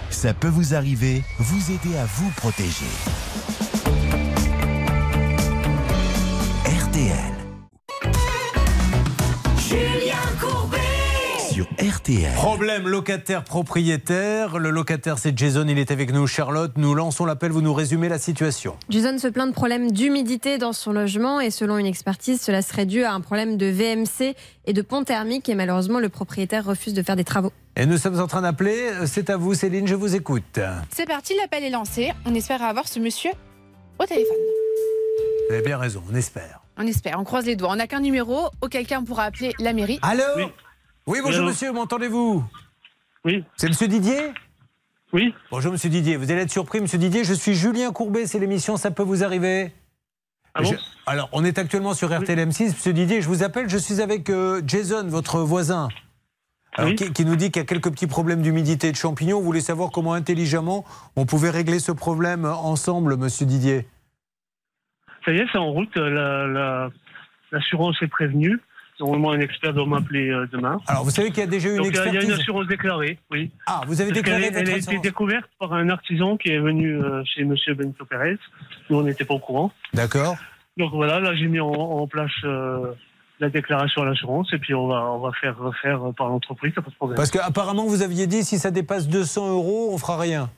[0.09, 2.85] Ça peut vous arriver, vous aider à vous protéger.
[11.85, 12.33] RTL.
[12.33, 14.57] Problème locataire-propriétaire.
[14.57, 16.25] Le locataire, c'est Jason, il est avec nous.
[16.25, 18.75] Charlotte, nous lançons l'appel, vous nous résumez la situation.
[18.89, 22.87] Jason se plaint de problèmes d'humidité dans son logement et selon une expertise, cela serait
[22.87, 26.95] dû à un problème de VMC et de pont thermique et malheureusement le propriétaire refuse
[26.95, 27.51] de faire des travaux.
[27.75, 28.89] Et nous sommes en train d'appeler.
[29.05, 30.59] C'est à vous, Céline, je vous écoute.
[30.89, 32.11] C'est parti, l'appel est lancé.
[32.25, 33.31] On espère avoir ce monsieur
[33.99, 34.37] au téléphone.
[35.49, 36.61] Vous avez bien raison, on espère.
[36.77, 37.69] On espère, on croise les doigts.
[37.71, 39.99] On n'a qu'un numéro, auquel cas on pourra appeler la mairie.
[40.01, 40.45] Allô Oui,
[41.07, 42.43] bonjour Allô monsieur, m'entendez-vous
[43.23, 43.43] Oui.
[43.55, 44.31] C'est monsieur Didier
[45.13, 45.33] Oui.
[45.51, 48.77] Bonjour monsieur Didier, vous allez être surpris monsieur Didier, je suis Julien Courbet, c'est l'émission
[48.77, 49.73] Ça peut vous arriver
[50.53, 52.69] Ah bon Je- Alors, on est actuellement sur RTL M6.
[52.73, 55.89] Monsieur Didier, je vous appelle, je suis avec euh, Jason, votre voisin.
[56.77, 59.37] Alors, qui, qui nous dit qu'il y a quelques petits problèmes d'humidité et de champignons.
[59.39, 60.83] Vous voulez savoir comment intelligemment
[61.15, 63.87] on pouvait régler ce problème ensemble, monsieur Didier?
[65.23, 65.95] Ça y est, c'est en route.
[65.95, 66.89] La- la-
[67.51, 68.59] L'assurance est prévenue.
[68.99, 70.79] Normalement, un expert doit m'appeler euh, demain.
[70.87, 72.39] Alors, vous savez qu'il y a déjà eu une Donc, il y a- une expertise
[72.39, 73.51] assurance déclarée, oui.
[73.67, 76.59] Ah, vous avez Parce déclaré votre Elle a été découverte par un artisan qui est
[76.59, 77.55] venu euh, chez M.
[77.77, 78.37] Benito Pérez.
[78.89, 79.71] Nous, on n'était pas au courant.
[79.93, 80.37] D'accord.
[80.77, 82.93] Donc voilà, là, j'ai mis en, en place euh,
[83.39, 86.73] la déclaration à l'assurance et puis on va, on va faire refaire euh, par l'entreprise,
[86.73, 87.17] ça pas de problème.
[87.17, 90.49] Parce qu'apparemment, vous aviez dit si ça dépasse 200 euros, on fera rien.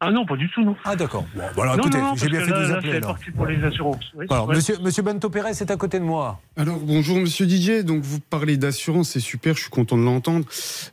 [0.00, 0.76] Ah non, pas du tout, non.
[0.84, 1.26] Ah d'accord.
[1.34, 2.92] Bon, voilà, non, écoutez, j'ai bien fait que de là, vous là, appeler.
[2.98, 3.10] alors.
[3.16, 4.04] parti pour les assurances.
[4.14, 4.26] oui.
[4.30, 4.54] Alors, Ouais.
[4.54, 6.40] monsieur, monsieur Bento Pérez est à côté de moi.
[6.56, 10.46] Alors bonjour Monsieur Didier, donc vous parlez d'assurance, c'est super, je suis content de l'entendre.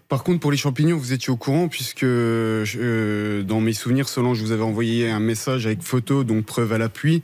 [0.10, 4.42] Par contre pour les champignons, vous étiez au courant puisque euh, dans mes souvenirs, Solange
[4.42, 7.22] vous avez envoyé un message avec photo, donc preuve à l'appui,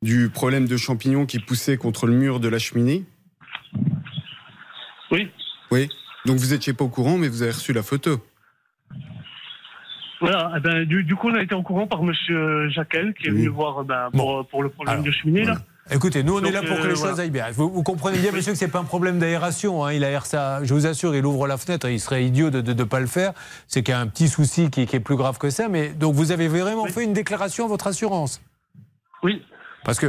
[0.00, 3.04] du problème de champignons qui poussait contre le mur de la cheminée.
[5.10, 5.28] Oui.
[5.70, 5.90] Oui.
[6.24, 8.18] Donc vous étiez pas au courant, mais vous avez reçu la photo.
[10.20, 13.28] Voilà, eh ben, du, du coup, on a été au courant par Monsieur Jacquel qui
[13.28, 15.44] est venu voir euh, ben, pour, pour le problème de cheminée.
[15.44, 15.56] Là.
[15.90, 17.10] Écoutez, nous on Donc, est là pour que euh, les voilà.
[17.12, 17.46] choses aillent bien.
[17.52, 19.84] Vous, vous comprenez bien, monsieur, que c'est pas un problème d'aération.
[19.84, 19.92] hein.
[19.92, 20.62] Il aère ça.
[20.64, 21.88] Je vous assure, il ouvre la fenêtre.
[21.88, 23.32] Il serait idiot de ne pas le faire.
[23.68, 25.68] C'est qu'il y a un petit souci qui, qui est plus grave que ça.
[25.68, 28.42] Mais donc vous avez vraiment fait une déclaration à votre assurance?
[29.22, 29.42] Oui.
[29.84, 30.06] Parce que.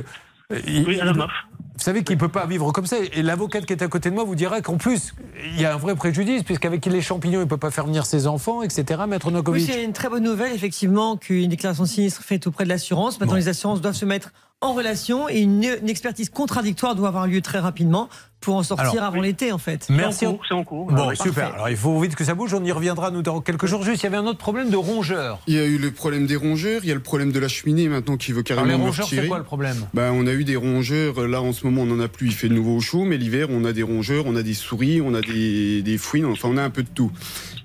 [0.51, 1.31] euh, il- Oui, à la MAF.
[1.79, 2.97] Vous savez qu'il ne peut pas vivre comme ça.
[3.13, 5.13] Et l'avocate qui est à côté de moi vous dira qu'en plus,
[5.45, 8.05] il y a un vrai préjudice, puisqu'avec les champignons, il ne peut pas faire venir
[8.05, 9.03] ses enfants, etc.
[9.07, 9.65] Maître Oui, Nokovic.
[9.71, 13.17] c'est une très bonne nouvelle, effectivement, qu'une déclaration de sinistre faite auprès de l'assurance.
[13.21, 17.27] Maintenant, les assurances doivent se mettre en relation et une, une expertise contradictoire doit avoir
[17.27, 18.09] lieu très rapidement
[18.41, 19.87] pour en sortir Alors, avant l'été, en fait.
[19.89, 20.25] Merci.
[20.47, 20.91] C'est en cours.
[20.91, 21.17] Bon, oui.
[21.17, 21.33] super.
[21.33, 21.55] Parfait.
[21.55, 22.53] Alors il faut vite que ça bouge.
[22.53, 23.83] On y reviendra nous dans quelques jours.
[23.83, 25.39] Juste, il y avait un autre problème de rongeurs.
[25.47, 27.47] Il y a eu le problème des rongeurs, il y a le problème de la
[27.47, 29.77] cheminée maintenant qui veut Alors carrément les me rongeurs, c'est quoi le problème?
[29.93, 31.27] Bah, on a eu des rongeurs.
[31.27, 32.27] Là, en ce moment, on n'en a plus.
[32.27, 35.01] Il fait de nouveau chaud, mais l'hiver, on a des rongeurs, on a des souris,
[35.01, 36.25] on a des, des fouines.
[36.25, 37.11] Enfin, on a un peu de tout.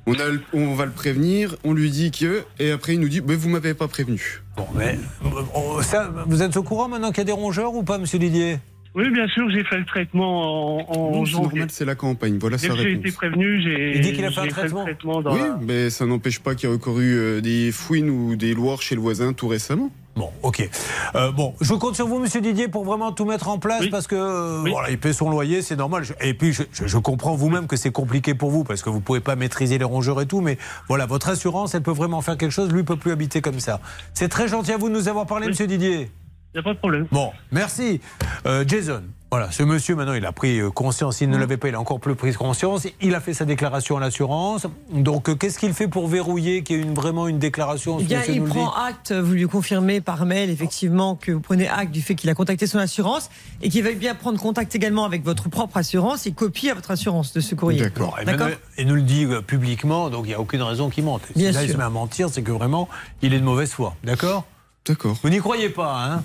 [0.06, 1.56] On, a, on va le prévenir.
[1.64, 4.42] On lui dit que, et après, il nous dit, bah, vous m'avez pas prévenu.
[4.56, 7.82] Bon, mais euh, ça, vous êtes au courant maintenant qu'il y a des rongeurs ou
[7.82, 8.58] pas, Monsieur Didier?
[8.96, 11.48] Oui, bien sûr, j'ai fait le traitement en, en Non, c'est janvier.
[11.48, 12.38] normal, c'est la campagne.
[12.40, 13.06] Voilà Dès sa que j'ai réponse.
[13.06, 15.20] été prévenu, j'ai Il dit qu'il a fait un j'ai traitement.
[15.20, 18.36] dans Oui, la- mais ça n'empêche pas qu'il y a recouru euh, des fouines ou
[18.36, 19.90] des loirs chez le voisin tout récemment.
[20.14, 20.70] Bon, ok.
[21.16, 24.06] Euh, bon, je compte sur vous, Monsieur Didier, pour vraiment tout mettre en place parce
[24.06, 26.04] que euh, voilà, il paie son loyer, c'est normal.
[26.04, 28.90] Je- Et puis, je, je- je comprends vous-même que c'est compliqué pour vous parce que
[28.90, 30.56] vous pouvez pas maîtriser les rongeurs et tout, mais
[30.86, 32.72] voilà, votre assurance, elle peut vraiment faire quelque chose.
[32.72, 33.80] Lui peut plus habiter comme ça.
[34.12, 36.10] C'est très gentil à vous de nous avoir parlé, Monsieur Didier.
[36.54, 37.08] Il n'y a pas de problème.
[37.10, 38.00] Bon, merci.
[38.46, 39.02] Euh, Jason,
[39.32, 41.16] voilà, ce monsieur maintenant, il a pris euh, conscience.
[41.16, 42.86] S'il ne l'avait pas, il a encore plus pris conscience.
[43.00, 44.68] Il a fait sa déclaration à l'assurance.
[44.92, 48.04] Donc, euh, qu'est-ce qu'il fait pour verrouiller qu'il y ait une, vraiment une déclaration Eh
[48.04, 51.90] bien, il nous prend acte, vous lui confirmez par mail effectivement que vous prenez acte
[51.90, 55.24] du fait qu'il a contacté son assurance et qu'il veuille bien prendre contact également avec
[55.24, 57.82] votre propre assurance et copier à votre assurance de ce courrier.
[57.96, 61.22] Bon, et, et nous le dit publiquement, donc il n'y a aucune raison qu'il mente.
[61.34, 62.88] Bien si là, il se met à mentir, c'est que vraiment,
[63.22, 63.96] il est de mauvaise foi.
[64.04, 64.44] D'accord?
[64.86, 65.18] D'accord.
[65.22, 66.24] Vous n'y croyez pas, hein?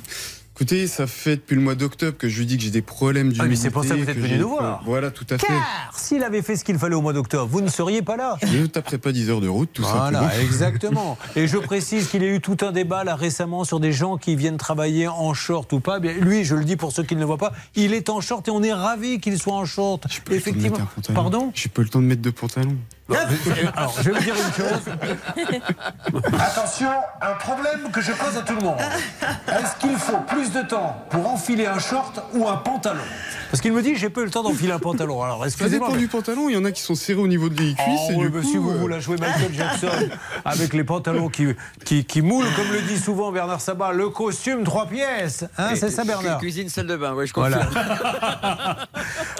[0.56, 3.32] Écoutez, ça fait depuis le mois d'octobre que je lui dis que j'ai des problèmes
[3.40, 4.82] Ah, mais c'est pour ça que vous êtes venu nous voir.
[4.84, 5.48] Voilà, tout à fait.
[5.48, 8.38] Car s'il avait fait ce qu'il fallait au mois d'octobre, vous ne seriez pas là.
[8.46, 10.42] Je ne taperai pas 10 heures de route, tout Voilà, simplement.
[10.42, 11.18] exactement.
[11.38, 14.18] Et je précise qu'il y a eu tout un débat là récemment sur des gens
[14.18, 16.00] qui viennent travailler en short ou pas.
[16.02, 18.20] Bien, lui, je le dis pour ceux qui ne le voient pas, il est en
[18.20, 20.08] short et on est ravis qu'il soit en short.
[20.30, 20.78] Effectivement.
[21.16, 21.54] Pardon?
[21.56, 22.76] J'ai pas le temps de mettre de pantalon.
[23.76, 25.60] Alors, je vais vous dire une chose.
[26.40, 26.90] Attention,
[27.22, 28.78] un problème que je pose à tout le monde.
[29.48, 33.02] Est-ce qu'il faut plus de temps pour enfiler un short ou un pantalon?
[33.52, 35.24] Parce qu'il me dit, j'ai pas eu le temps d'enfiler un pantalon.
[35.24, 35.88] Alors, Ça excusez-moi.
[35.88, 38.00] dépend mais- du pantalon, il y en a qui sont serrés au niveau des cuisses.
[38.10, 39.88] Oh, et oui, du mais coup, si vous euh, voulez jouer Michael Jackson
[40.46, 41.48] avec les pantalons qui,
[41.84, 45.46] qui, qui moulent, comme le dit souvent Bernard Sabat, le costume trois pièces.
[45.58, 47.58] Hein, c'est ça, Bernard Cuisine, salle de bain, ouais, je Voilà.
[47.66, 47.86] confirme.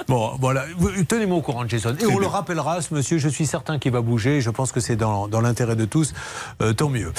[0.08, 0.64] Bon, voilà.
[1.08, 1.96] Tenez-moi au courant, Jason.
[2.00, 4.42] Et on le rappellera, ce monsieur, je suis certain qu'il va bouger.
[4.42, 6.14] Je pense que c'est dans, dans l'intérêt de tous.
[6.62, 7.12] Euh, tant mieux.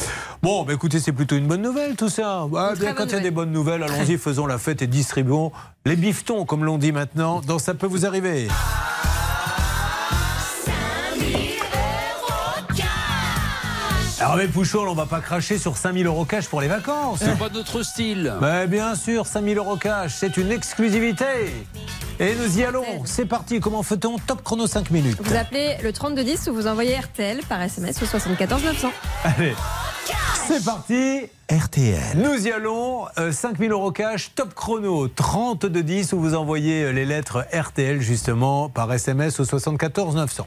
[0.43, 2.47] Bon, bah, écoutez, c'est plutôt une bonne nouvelle, tout ça.
[2.57, 5.53] Ah, bien, quand il y a des bonnes nouvelles, allons-y, faisons la fête et distribuons
[5.87, 8.49] les biftons, comme l'on dit maintenant, dans Ça peut vous arriver.
[14.21, 17.21] Alors, mais Pouchon, on va pas cracher sur 5000 euros cash pour les vacances.
[17.23, 18.35] C'est pas notre style.
[18.43, 21.25] Mais bien sûr, 5000 euros cash, c'est une exclusivité.
[22.19, 22.85] Et nous y allons.
[23.07, 23.61] C'est parti.
[23.61, 25.17] Comment fait-on Top chrono 5 minutes.
[25.23, 28.93] Vous appelez le 3210 ou vous envoyez RTL par SMS au 74 900.
[29.25, 29.55] Allez,
[30.47, 31.23] c'est parti.
[31.51, 32.17] RTL.
[32.17, 33.07] Nous y allons.
[33.19, 38.69] Euh, 5000 euros cash, top chrono 3210 où vous envoyez euh, les lettres RTL justement
[38.69, 40.47] par SMS au 74 900.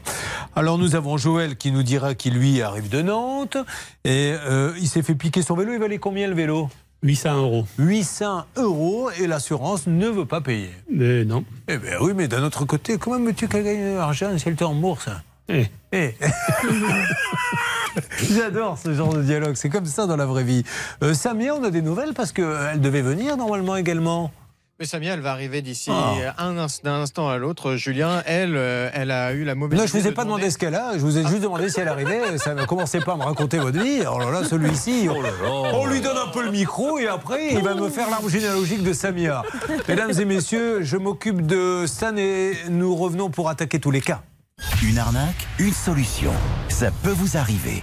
[0.56, 3.58] Alors nous avons Joël qui nous dira qu'il lui arrive de Nantes
[4.04, 5.74] et euh, il s'est fait piquer son vélo.
[5.74, 6.70] Il valait combien le vélo?
[7.02, 7.66] 800 euros.
[7.78, 10.70] 800 euros et l'assurance ne veut pas payer.
[10.90, 11.44] Mais non.
[11.68, 14.56] Eh bien oui, mais d'un autre côté, comment veux-tu qu'elle gagne de l'argent si elle
[14.56, 15.10] te rembourse
[15.48, 15.66] Eh.
[15.92, 16.14] Eh.
[18.34, 20.64] J'adore ce genre de dialogue, c'est comme ça dans la vraie vie.
[21.02, 24.32] Euh, Samia, on a des nouvelles parce qu'elle devait venir normalement également.
[24.80, 26.34] Mais Samia, elle va arriver d'ici Ah.
[26.38, 27.76] un d'un instant à l'autre.
[27.76, 30.24] Julien, elle, euh, elle a eu la mauvaise Non, je idée vous ai de pas
[30.24, 32.38] demandé ce qu'elle a, je vous ai juste demandé si elle arrivait.
[32.38, 34.00] Ça ne commencez pas à me raconter votre vie.
[34.00, 37.74] Alors là, celui-ci, on, on lui donne un peu le micro et après, il va
[37.74, 39.44] me faire l'arbre généalogique de Samia.
[39.88, 44.22] Mesdames et messieurs, je m'occupe de Stan et nous revenons pour attaquer tous les cas.
[44.86, 46.32] Une arnaque, une solution.
[46.68, 47.82] Ça peut vous arriver.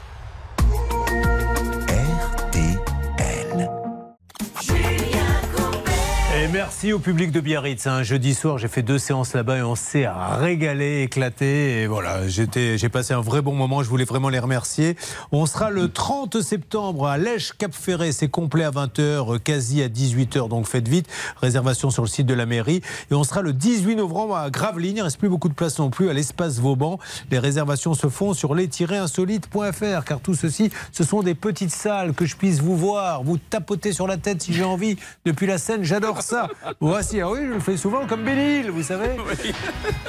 [6.52, 7.88] Merci au public de Biarritz.
[7.88, 8.04] hein.
[8.04, 11.82] Jeudi soir, j'ai fait deux séances là-bas et on s'est régalé, éclaté.
[11.82, 13.84] Et voilà, j'ai passé un vrai bon moment.
[13.84, 14.98] Je voulais vraiment les remercier.
[15.32, 18.12] On sera le 30 septembre à Lèche Cap Ferré.
[18.12, 20.50] C'est complet à 20h, quasi à 18h.
[20.50, 21.08] Donc faites vite.
[21.42, 22.82] Réservation sur le site de la mairie.
[23.12, 24.98] Et on sera le 18 novembre à Gravelines.
[24.98, 27.00] Il ne reste plus beaucoup de place non plus à l'espace Vauban.
[27.30, 32.26] Les réservations se font sur les-insolites.fr car tout ceci, ce sont des petites salles que
[32.26, 35.84] je puisse vous voir, vous tapoter sur la tête si j'ai envie depuis la scène.
[35.84, 36.41] J'adore ça.
[36.80, 39.18] Voici, ah oui, je le fais souvent comme Belle-Île, vous savez.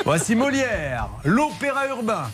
[0.04, 2.30] Voici Molière, l'opéra urbain.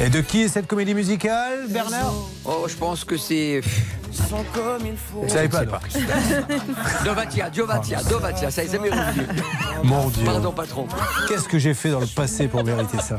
[0.00, 2.12] Et de qui est cette comédie musicale, Bernard
[2.44, 3.60] Oh, je pense que c'est.
[4.10, 6.00] Vous savez pas, sais
[7.04, 9.26] Dovatia, Dovatia, Dovatia, ça est jamais revenu.
[9.84, 10.24] Mon Dieu.
[10.24, 10.86] Pardon, patron.
[11.28, 13.16] Qu'est-ce que j'ai fait dans le passé pour mériter ça?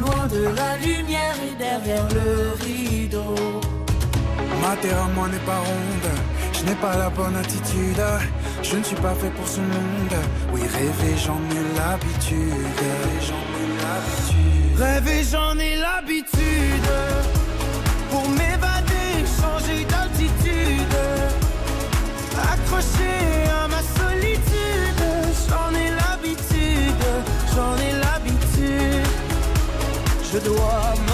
[0.00, 3.34] Loin de la lumière et derrière le rideau.
[4.62, 6.10] Ma terre à moi n'est pas ronde,
[6.52, 8.02] je n'ai pas la bonne attitude,
[8.62, 10.16] je ne suis pas fait pour ce monde.
[10.52, 12.80] Oui, rêver, j'en ai l'habitude.
[14.76, 16.90] Rêver, j'en ai l'habitude,
[18.10, 20.96] pour m'évader, changer d'altitude,
[22.52, 23.14] accroché
[23.62, 25.02] à ma solitude,
[25.48, 27.04] j'en ai l'habitude,
[27.54, 29.06] j'en ai l'habitude.
[30.32, 31.13] Je dois m'enivrer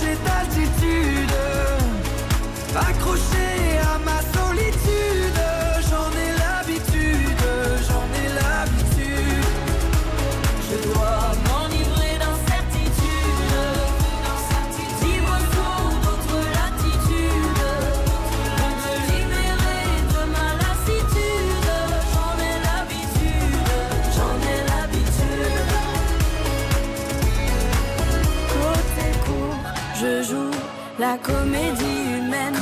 [0.00, 1.34] D'altitude.
[2.74, 5.19] Accroché à ma solitude,
[31.00, 32.54] la comédie humaine.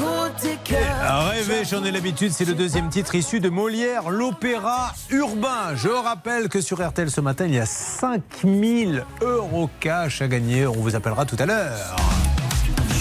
[1.31, 5.75] Rêver, j'en ai l'habitude, c'est le deuxième titre issu de Molière, l'opéra urbain.
[5.75, 10.67] Je rappelle que sur RTL ce matin, il y a 5000 euros cash à gagner.
[10.67, 11.97] On vous appellera tout à l'heure.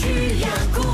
[0.02, 0.87] Julien.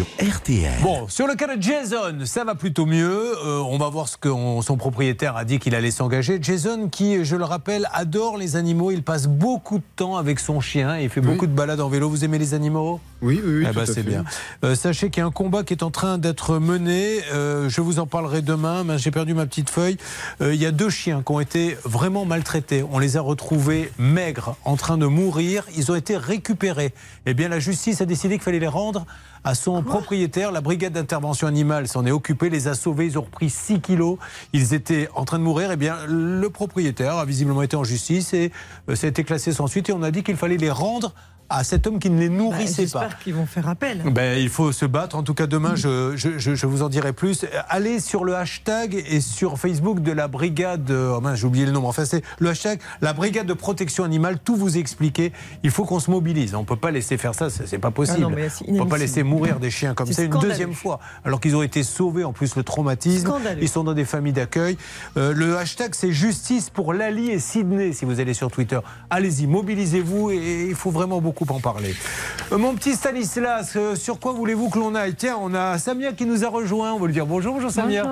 [0.00, 0.06] Sur
[0.36, 0.80] RTL.
[0.82, 3.34] Bon, sur le cas de Jason, ça va plutôt mieux.
[3.44, 6.38] Euh, on va voir ce que on- son propriétaire a dit qu'il allait s'engager.
[6.40, 8.90] Jason, qui, je le rappelle, adore les animaux.
[8.92, 11.90] Il passe beaucoup de temps avec son chien et il fait beaucoup de balades en
[11.90, 12.08] vélo.
[12.08, 12.98] Vous aimez les animaux?
[13.20, 13.66] Oui, oui, oui.
[13.68, 14.02] Eh ben, c'est fait.
[14.04, 14.24] bien.
[14.64, 17.18] Euh, sachez qu'il y a un combat qui est en train d'être mené.
[17.34, 18.84] Euh, je vous en parlerai demain.
[18.84, 19.98] mais J'ai perdu ma petite feuille.
[20.40, 22.82] Euh, il y a deux chiens qui ont été vraiment maltraités.
[22.90, 25.64] On les a retrouvés maigres, en train de mourir.
[25.76, 26.94] Ils ont été récupérés.
[27.26, 29.04] Eh bien, la justice a décidé qu'il fallait les rendre
[29.44, 30.52] à son propriétaire.
[30.52, 33.06] La brigade d'intervention animale s'en est occupée, les a sauvés.
[33.06, 34.18] Ils ont repris 6 kilos.
[34.52, 35.70] Ils étaient en train de mourir.
[35.72, 38.52] Eh bien, le propriétaire a visiblement été en justice et
[38.88, 39.88] euh, ça a été classé sans suite.
[39.88, 41.14] Et on a dit qu'il fallait les rendre
[41.50, 43.00] à cet homme qui ne les nourrissait pas.
[43.00, 44.02] J'espère qu'ils vont faire appel.
[44.12, 45.16] Ben, il faut se battre.
[45.16, 47.44] En tout cas, demain, je, je, je- je vous en dirai plus.
[47.68, 50.90] Allez sur le hashtag et sur Facebook de la brigade.
[50.90, 51.86] Oh mince, j'ai oublié le nom.
[51.86, 54.38] Enfin, c'est le hashtag la brigade de protection animale.
[54.42, 55.32] Tout vous expliquer.
[55.62, 56.54] Il faut qu'on se mobilise.
[56.54, 57.48] On peut pas laisser faire ça.
[57.50, 58.26] C'est pas possible.
[58.26, 60.52] Ah non, c'est On peut pas laisser mourir des chiens comme C'est ça une scandaleux.
[60.52, 62.24] deuxième fois, alors qu'ils ont été sauvés.
[62.24, 63.26] En plus, le traumatisme.
[63.26, 63.62] Scandaleux.
[63.62, 64.76] Ils sont dans des familles d'accueil.
[65.16, 67.92] Euh, le hashtag, c'est justice pour Lali et Sydney.
[67.92, 68.78] Si vous allez sur Twitter,
[69.10, 71.94] allez-y, mobilisez-vous et il faut vraiment beaucoup en parler.
[72.52, 75.14] Mon petit Stanislas, euh, sur quoi voulez-vous que l'on aille?
[75.14, 76.92] Tiens, on a Samia qui nous a rejoint.
[76.92, 78.04] On va lui dire bonjour, bonjour Samia.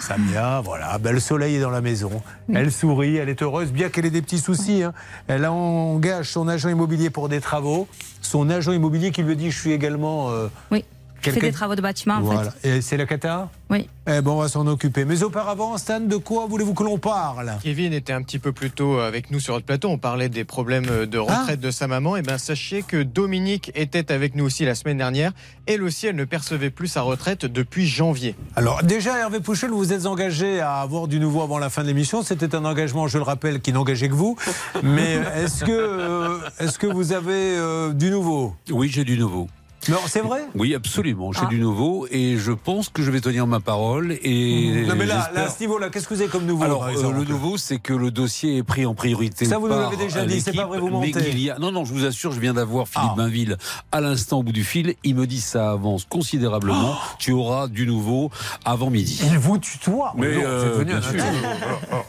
[0.00, 2.10] Samia, voilà, ben, le soleil est dans la maison.
[2.52, 4.82] Elle sourit, elle est heureuse, bien qu'elle ait des petits soucis.
[4.82, 4.92] hein.
[5.28, 7.86] Elle engage son agent immobilier pour des travaux.
[8.22, 10.30] Son agent immobilier qui lui dit Je suis également.
[10.30, 10.84] euh, Oui.
[11.22, 12.50] Je fais des travaux de bâtiment en Voilà.
[12.50, 12.78] fait.
[12.78, 13.50] Et c'est la cata?
[13.70, 13.88] Oui.
[14.08, 15.04] Eh ben, on va s'en occuper.
[15.04, 17.52] Mais auparavant, Stan, de quoi voulez-vous que l'on parle?
[17.62, 19.88] Kevin était un petit peu plus tôt avec nous sur notre plateau.
[19.88, 22.16] On parlait des problèmes de retraite de sa maman.
[22.16, 25.32] Et bien, sachez que Dominique était avec nous aussi la semaine dernière.
[25.66, 28.34] Elle aussi, elle ne percevait plus sa retraite depuis janvier.
[28.56, 31.82] Alors déjà, Hervé Pouchel, vous vous êtes engagé à avoir du nouveau avant la fin
[31.82, 32.22] de l'émission.
[32.24, 34.36] C'était un engagement, je le rappelle, qui n'engageait que vous.
[34.82, 38.56] Mais est-ce que, euh, est-ce que vous avez euh, du nouveau?
[38.70, 39.46] Oui, j'ai du nouveau.
[39.88, 41.32] Non, c'est vrai Oui, absolument.
[41.32, 41.48] J'ai Ah.
[41.48, 44.12] du nouveau et je pense que je vais tenir ma parole.
[44.22, 47.12] Et Non mais là, à ce niveau-là, qu'est-ce que vous avez comme nouveau Alors, euh,
[47.12, 49.44] le nouveau, c'est que le dossier est pris en priorité.
[49.46, 51.50] Ça, vous nous l'avez déjà dit, c'est pas vrai, vous mais mentez.
[51.50, 53.00] a- Non, non, je vous assure, je viens d'avoir Ah.
[53.00, 53.56] Philippe Bainville
[53.92, 54.94] à l'instant au bout du fil.
[55.04, 56.92] Il me dit ça avance considérablement.
[56.94, 57.14] Oh.
[57.18, 58.30] Tu auras du nouveau
[58.64, 59.20] avant midi.
[59.24, 61.14] Il vous tutoie Mais, Non, euh, devenu bien sûr.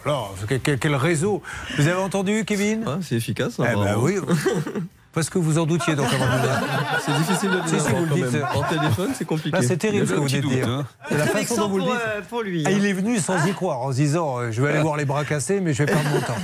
[0.05, 0.23] là,
[0.79, 1.41] quel, réseau
[1.77, 3.53] Vous avez entendu, Kevin C'est efficace.
[3.59, 4.15] Eh ben oui.
[5.13, 6.61] Parce que vous en doutiez donc avant de le dire.
[7.05, 8.31] C'est difficile de le Si, dire si, vous le dites.
[8.33, 8.45] même.
[8.55, 9.61] En téléphone, c'est compliqué.
[9.61, 10.85] C'est terrible ce que vous doute, hein.
[11.09, 11.91] C'est la façon dont vous le dites.
[11.93, 12.73] pour, euh, pour lui, Ah, hein.
[12.77, 15.05] il est venu sans y croire, en se disant euh, je vais aller voir les
[15.05, 16.37] bras cassés, mais je vais perdre mon temps.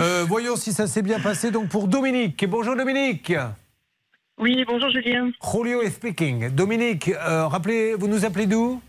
[0.00, 1.50] Euh, voyons si ça s'est bien passé.
[1.52, 2.44] Donc pour Dominique.
[2.48, 3.32] Bonjour Dominique.
[4.40, 5.30] Oui, bonjour Julien.
[5.52, 6.48] Julio est speaking.
[6.50, 8.80] Dominique, euh, rappelez, vous nous appelez d'où?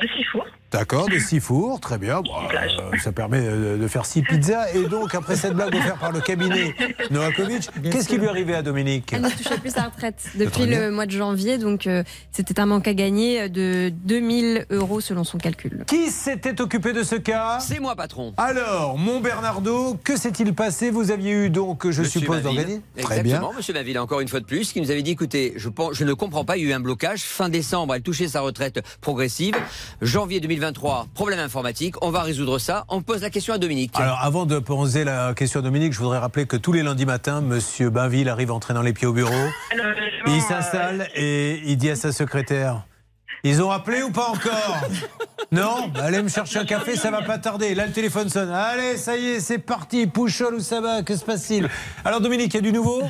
[0.00, 0.44] De Sifour.
[0.74, 2.20] D'accord, de six fours, très bien.
[2.20, 4.72] Bon, euh, ça permet de, de faire six pizzas.
[4.74, 6.74] Et donc, après cette blague offerte par le cabinet
[7.12, 10.66] Novakovic, qu'est-ce qui lui est arrivé à Dominique Elle ne touchait plus sa retraite depuis
[10.66, 12.02] le mois de janvier, donc euh,
[12.32, 15.84] c'était un manque à gagner de 2000 euros selon son calcul.
[15.86, 17.60] Qui s'était occupé de ce cas?
[17.60, 18.34] C'est moi, patron.
[18.36, 20.90] Alors, mon Bernardo, que s'est-il passé?
[20.90, 23.34] Vous aviez eu donc, je Monsieur suppose, d'organiser Très bien.
[23.36, 25.94] Exactement, monsieur Maville, encore une fois de plus, qui nous avait dit écoutez, je, pense,
[25.94, 27.22] je ne comprends pas, il y a eu un blocage.
[27.22, 29.54] Fin décembre, elle touchait sa retraite progressive.
[30.02, 31.96] Janvier 2023, problème informatique.
[32.02, 32.84] On va résoudre ça.
[32.88, 33.92] On pose la question à Dominique.
[33.96, 37.04] Alors, avant de poser la question à Dominique, je voudrais rappeler que tous les lundis
[37.04, 39.32] matins, Monsieur Bainville arrive en traînant les pieds au bureau.
[40.26, 42.86] Il s'installe et il dit à sa secrétaire
[43.42, 44.78] Ils ont appelé ou pas encore?
[45.52, 47.74] Non Bah, Allez me chercher un café, ça va pas tarder.
[47.74, 48.50] Là, le téléphone sonne.
[48.50, 50.06] Allez, ça y est, c'est parti.
[50.06, 51.68] Pouchol ou ça va Que se passe-t-il?
[52.04, 53.02] Alors, Dominique, il y a du nouveau?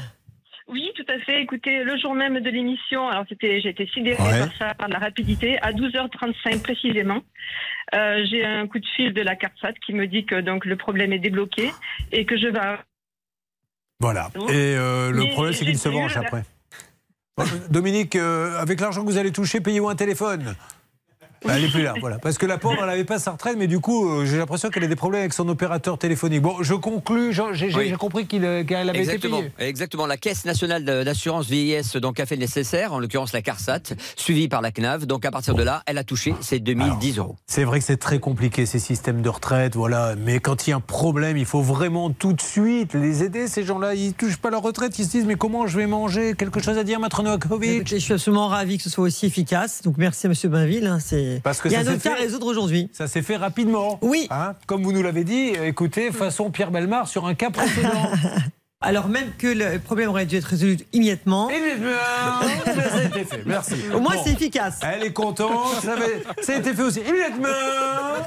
[0.67, 1.43] Oui, tout à fait.
[1.43, 4.39] Écoutez, le jour même de l'émission, alors c'était, j'ai été sidérée Ouais.
[4.41, 7.21] par ça, par la rapidité, à 12h35 précisément.
[7.95, 10.77] euh, j'ai un coup de fil de la CARSAT qui me dit que donc le
[10.77, 11.71] problème est débloqué
[12.13, 12.61] et que je vais.
[14.01, 14.31] Voilà.
[14.49, 16.45] Et euh, le problème, c'est qu'il se venge après.
[17.69, 20.55] Dominique, euh, avec l'argent que vous allez toucher, payez-vous un téléphone.
[21.49, 22.19] Elle n'est plus là, voilà.
[22.19, 24.71] Parce que la pauvre, elle n'avait pas sa retraite, mais du coup, euh, j'ai l'impression
[24.71, 26.43] qu'elle a des problèmes avec son opérateur téléphonique.
[26.43, 27.93] Bon, je conclus, j'ai Oui.
[27.93, 29.69] compris euh, qu'elle avait Exactement, été payée.
[29.69, 30.07] exactement.
[30.07, 34.49] La Caisse nationale d'assurance vieillesse donc a fait le nécessaire, en l'occurrence la CARSAT, suivie
[34.49, 35.07] par la CNAV.
[35.07, 37.37] Donc à partir de là, elle a touché ses 2010 euros.
[37.47, 40.15] C'est vrai que c'est très compliqué ces systèmes de retraite, voilà.
[40.17, 43.49] Mais quand il y a un problème, il faut vraiment tout de suite les aider.
[43.49, 46.35] Ces gens-là, ils touchent pas leur retraite, ils se disent mais comment je vais manger?
[46.37, 47.71] Quelque chose à dire, Maître Novakovic?
[47.71, 49.83] Écoutez, je suis absolument ravi que ce soit aussi efficace.
[49.83, 50.87] Donc merci à Monsieur Bainville.
[50.87, 51.34] hein, c'est...
[51.43, 52.89] Parce que Il y a un dossier à résoudre aujourd'hui.
[52.93, 53.99] Ça s'est fait rapidement.
[54.03, 54.27] Oui.
[54.31, 57.91] Hein Comme vous nous l'avez dit, écoutez, façon Pierre Belmar sur un cas précédent.
[58.81, 61.49] Alors même que le problème aurait dû être résolu immédiatement.
[61.49, 63.77] ça a été fait, merci.
[63.95, 64.21] Au moins Bon.
[64.23, 64.81] c'est efficace.
[64.83, 67.49] Elle est contente, ça, avait- ça a été fait aussi immédiatement.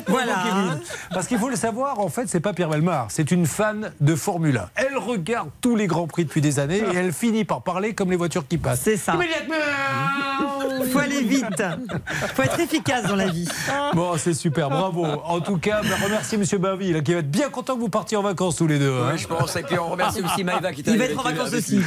[0.08, 0.80] Voilà.
[1.12, 4.16] Parce qu'il faut le savoir, en fait, c'est pas Pierre Belmar, c'est une fan de
[4.16, 4.70] Formule 1.
[4.88, 8.10] Elle regarde tous les grands prix depuis des années et elle finit par parler comme
[8.10, 8.82] les voitures qui passent.
[8.84, 9.14] C'est ça.
[9.16, 11.46] Il faut aller vite.
[11.62, 13.48] Il faut être efficace dans la vie.
[13.94, 15.06] Bon, c'est super, bravo.
[15.06, 18.18] En tout cas, bah, remerciez Monsieur Baville, qui va être bien content que vous partiez
[18.18, 18.92] en vacances tous les deux.
[18.92, 19.10] hein.
[19.14, 19.56] Oui, je pense.
[19.56, 21.80] Et puis on remercie aussi Maëva qui est Il va être en vacances aussi.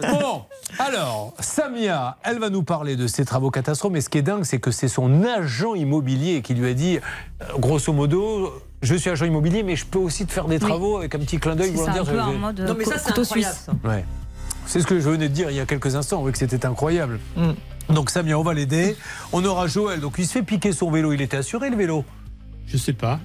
[0.00, 0.42] Bon,
[0.78, 4.44] alors, Samia, elle va nous parler de ses travaux catastrophes, mais ce qui est dingue,
[4.44, 6.98] c'est que c'est son agent immobilier qui lui a dit,
[7.42, 8.52] euh, grosso modo,
[8.82, 11.38] je suis agent immobilier, mais je peux aussi te faire des travaux avec un petit
[11.38, 12.14] clin d'œil C'est un volontaire.
[12.14, 13.66] peu en mode Non mais ça c'est suisse.
[13.84, 14.04] Ouais.
[14.66, 16.64] C'est ce que je venais de dire il y a quelques instants, oui, que c'était
[16.66, 17.18] incroyable.
[17.36, 17.50] Mm.
[17.90, 18.96] Donc Samia, on va l'aider.
[19.32, 21.12] On aura Joël, donc il se fait piquer son vélo.
[21.12, 22.04] Il était assuré le vélo
[22.66, 23.18] Je sais pas.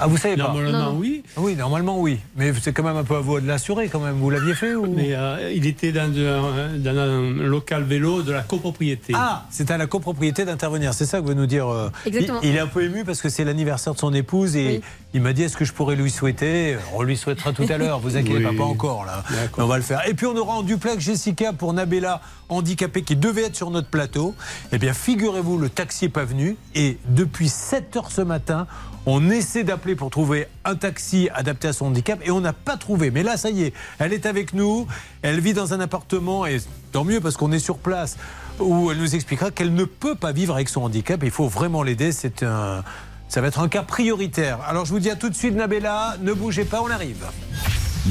[0.00, 1.22] Ah, vous savez pas Normalement, oui.
[1.36, 2.18] Oui, normalement oui.
[2.34, 4.16] Mais c'est quand même un peu à vous de l'assurer quand même.
[4.16, 4.86] Vous l'aviez fait ou?
[4.92, 9.12] Mais euh, il était dans un, dans un local vélo de la copropriété.
[9.14, 10.94] Ah, c'est à la copropriété d'intervenir.
[10.94, 11.68] C'est ça que veut nous dire.
[11.68, 12.40] euh, Exactement.
[12.42, 14.80] Il, il est un peu ému parce que c'est l'anniversaire de son épouse et Oui.
[15.14, 16.76] Il m'a dit est-ce que je pourrais lui souhaiter?
[16.94, 18.00] On lui souhaitera tout à l'heure.
[18.00, 18.56] Vous inquiétez Oui.
[18.56, 19.22] pas, pas encore là.
[19.30, 20.06] Mais on va le faire.
[20.08, 23.88] Et puis on aura en duplex Jessica pour Nabella handicapée qui devait être sur notre
[23.88, 24.34] plateau.
[24.72, 28.66] Eh bien, figurez-vous, le taxi n'est pas venu et depuis 7 heures ce matin.
[29.04, 32.76] On essaie d'appeler pour trouver un taxi adapté à son handicap et on n'a pas
[32.76, 33.10] trouvé.
[33.10, 34.86] Mais là, ça y est, elle est avec nous.
[35.22, 36.58] Elle vit dans un appartement et
[36.92, 38.16] tant mieux parce qu'on est sur place
[38.60, 41.20] où elle nous expliquera qu'elle ne peut pas vivre avec son handicap.
[41.24, 42.12] Il faut vraiment l'aider.
[42.12, 42.84] C'est un,
[43.32, 44.58] ça va être un cas prioritaire.
[44.68, 47.24] Alors je vous dis à tout de suite, Nabella, ne bougez pas, on arrive.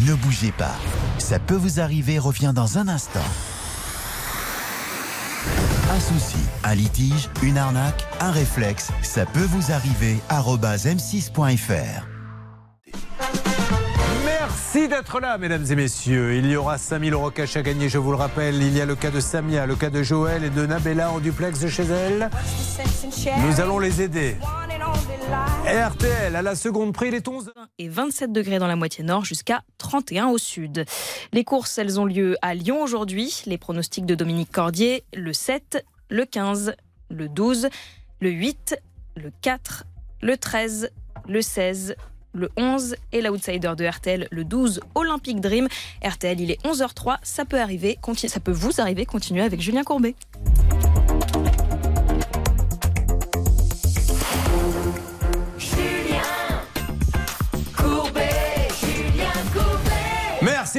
[0.08, 0.74] Ne bougez pas.
[1.20, 3.20] Ça peut vous arriver, revient dans un instant.
[5.92, 10.18] Un souci, un litige, une arnaque, un réflexe, ça peut vous arriver.
[10.28, 12.08] arobase m6.fr.
[14.26, 16.34] Merci d'être là, mesdames et messieurs.
[16.34, 18.56] Il y aura 5000 euros cash à gagner, je vous le rappelle.
[18.56, 21.20] Il y a le cas de Samia, le cas de Joël et de Nabella en
[21.20, 22.32] duplex de chez elle.
[23.46, 24.38] Nous allons les aider.
[25.32, 29.24] RTL, à la seconde prix, il est 11 et 27 degrés dans la moitié nord
[29.24, 30.86] jusqu'à 31 au sud.
[31.32, 33.42] Les courses, elles ont lieu à Lyon aujourd'hui.
[33.46, 36.76] Les pronostics de Dominique Cordier, le 7, le 15,
[37.10, 37.70] le 12,
[38.20, 38.76] le 8,
[39.16, 39.86] le 4,
[40.22, 40.92] le 13,
[41.28, 41.96] le 16,
[42.34, 45.68] le 11 et l'outsider de RTL, le 12, Olympic Dream.
[46.04, 47.98] RTL, il est 11h03, ça peut arriver,
[48.28, 50.16] ça peut vous arriver, continuez avec Julien Courbet.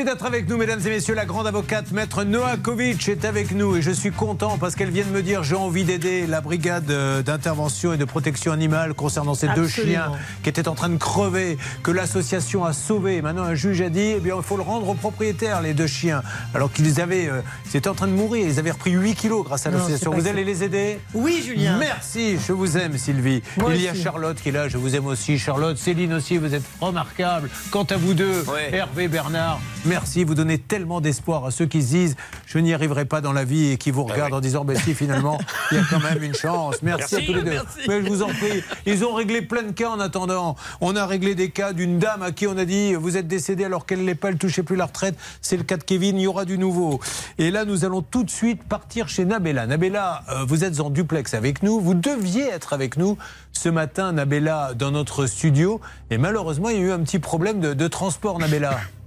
[0.03, 1.15] Merci d'être avec nous, mesdames et messieurs.
[1.15, 5.05] La grande avocate, maître Noakovic, est avec nous et je suis content parce qu'elle vient
[5.05, 9.35] de me dire j'ai envie d'aider la brigade euh, d'intervention et de protection animale concernant
[9.35, 10.11] ces deux chiens
[10.43, 13.23] qui étaient en train de crever, que l'association a sauvé.
[13.23, 15.87] Maintenant, un juge a dit eh bien, il faut le rendre aux propriétaires, les deux
[15.87, 16.23] chiens,
[16.53, 18.49] alors qu'ils avaient, euh, ils étaient en train de mourir.
[18.49, 20.13] Ils avaient repris 8 kilos grâce à l'association.
[20.13, 21.77] Vous allez les aider Oui, Julien.
[21.79, 23.41] Merci, je vous aime, Sylvie.
[23.57, 24.03] Moi il y a aussi.
[24.03, 25.39] Charlotte qui est là, je vous aime aussi.
[25.39, 27.51] Charlotte, Céline aussi, vous êtes remarquables.
[27.71, 28.71] Quant à vous deux, Ouais.
[28.75, 29.61] Hervé, Bernard,
[29.93, 30.25] merci.
[30.25, 32.17] Vous donnez tellement d'espoir à ceux qui se disent
[32.47, 34.95] je n'y arriverai pas dans la vie et qui vous regardent en disant ben si,
[34.95, 35.39] finalement,
[35.71, 36.77] il y a quand même une chance.
[36.83, 37.51] Merci, Merci, à tous les deux.
[37.51, 37.79] merci.
[37.89, 40.57] Mais je vous en prie, ils ont réglé plein de cas en attendant.
[40.81, 43.65] On a réglé des cas d'une dame à qui on a dit vous êtes décédé
[43.65, 45.15] alors qu'elle n'est pas, elle touchait plus la retraite.
[45.43, 46.99] C'est le cas de Kevin, il y aura du nouveau.
[47.37, 49.67] Et là, nous allons tout de suite partir chez Nabella.
[49.67, 51.81] Nabella, euh, vous êtes en duplex avec nous.
[51.81, 53.19] Vous deviez être avec nous
[53.53, 55.83] ce matin, Nabella, dans notre studio.
[56.11, 58.81] Et malheureusement, il y a eu un petit problème de, de transport, Nabella.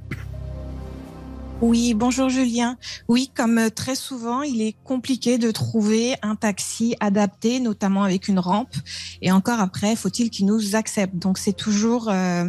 [1.62, 2.78] Oui, bonjour Julien.
[3.08, 8.28] Oui, comme euh, très souvent, il est compliqué de trouver un taxi adapté, notamment avec
[8.28, 8.76] une rampe.
[9.22, 11.16] Et encore après, faut-il qu'il nous accepte.
[11.16, 12.44] Donc c'est toujours euh,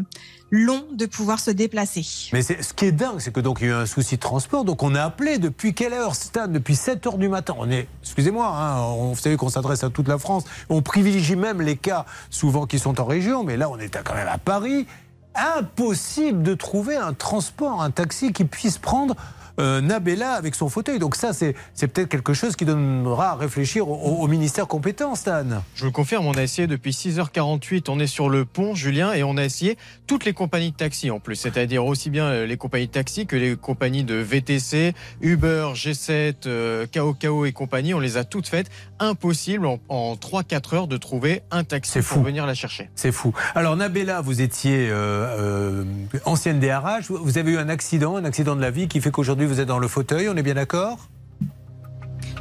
[0.51, 2.05] long de pouvoir se déplacer.
[2.33, 4.21] Mais ce qui est dingue, c'est que donc il y a eu un souci de
[4.21, 4.65] transport.
[4.65, 6.49] Donc on a appelé depuis quelle heure, Stan?
[6.49, 7.55] Depuis 7 heures du matin.
[7.59, 10.45] On est, excusez-moi, hein, on, vous savez qu'on s'adresse à toute la France.
[10.69, 14.15] On privilégie même les cas souvent qui sont en région, mais là on est quand
[14.15, 14.87] même à Paris.
[15.37, 19.15] Impossible de trouver un transport, un taxi qui puisse prendre
[19.59, 20.99] euh, Nabella avec son fauteuil.
[20.99, 25.45] Donc ça, c'est peut-être quelque chose qui donnera à réfléchir au, au ministère compétent, Stan.
[25.75, 29.13] Je vous le confirme, on a essayé depuis 6h48, on est sur le pont, Julien,
[29.13, 29.77] et on a essayé
[30.07, 33.27] toutes les compagnies de taxi en plus, c'est-à-dire aussi bien euh, les compagnies de taxi
[33.27, 38.49] que les compagnies de VTC, Uber, G7, euh, KOKO et compagnie, on les a toutes
[38.49, 38.71] faites.
[38.99, 42.91] Impossible en, en 3-4 heures de trouver un taxi pour venir la chercher.
[42.95, 43.33] C'est fou.
[43.55, 45.85] Alors Nabella, vous étiez euh, euh,
[46.25, 49.46] ancienne DRH, vous avez eu un accident, un accident de la vie qui fait qu'aujourd'hui
[49.47, 51.09] vous êtes dans le fauteuil, on est bien d'accord?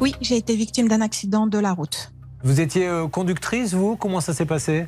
[0.02, 2.12] Oui, j'ai été victime d'un accident de la route.
[2.44, 3.96] Vous étiez euh, conductrice, vous?
[3.96, 4.88] Comment ça s'est passé?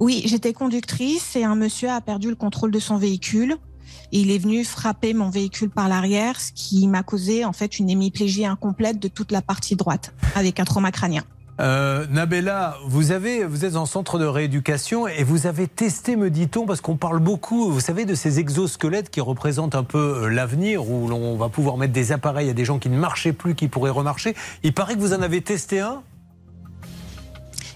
[0.00, 3.56] Oui, j'étais conductrice et un monsieur a perdu le contrôle de son véhicule.
[4.10, 7.90] Il est venu frapper mon véhicule par l'arrière, ce qui m'a causé en fait une
[7.90, 11.24] hémiplégie incomplète de toute la partie droite, avec un trauma crânien.
[11.60, 16.30] Euh, Nabella, vous, avez, vous êtes en centre de rééducation et vous avez testé, me
[16.30, 20.28] dit-on, parce qu'on parle beaucoup, vous savez, de ces exosquelettes qui représentent un peu euh,
[20.28, 23.56] l'avenir, où l'on va pouvoir mettre des appareils à des gens qui ne marchaient plus,
[23.56, 24.36] qui pourraient remarcher.
[24.62, 26.02] Il paraît que vous en avez testé un?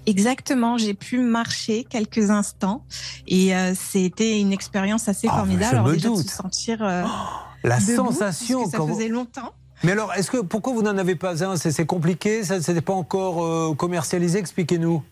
[0.07, 2.85] Exactement, j'ai pu marcher quelques instants
[3.29, 5.71] et euh, c'était une expérience assez Ah, formidable.
[5.71, 6.29] je Alors me déjà de doute.
[6.29, 7.05] se sentir euh,
[7.63, 9.53] La debout, sensation parce que ça quand vous- faisait longtemps.
[9.85, 11.57] Mais alors, est-ce que pourquoi vous n'en avez pas un?
[11.57, 14.39] C'est compliqué Ça n'était pas encore euh, commercialisé?
[14.39, 15.03] Expliquez-nous.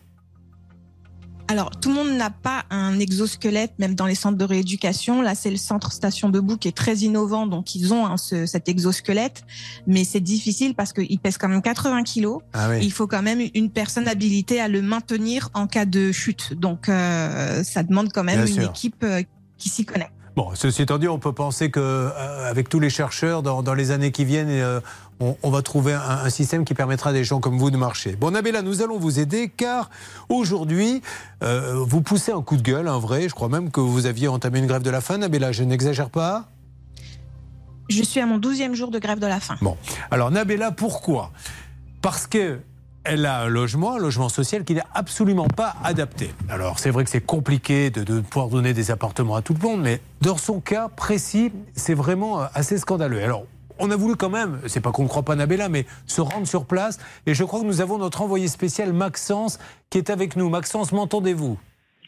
[1.49, 5.21] Alors, tout le monde n'a pas un exosquelette, même dans les centres de rééducation.
[5.21, 8.45] Là, c'est le centre Station Debout qui est très innovant, donc ils ont hein, ce-
[8.45, 9.43] cet exosquelette,
[9.85, 12.39] mais c'est difficile parce qu'il pèse quand même 80 kilos.
[12.53, 12.79] Ah oui.
[12.81, 16.53] Il faut quand même une personne habilitée à le maintenir en cas de chute.
[16.53, 18.69] Donc, euh, ça demande quand même Bien une sûr.
[18.69, 19.21] équipe euh,
[19.57, 20.09] qui s'y connaît.
[20.35, 23.73] Bon, ceci étant dit, on peut penser que euh, avec tous les chercheurs dans, dans
[23.73, 24.79] les années qui viennent, euh,
[25.19, 27.75] on, on va trouver un, un système qui permettra à des gens comme vous de
[27.75, 28.15] marcher.
[28.15, 29.89] Bon, Nabella, nous allons vous aider car
[30.29, 31.01] aujourd'hui,
[31.43, 33.27] euh, vous poussez un coup de gueule, un vrai.
[33.27, 35.51] Je crois même que vous aviez entamé une grève de la faim, Nabella.
[35.51, 36.45] Je n'exagère pas.
[37.89, 39.57] Je suis à mon 12e jour de grève de la faim.
[39.61, 39.75] Bon,
[40.11, 41.31] alors Nabella, pourquoi?
[42.01, 42.59] Parce que
[43.03, 46.31] elle a un logement, un logement social qui n'est absolument pas adapté.
[46.49, 49.67] Alors c'est vrai que c'est compliqué de, de pouvoir donner des appartements à tout le
[49.67, 53.23] monde, mais dans son cas précis, c'est vraiment euh, assez scandaleux.
[53.23, 53.45] Alors
[53.79, 56.45] on a voulu quand même, c'est pas qu'on ne croit pas Nabella, mais se rendre
[56.45, 56.99] sur place.
[57.25, 59.57] Et je crois que nous avons notre envoyé spécial Maxence
[59.89, 60.49] qui est avec nous.
[60.49, 61.57] Maxence, m'entendez-vous?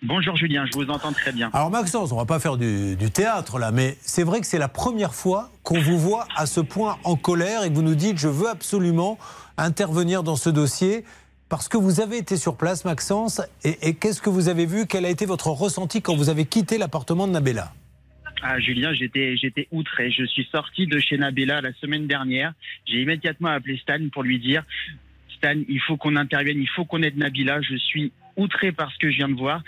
[0.04, 1.50] Bonjour Julien, je vous entends très bien.
[1.54, 4.58] alors Maxence, on va pas faire du, du théâtre là, mais c'est vrai que c'est
[4.58, 7.96] la première fois qu'on vous voit à ce point en colère et que vous nous
[7.96, 9.18] dites je veux absolument
[9.58, 11.04] intervenir dans ce dossier
[11.50, 14.88] parce que vous avez été sur place, Maxence, et, qu'est-ce que vous avez vu?
[14.88, 17.74] Quel a été votre ressenti quand vous avez quitté l'appartement de Nabella?
[18.42, 20.10] Ah, Julien, j'étais, j'étais outré.
[20.10, 22.54] Je suis sorti de chez Nabella la semaine dernière.
[22.86, 24.64] J'ai immédiatement appelé Stan pour lui dire
[25.38, 27.62] Stan, il faut qu'on intervienne, il faut qu'on aide Nabila.
[27.62, 29.62] Je suis outré par ce que je viens de voir.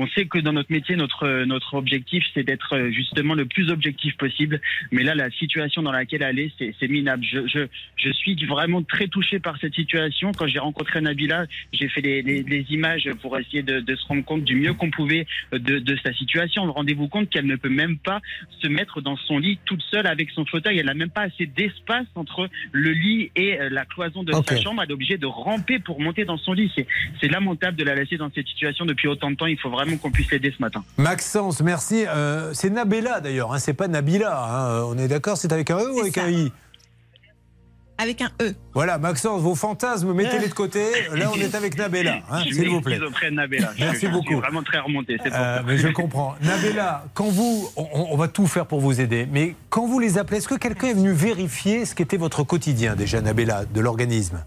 [0.00, 3.70] On sait que dans notre métier, notre, notre objectif, c'est d'être euh, justement le plus
[3.70, 4.58] objectif possible.
[4.92, 7.22] Mais là, la situation dans laquelle elle est, c'est, minable.
[7.22, 7.66] Je, je,
[7.96, 10.32] je suis vraiment très touché par cette situation.
[10.32, 11.44] Quand j'ai rencontré Nabila,
[11.74, 14.72] j'ai fait les, les, les images pour essayer de, de se rendre compte du mieux
[14.72, 16.64] qu'on pouvait de, de sa situation.
[16.72, 18.20] Rendez-vous compte qu'elle ne peut même pas
[18.62, 20.78] se mettre dans son lit toute seule avec son fauteuil.
[20.78, 24.56] Elle n'a même pas assez d'espace entre le lit et euh, la cloison de sa
[24.56, 24.82] chambre.
[24.82, 26.72] Elle est obligée de ramper pour monter dans son lit.
[26.74, 26.86] C'est,
[27.20, 29.46] c'est lamentable de la laisser dans cette situation depuis autant de temps.
[29.46, 30.82] Il faut vraiment qu'on puisse l'aider ce matin.
[30.98, 32.04] Maxence, merci.
[32.06, 34.36] Euh, c'est Nabella d'ailleurs, hein, c'est pas Nabila.
[34.44, 34.84] hein.
[34.86, 36.52] On est d'accord C'est avec un E ou avec un I
[37.98, 38.54] Avec un E.
[38.72, 40.80] Voilà, Maxence, vos fantasmes, mettez-les de côté.
[41.14, 42.98] Là, on est avec Nabella, hein, Je s'il vous plaît.
[43.00, 43.72] auprès de Nabella.
[43.76, 44.36] Je- Merci je suis beaucoup.
[44.38, 45.18] vraiment très remonté.
[45.22, 46.34] C'est pour Euh, mais je comprends.
[46.42, 50.16] Nabella, quand vous, on, on va tout faire pour vous aider, mais quand vous les
[50.16, 54.42] appelez, est-ce que quelqu'un est venu vérifier ce qu'était votre quotidien déjà, Nabella, de l'organisme?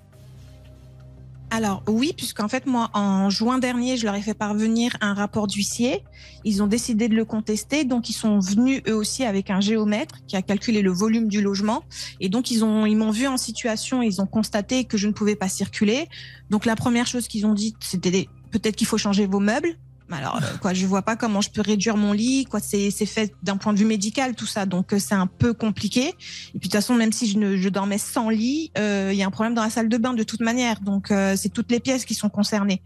[1.56, 5.46] Alors oui, puisqu'en fait moi en juin dernier, je leur ai fait parvenir un rapport
[5.46, 6.04] d'huissier.
[6.44, 10.16] Ils ont décidé de le contester, donc ils sont venus eux aussi avec un géomètre
[10.26, 11.84] qui a calculé le volume du logement
[12.20, 15.14] et donc ils ont ils m'ont vu en situation, ils ont constaté que je ne
[15.14, 16.10] pouvais pas circuler.
[16.50, 19.78] Donc la première chose qu'ils ont dit, c'était peut-être qu'il faut changer vos meubles.
[20.12, 22.46] Alors euh, quoi, je vois pas comment je peux réduire mon lit.
[22.46, 25.54] Quoi, c'est fait d'un point de vue médical tout ça, donc euh, c'est un peu
[25.54, 26.10] compliqué.
[26.10, 26.14] Et
[26.60, 29.24] puis de toute façon, même si je, ne, je dormais sans lit, euh, il y
[29.24, 30.82] a un problème dans la salle de bain de toute manière.
[30.82, 32.82] Donc euh, c'est toutes les pièces qui sont concernées.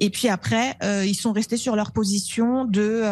[0.00, 3.02] Et puis après, euh, ils sont restés sur leur position de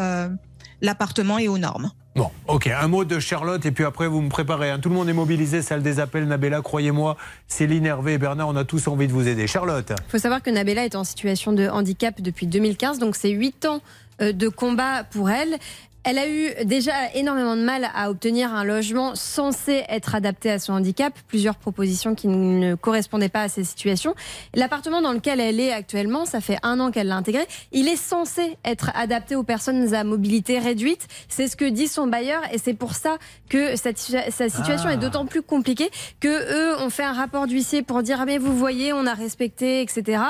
[0.80, 1.90] l'appartement est aux normes.
[2.16, 4.70] Bon, ok, un mot de Charlotte et puis après vous me préparez.
[4.70, 4.78] hein.
[4.78, 8.56] Tout le monde est mobilisé, salle des appels, Nabella, croyez-moi, Céline, Hervé et Bernard, on
[8.56, 9.46] a tous envie de vous aider.
[9.46, 13.28] Charlotte Il faut savoir que Nabella est en situation de handicap depuis 2015, donc c'est
[13.28, 13.82] 8 ans
[14.22, 15.56] euh, de combat pour elle.
[16.08, 20.60] Elle a eu déjà énormément de mal à obtenir un logement censé être adapté à
[20.60, 24.14] son handicap, plusieurs propositions qui ne correspondaient pas à ces situations.
[24.54, 27.96] L'appartement dans lequel elle est actuellement, ça fait un an qu'elle l'a intégré, il est
[27.96, 31.08] censé être adapté aux personnes à mobilité réduite.
[31.28, 33.18] C'est ce que dit son bailleur et c'est pour ça
[33.48, 34.92] que sa situation Ah.
[34.94, 38.38] est d'autant plus compliquée que eux ont fait un rapport d'huissier pour dire ah mais
[38.38, 40.22] vous voyez on a respecté etc.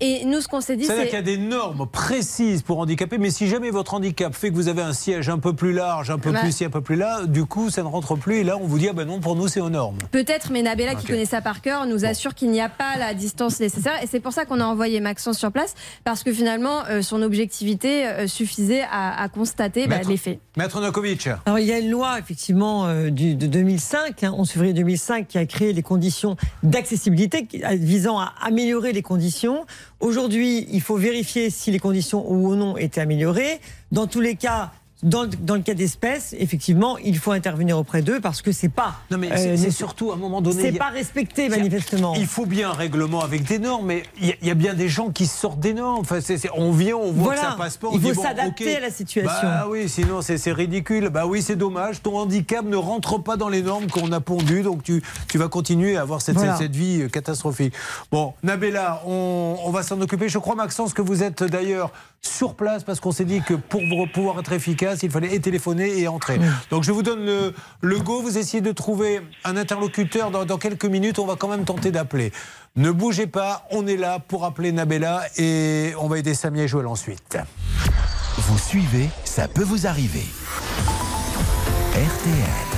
[0.00, 3.18] Et nous ce qu'on s'est dit c'est qu'il y a des normes précises pour handicapés,
[3.18, 6.10] mais si jamais votre handicap fait que vous avez un siège un peu plus large,
[6.10, 6.40] un peu Bah.
[6.40, 8.36] plus ici, un peu plus là, du coup, ça ne rentre plus.
[8.38, 9.98] Et là, on vous dit, ah ben non, pour nous, c'est aux normes.
[10.10, 13.14] Peut-être, mais Nabella, qui connaît ça par cœur, nous assure qu'il n'y a pas la
[13.14, 14.02] distance nécessaire.
[14.02, 15.74] Et c'est pour ça qu'on a envoyé Maxence sur place,
[16.04, 20.38] parce que finalement, euh, son objectivité euh, suffisait à, à constater bah, faits.
[20.56, 21.28] Maître Nokovic.
[21.46, 25.26] Alors, il y a une loi, effectivement, euh, du- de 2005, hein, 11 février 2005,
[25.28, 29.64] qui a créé les conditions d'accessibilité visant à améliorer les conditions.
[30.00, 33.60] Aujourd'hui, il faut vérifier si les conditions ou non étaient améliorées.
[33.92, 34.70] Dans tous les cas,
[35.02, 38.68] dans, le- dans le cas d'espèce, effectivement, il faut intervenir auprès d'eux parce que c'est
[38.68, 38.94] pas.
[39.10, 40.60] Non, mais euh, c'est- surtout à un moment donné.
[40.62, 42.14] C'est pas respecté, manifestement.
[42.16, 44.54] Il faut bien un règlement avec des normes, mais il y, a- il y a
[44.54, 46.00] bien des gens qui sortent des normes.
[46.00, 47.40] Enfin, c'est- on vient, on voit Voilà.
[47.42, 47.88] que ça passe pas.
[47.88, 49.30] on Il faut bon, s'adapter à la situation.
[49.42, 51.08] Bah oui, sinon c'est ridicule.
[51.08, 52.02] Bah oui, c'est dommage.
[52.02, 55.48] Ton handicap ne rentre pas dans les normes qu'on a pondues, donc tu, tu vas
[55.48, 56.52] continuer à avoir cette, Voilà.
[56.56, 57.74] cette, cette vie euh, catastrophique.
[58.12, 60.28] Bon, Nabella, on, on va s'en occuper.
[60.28, 61.90] Je crois, Maxence, que vous êtes d'ailleurs
[62.22, 63.80] sur place parce qu'on s'est dit que pour
[64.12, 66.38] pouvoir être efficace, il fallait et téléphoner et entrer.
[66.70, 68.22] Donc je vous donne le, le go.
[68.22, 71.18] Vous essayez de trouver un interlocuteur dans, dans quelques minutes.
[71.18, 72.32] On va quand même tenter d'appeler.
[72.76, 76.68] Ne bougez pas, on est là pour appeler Nabella et on va aider Samia et
[76.68, 77.36] Joël ensuite.
[78.38, 80.24] Vous suivez, ça peut vous arriver.
[81.92, 82.69] RTL.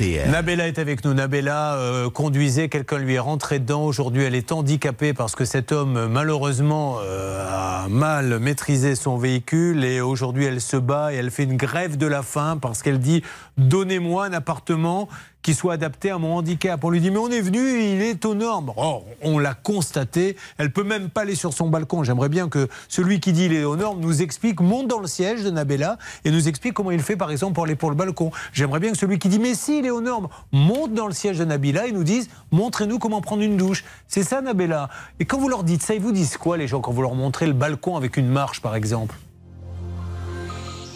[0.00, 1.12] Nabella est avec nous.
[1.12, 3.84] Nabella euh, conduisait, quelqu'un lui est rentré dedans.
[3.84, 9.84] Aujourd'hui, elle est handicapée parce que cet homme, malheureusement, euh, a mal maîtrisé son véhicule.
[9.84, 12.98] Et aujourd'hui, elle se bat et elle fait une grève de la faim parce qu'elle
[12.98, 13.22] dit
[13.60, 15.06] Donnez-moi un appartement
[15.42, 16.82] qui soit adapté à mon handicap.
[16.82, 18.72] On lui dit Mais on est venu, il est aux normes.
[18.76, 20.36] Or, on l'a constaté.
[20.56, 22.02] Elle peut même pas aller sur son balcon.
[22.02, 25.06] J'aimerais bien que celui qui dit il est aux normes nous explique, monte dans le
[25.06, 27.96] siège de Nabella et nous explique comment il fait, par exemple, pour aller pour le
[27.96, 28.30] balcon.
[28.54, 31.12] J'aimerais bien que celui qui dit Mais si, il est aux normes, monte dans le
[31.12, 33.84] siège de Nabila et nous dise Montrez-nous comment prendre une douche.
[34.08, 34.88] C'est ça, Nabella.
[35.18, 37.14] Et quand vous leur dites ça, ils vous disent quoi, les gens, quand vous leur
[37.14, 39.16] montrez le balcon avec une marche, par exemple?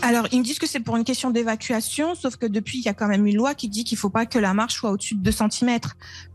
[0.07, 2.91] Alors, ils me disent que c'est pour une question d'évacuation, sauf que depuis, il y
[2.91, 5.15] a quand même une loi qui dit qu'il faut pas que la marche soit au-dessus
[5.15, 5.79] de 2 cm.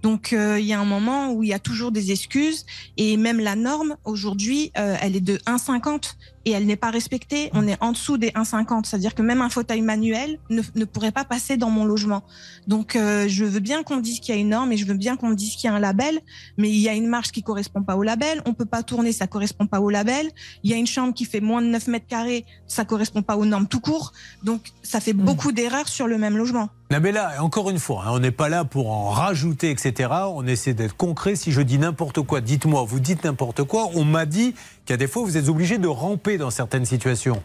[0.01, 2.65] Donc, euh, il y a un moment où il y a toujours des excuses,
[2.97, 6.15] et même la norme, aujourd'hui, euh, elle est de 1,50
[6.49, 7.49] et elle n'est pas respectée.
[7.53, 11.11] On est en dessous des 1,50, c'est-à-dire que même un fauteuil manuel ne, ne pourrait
[11.11, 12.23] pas passer dans mon logement.
[12.67, 14.95] Donc, euh, je veux bien qu'on dise qu'il y a une norme et je veux
[14.95, 16.19] bien qu'on dise qu'il y a un label,
[16.57, 18.41] mais il y a une marche qui correspond pas au label.
[18.45, 20.29] On peut pas tourner, ça correspond pas au label.
[20.63, 23.37] Il y a une chambre qui fait moins de 9 mètres carrés, ça correspond pas
[23.37, 24.13] aux normes tout court.
[24.43, 26.69] Donc, ça fait beaucoup d'erreurs sur le même logement.
[26.91, 30.09] Nabella, encore une fois, hein, on n'est pas là pour en rajouter, etc.
[30.33, 31.35] On essaie d'être concret.
[31.35, 33.91] Si je dis n'importe quoi, dites-moi, vous dites n'importe quoi.
[33.93, 34.55] On m'a dit
[34.85, 37.43] qu'à des fois, vous êtes obligé de ramper dans certaines situations.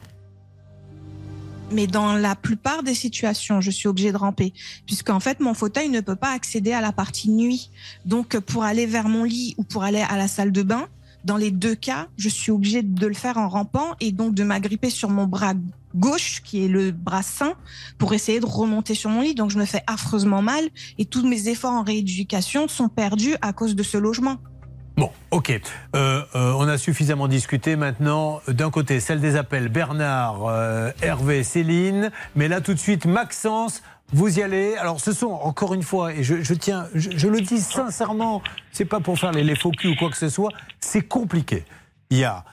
[1.73, 4.55] Mais dans la plupart des situations, je suis obligée de ramper,
[4.87, 7.69] puisqu'en fait, mon fauteuil ne peut pas accéder à la partie nuit.
[8.07, 10.89] Donc, pour aller vers mon lit ou pour aller à la salle de bain,
[11.25, 14.43] dans les deux cas, je suis obligée de le faire en rampant et donc de
[14.43, 15.53] m'agripper sur mon bras
[15.95, 17.55] gauche, qui est le bras sain,
[17.99, 19.35] pour essayer de remonter sur mon lit.
[19.35, 20.65] Donc, je me fais affreusement mal
[20.99, 24.39] et tous mes efforts en rééducation sont perdus à cause de ce logement.
[24.97, 25.51] Bon, ok.
[25.51, 28.41] Euh, euh, on a suffisamment discuté maintenant.
[28.47, 32.11] D'un côté, celle des appels, Bernard, euh, Hervé, Céline.
[32.37, 34.77] Mais là, tout de suite, Maxence, vous y allez.
[34.77, 39.01] Alors, ce sont, encore une fois, et je, tiens, je le dis sincèrement, c'est pas
[39.01, 41.65] pour faire les, les faux culs ou quoi que ce soit, c'est compliqué.
[42.11, 42.45] Il y a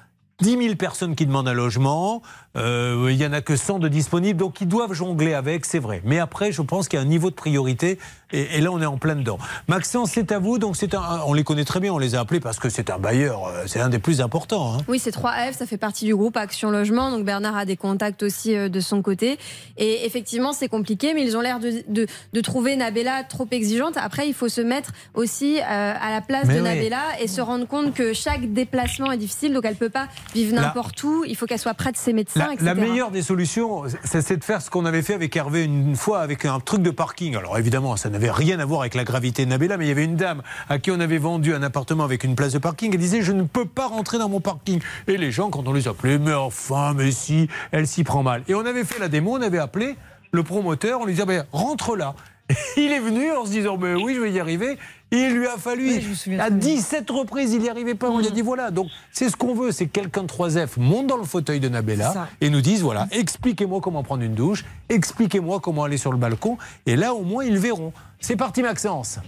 [0.41, 2.23] 10 000 personnes qui demandent un logement,
[2.57, 5.79] euh, il y en a que 100 de disponibles, donc ils doivent jongler avec, c'est
[5.79, 6.01] vrai.
[6.03, 7.97] Mais après, je pense qu'il y a un niveau de priorité,
[8.33, 9.37] et, et là, on est en plein dedans.
[9.67, 12.19] Maxence, c'est à vous, donc c'est un, on les connaît très bien, on les a
[12.21, 14.75] appelés parce que c'est un bailleur, euh, c'est un des plus importants.
[14.75, 14.77] hein.
[14.87, 17.11] Oui, c'est 3F, ça fait partie du groupe Action Logement.
[17.11, 19.37] Donc Bernard a des contacts aussi euh, de son côté.
[19.77, 23.95] Et effectivement, c'est compliqué, mais ils ont l'air de, de, de trouver Nabella trop exigeante.
[23.97, 25.61] Après, il faut se mettre aussi euh,
[25.99, 26.67] à la place Mais de oui.
[26.69, 29.53] Nabella et se rendre compte que chaque déplacement est difficile.
[29.53, 31.23] Donc elle peut pas La- n'importe où.
[31.27, 32.65] Il faut qu'elle soit près de ses médecins, La, etc.
[32.65, 36.19] la meilleure des solutions, c'est de faire ce qu'on avait fait avec Hervé une fois
[36.21, 37.35] avec un truc de parking.
[37.35, 39.91] Alors évidemment, ça n'avait rien à voir avec la gravité de Nabella, mais il y
[39.91, 42.91] avait une dame à qui on avait vendu un appartement avec une place de parking.
[42.93, 44.81] Elle disait Je ne peux pas rentrer dans mon parking.
[45.07, 48.43] Et les gens, quand on les appelait Mais enfin, mais si, elle s'y prend mal.
[48.47, 49.95] Et on avait fait la démo, on avait appelé
[50.31, 52.15] le promoteur, on lui disait Ben, Rentre là.
[52.77, 54.77] Il est venu en se disant Mais oui, je vais y arriver.
[55.13, 55.91] Et il lui a fallu,
[56.39, 58.09] à 17 reprises, il n'y arrivait pas.
[58.09, 58.71] On lui a dit voilà.
[58.71, 61.67] Donc, c'est ce qu'on veut c'est que quelqu'un de 3F monte dans le fauteuil de
[61.67, 66.17] Nabella et nous dise voilà, expliquez-moi comment prendre une douche, expliquez-moi comment aller sur le
[66.17, 66.57] balcon.
[66.85, 67.93] Et là, au moins, ils verront.
[68.21, 69.19] C'est parti, Maxence.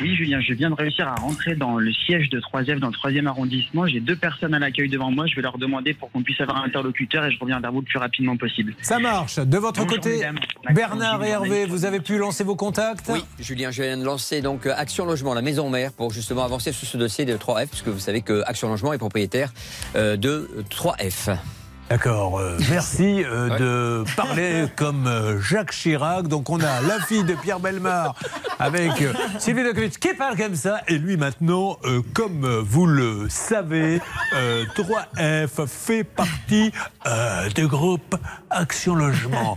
[0.00, 2.92] Oui, Julien, je viens de réussir à rentrer dans le siège de 3F, dans le
[2.92, 3.86] 3e arrondissement.
[3.86, 5.26] J'ai deux personnes à l'accueil devant moi.
[5.26, 7.80] Je vais leur demander pour qu'on puisse avoir un interlocuteur et je reviens vers vous
[7.80, 8.74] le plus rapidement possible.
[8.82, 9.38] Ça marche.
[9.38, 10.38] De votre Bonjour, côté, mesdames.
[10.74, 14.42] Bernard et Hervé, vous avez pu lancer vos contacts Oui, Julien, je viens de lancer
[14.42, 17.68] donc euh, Action Logement, la maison mère, pour justement avancer sur ce dossier de 3F,
[17.68, 19.52] puisque vous savez que Action Logement est propriétaire
[19.96, 21.36] euh, de 3F.
[21.90, 26.28] D'accord, euh, merci euh, de parler comme euh, Jacques Chirac.
[26.28, 28.14] Donc on a la fille de Pierre Belmar
[28.58, 30.80] avec euh, Sylvie Dekovitch qui parle comme ça.
[30.88, 34.00] Et lui maintenant, euh, comme euh, vous le savez,
[34.34, 36.72] euh, 3F fait partie
[37.06, 38.16] euh, du groupe
[38.48, 39.54] Action Logement.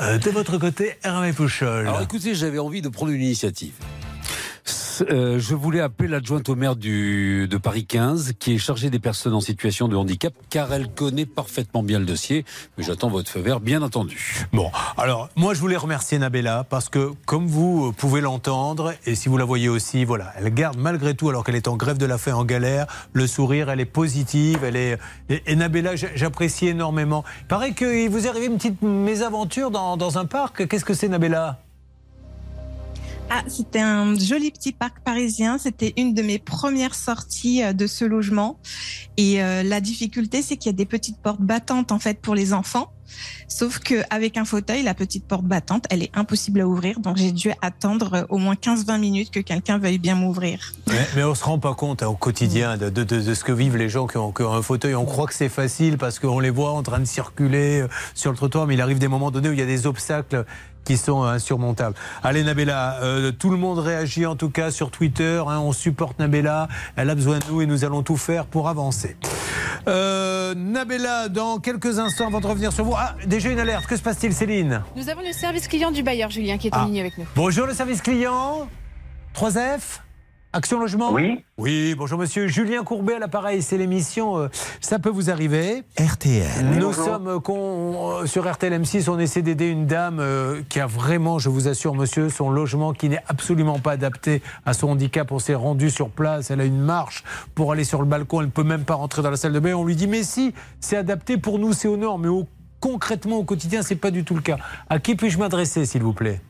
[0.00, 1.88] Euh, de votre côté, Hervé Pouchol.
[1.88, 3.72] Alors écoutez, j'avais envie de prendre une initiative.
[5.10, 9.34] Euh, je voulais appeler l'adjointe au maire de Paris 15, qui est chargée des personnes
[9.34, 12.44] en situation de handicap, car elle connaît parfaitement bien le dossier.
[12.76, 14.46] Mais j'attends votre feu vert, bien entendu.
[14.52, 19.14] Bon, alors moi je voulais remercier Nabella parce que comme vous euh, pouvez l'entendre et
[19.14, 21.98] si vous la voyez aussi, voilà, elle garde malgré tout alors qu'elle est en grève
[21.98, 24.98] de la faim, en galère, le sourire, elle est positive, elle est
[25.28, 27.24] et, Nabella j'a- j'apprécie énormément.
[27.42, 30.66] Il paraît qu'il vous est arrivé une petite mésaventure dans un parc.
[30.68, 31.60] Qu'est-ce que c'est Nabella?
[33.32, 35.56] Ah, c'était un joli petit parc parisien.
[35.56, 38.58] C'était une de mes premières sorties euh, de ce logement.
[39.16, 42.34] Et euh, la difficulté, c'est qu'il y a des petites portes battantes en fait pour
[42.34, 42.92] les enfants.
[43.48, 47.00] Sauf qu'avec un fauteuil, la petite porte battante, elle est impossible à ouvrir.
[47.00, 50.72] Donc j'ai dû attendre euh, au moins 15-20 minutes que quelqu'un veuille bien m'ouvrir.
[51.14, 54.06] Mais, on se rend pas compte hein, au quotidien de ce que vivent les gens
[54.06, 54.94] qui ont, qui ont un fauteuil.
[54.94, 58.30] On croit que c'est facile parce qu'on les voit en train de circuler euh, sur
[58.30, 60.44] le trottoir, mais il arrive des moments donnés où il y a des obstacles
[60.84, 61.94] qui sont euh, insurmontables.
[62.22, 65.42] Allez Nabella, euh, tout le monde réagit en tout cas sur Twitter.
[65.46, 66.68] hein, on supporte Nabella.
[66.96, 69.16] Elle a besoin de nous et nous allons tout faire pour avancer.
[69.88, 72.94] Euh, Nabella, dans quelques instants, avant de revenir sur vous.
[72.96, 73.86] Ah, déjà une alerte.
[73.86, 74.82] Que se passe-t-il, Céline?
[74.96, 76.84] Nous avons le service client du bailleur, Julien, qui est en Ah.
[76.86, 77.24] ligne avec nous.
[77.36, 78.68] Bonjour le service client.
[79.34, 80.00] 3F
[80.52, 81.44] Action Logement Oui.
[81.58, 82.48] Oui, bonjour monsieur.
[82.48, 84.48] Julien Courbet à l'appareil, c'est l'émission euh,
[84.80, 85.84] Ça peut vous arriver.
[85.96, 86.64] RTL.
[86.64, 86.92] Nous Bonjour.
[86.94, 90.86] sommes euh, con- euh, sur RTL M6, on essaie d'aider une dame euh, qui a
[90.86, 95.30] vraiment, je vous assure monsieur, son logement qui n'est absolument pas adapté à son handicap.
[95.30, 97.22] On s'est rendu sur place, elle a une marche
[97.54, 99.60] pour aller sur le balcon, elle ne peut même pas rentrer dans la salle de
[99.60, 99.74] bain.
[99.74, 102.48] On lui dit mais si, c'est adapté pour nous, c'est aux normes, mais au-
[102.80, 104.56] concrètement au quotidien, c'est pas du tout le cas.
[104.88, 106.40] À qui puis-je m'adresser s'il vous plaît?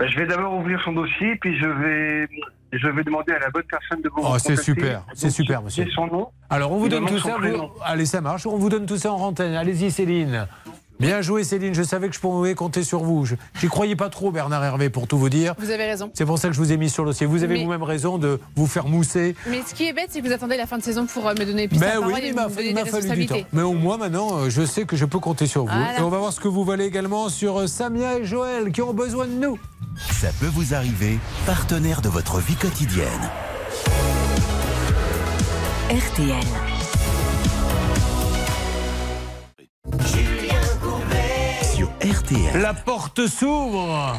[0.00, 2.28] Ben, je vais d'abord ouvrir son dossier, puis je vais,
[2.72, 5.86] je vais demander à la bonne personne de vous Oh, c'est super, c'est super, monsieur.
[5.94, 6.28] son nom.
[6.48, 7.36] Alors, on vous donne tout ça.
[7.40, 7.70] vous-.
[7.84, 8.46] Allez, ça marche.
[8.46, 9.54] On vous donne tout ça en antenne.
[9.54, 10.46] Allez-y, Céline.
[10.98, 11.72] Bien joué, Céline.
[11.74, 13.24] Je savais que je pouvais compter sur vous.
[13.24, 15.54] Je J'y croyais pas trop, Bernard Hervé, pour tout vous dire.
[15.58, 16.10] Vous avez raison.
[16.12, 17.26] C'est pour ça que je vous ai mis sur le dossier.
[17.26, 19.34] Vous avez Mais- vous-même raison de vous faire mousser.
[19.48, 21.32] Mais ce qui est bête, c'est que vous attendez la fin de saison pour euh,
[21.32, 22.42] me donner plus Ben de oui, parole mais m'a
[22.82, 23.36] m'a fallu du temps.
[23.54, 25.68] Mais au moins, maintenant, euh, je sais que je peux compter sur vous.
[25.72, 25.98] Voilà.
[25.98, 28.82] Et on va voir ce que vous valez également sur euh, Samia et Joël, qui
[28.82, 29.58] ont besoin de nous.
[30.08, 33.30] Ça peut vous arriver, partenaire de votre vie quotidienne.
[35.90, 36.36] RTL.
[41.74, 42.60] Sur RTL.
[42.60, 44.16] La porte s'ouvre.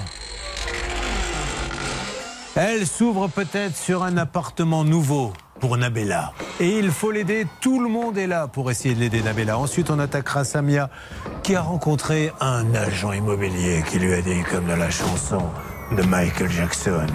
[2.56, 6.34] Elle s'ouvre peut-être sur un appartement nouveau pour Nabella.
[6.60, 7.48] Et il faut l'aider.
[7.62, 9.58] Tout le monde est là pour essayer de l'aider, Nabella.
[9.58, 10.90] Ensuite, on attaquera Samia,
[11.44, 15.42] qui a rencontré un agent immobilier qui lui a dit, comme dans la chanson
[15.96, 17.06] de Michael Jackson,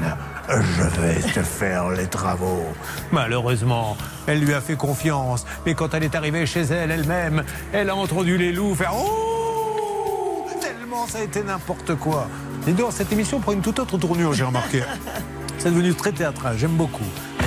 [0.48, 2.65] je vais te faire les travaux.
[3.11, 3.97] Malheureusement,
[4.27, 5.47] elle lui a fait confiance.
[5.65, 7.43] Mais quand elle est arrivée chez elle elle-même,
[7.73, 12.28] elle a entendu les loups faire Oh Tellement ça a été n'importe quoi.
[12.66, 14.82] Dis donc, cette émission prend une toute autre tournure, j'ai remarqué.
[15.59, 17.05] C'est devenu très théâtral, j'aime beaucoup.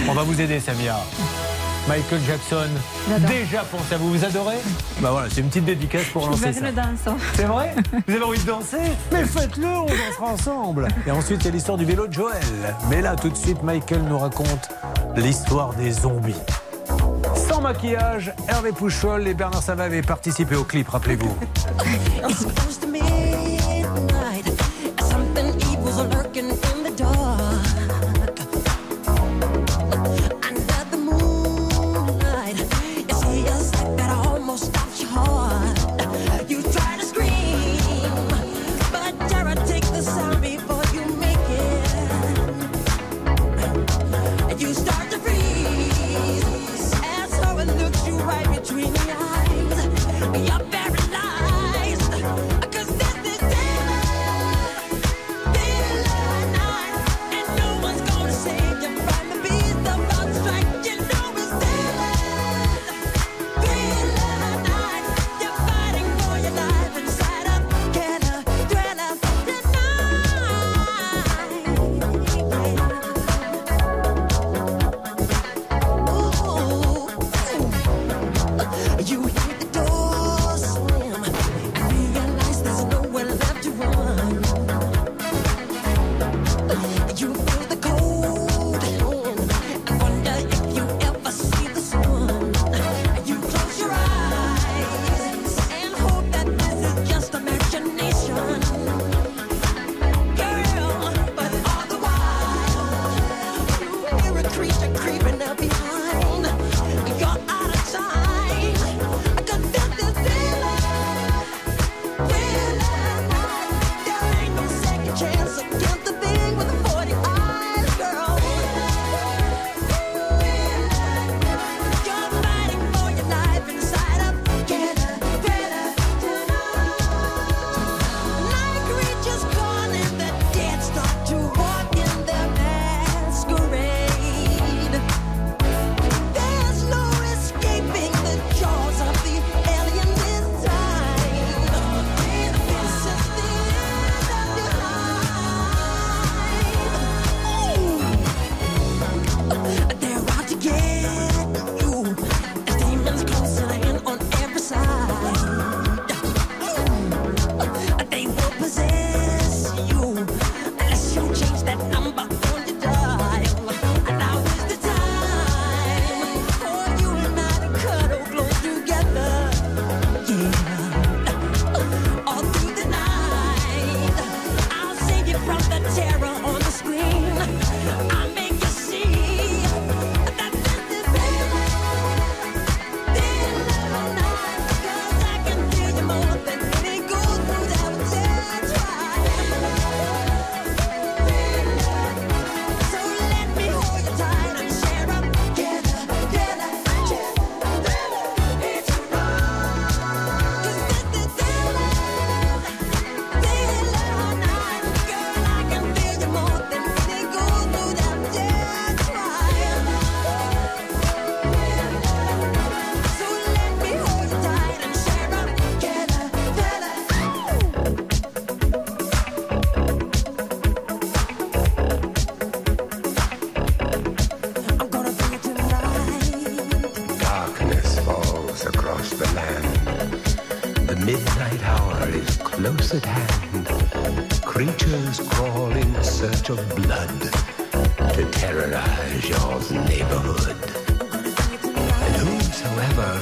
[0.08, 0.98] On va vous aider, Samia.
[1.88, 2.70] Michael Jackson,
[3.28, 4.58] déjà pensez à vous, vous adorez
[5.02, 6.66] Bah voilà, c'est une petite dédicace pour lancer ça.
[7.34, 7.74] C'est vrai
[8.08, 8.78] Vous avez envie de danser
[9.12, 10.88] Mais faites-le, on dansera ensemble.
[11.08, 12.44] Et ensuite, il y a l'histoire du vélo de Joël.
[12.90, 14.70] Mais là, tout de suite, Michael nous raconte
[15.16, 16.36] l'histoire des zombies.
[17.36, 21.36] Sans maquillage, Hervé Pouchol et Bernard Savat avaient participé au clip, rappelez-vous.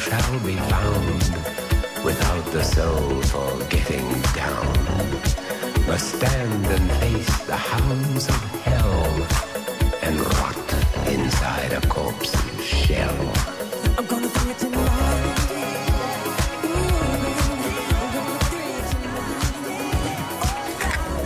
[0.07, 1.21] shall be found
[2.05, 4.77] without the soul for getting down
[5.87, 9.05] must stand and face the hounds of hell
[10.03, 10.67] and rot
[11.07, 13.19] inside a corpse's shell.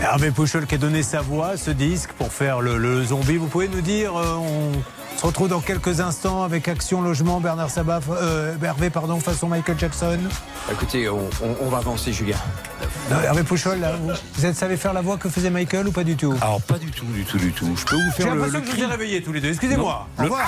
[0.02, 3.38] Hervé Pouchol qui a donné sa voix à ce disque pour faire le, le zombie.
[3.38, 4.72] Vous pouvez nous dire, euh, on
[5.22, 9.78] se retrouve dans quelques instants avec Action Logement, Bernard Sabat, euh, Hervé, pardon, façon Michael
[9.78, 10.18] Jackson.
[10.72, 12.38] Écoutez, on, on- on va avancer, Julien.
[13.12, 15.92] Non, Hervé Pouchol, là, vous, vous êtes, savez faire la voix que faisait Michael ou
[15.92, 16.34] pas du tout?
[16.42, 17.70] Alors, pas du tout, du tout, du tout.
[17.76, 18.80] Je peux vous J'ai faire le, l'impression je cri.
[18.82, 19.50] vous ai réveillés tous les deux.
[19.50, 20.08] Excusez-moi.
[20.18, 20.48] Au Le- revoir.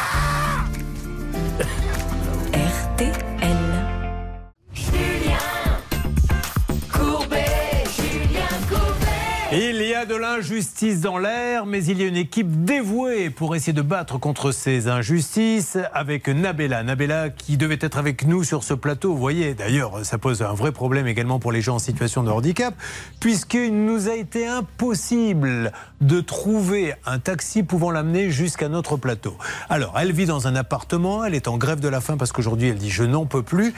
[10.04, 13.82] A de l'injustice dans l'air, mais il y a une équipe dévouée pour essayer de
[13.82, 16.84] battre contre ces injustices avec Nabella.
[16.84, 19.14] Nabella qui devait être avec nous sur ce plateau.
[19.14, 22.32] Vous voyez, d'ailleurs, ça pose un vrai problème également pour les gens en situation de
[22.32, 22.74] handicap,
[23.20, 25.72] puisqu'il nous a été impossible
[26.02, 29.38] de trouver un taxi pouvant l'amener jusqu'à notre plateau.
[29.70, 32.70] Alors, elle vit dans un appartement, elle est en grève de la faim parce qu'aujourd'hui,
[32.70, 33.74] elle dit je n'en peux plus.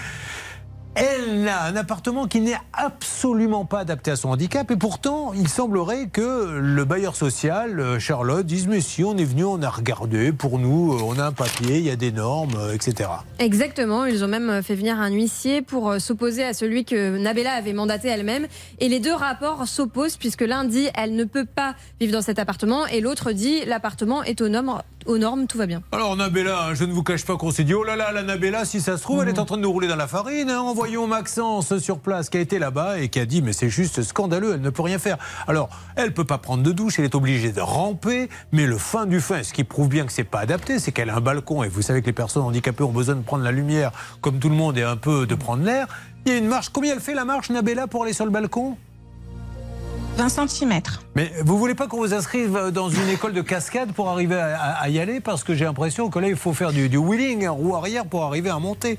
[0.95, 5.49] Elle n'a un appartement qui n'est absolument pas adapté à son handicap et pourtant il
[5.49, 9.69] semblerait que le bailleur social, euh, Charlotte, dise mais si on est venu, on a
[9.69, 13.09] regardé, pour nous euh, on a un papier, il y a des normes, euh, etc.
[13.39, 17.73] Exactement, ils ont même fait venir un huissier pour s'opposer à celui que Nabella avait
[17.73, 18.47] mandaté elle-même.
[18.79, 22.39] Et les deux rapports s'opposent puisque l'un dit elle ne peut pas vivre dans cet
[22.39, 25.81] appartement et l'autre dit l'appartement est aux normes, aux normes, tout va bien.
[25.91, 28.23] Alors Nabella, hein, je ne vous cache pas qu'on s'est dit oh là là, la
[28.23, 30.49] Nabella, si ça se trouve, elle est en train de nous rouler dans la farine.
[30.49, 30.59] hein.
[30.59, 34.01] Envoyons Maxence sur place qui a été là-bas et qui a dit mais c'est juste
[34.03, 35.17] scandaleux, elle ne peut rien faire.
[35.47, 39.05] Alors elle peut pas prendre de douche, elle est obligée de ramper, mais le fin
[39.05, 41.63] du fin, ce qui prouve bien que c'est pas adapté, c'est qu'elle a un balcon
[41.63, 43.91] et vous savez que les personnes handicapées ont besoin de prendre la lumière
[44.21, 45.87] comme tout le monde et un peu de prendre l'air.
[46.25, 46.69] Il y a une marche.
[46.69, 48.77] Combien elle fait la marche Nabella pour aller sur le balcon?
[50.17, 50.81] 20 cm.
[51.15, 54.57] mais vous voulez pas qu'on vous inscrive dans une école de cascade pour arriver à,
[54.57, 55.19] à- à y aller?
[55.19, 58.23] Parce que j'ai l'impression que là, il faut faire du, du wheeling, roue arrière pour
[58.23, 58.97] arriver à monter.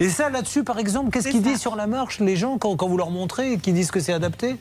[0.00, 2.88] Et ça, là-dessus, par exemple, qu'est-ce qu'ils disent sur la marche, les gens, quand, quand
[2.88, 4.56] vous leur montrez et qu'ils disent que c'est adapté?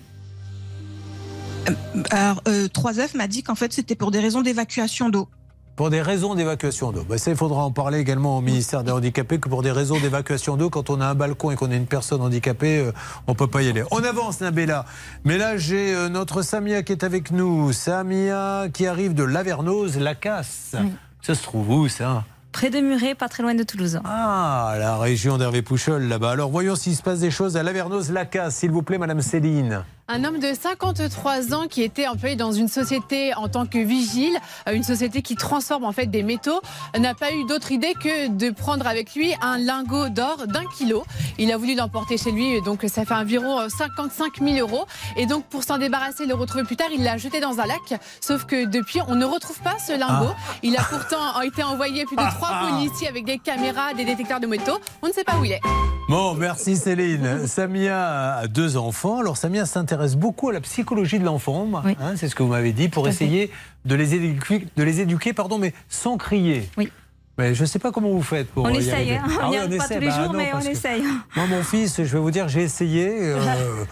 [2.12, 5.28] Alors, euh, 3F m'a dit qu'en fait, c'était pour des raisons d'évacuation d'eau.
[5.76, 7.04] Pour des raisons d'évacuation d'eau.
[7.04, 10.00] Ben, ça, il faudra en parler également au ministère des Handicapés que pour des raisons
[10.00, 12.94] d'évacuation d'eau, quand on a un balcon et qu'on est une personne handicapée, euh,
[13.28, 13.84] on peut pas y aller.
[13.92, 14.86] On avance, Nabella.
[15.26, 17.74] Mais là, j'ai euh, notre Samia qui est avec nous.
[17.74, 20.76] Samia qui arrive de Lavernoz, la casse.
[21.22, 22.24] Ça se trouve où, ça?
[22.54, 24.00] Près de Muret, pas très loin de Toulouse.
[24.06, 26.32] Ah, la région d'Hervé Pouchol, là-bas.
[26.32, 29.22] Alors, voyons s'il se passe des choses à Lavernoz, la casse, s'il vous plaît, Madame
[29.22, 29.84] Céline.
[30.08, 34.38] Un homme de 53 ans qui était employé dans une société en tant que vigile,
[34.70, 36.62] euh, une société qui transforme en fait des métaux,
[36.96, 41.04] n'a pas eu d'autre idée que de prendre avec lui un lingot d'or d'un kilo.
[41.40, 44.86] Il a voulu l'emporter chez lui, donc ça fait environ euh, 55 000 euros.
[45.18, 48.00] Et donc pour s'en débarrasser, le retrouver plus tard, il l'a jeté dans un lac.
[48.22, 50.34] Sauf que depuis, on ne retrouve pas ce lingot.
[50.38, 50.54] Ah.
[50.62, 54.46] Il a pourtant été envoyé plus de trois policiers avec des caméras, des détecteurs de
[54.46, 54.78] métaux.
[55.02, 55.62] On ne sait pas où il est.
[56.08, 57.48] Bon, merci Céline.
[57.48, 59.18] Samia a deux enfants.
[59.18, 62.72] Alors Samia s'intéresse beaucoup à la psychologie de l'enfant, hein, c'est ce que vous m'avez
[62.74, 63.52] dit, pour Tout essayer
[63.86, 66.70] de les éduquer, de les éduquer pardon, mais sans crier.
[66.78, 66.92] Oui.
[67.38, 69.24] Mais je ne sais pas comment vous faites pour on y essaye, hein.
[69.28, 69.96] on Ah n'y oui, arrive pas essaie.
[69.96, 71.04] tous les Bah jours, non, mais on essaye.
[71.36, 73.10] Moi, mon fils, je vais vous dire, j'ai essayé.
[73.12, 73.84] euh,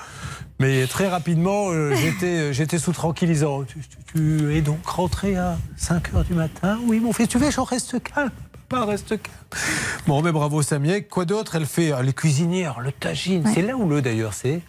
[0.59, 3.63] Mais très rapidement, euh, j'étais, j'étais sous tranquillisant.
[3.63, 6.79] Tu, tu- tu es donc rentré à 5 h du matin?
[6.87, 8.31] Oui, mon fils, tu veux, j'en reste calme.
[8.69, 9.61] Papa, reste calme.
[10.07, 11.01] Bon, mais bravo, Samia.
[11.01, 11.55] Quoi d'autre?
[11.57, 13.43] Elle fait euh, les cuisinières, le tagine.
[13.53, 14.61] C'est là ou le d'ailleurs C'est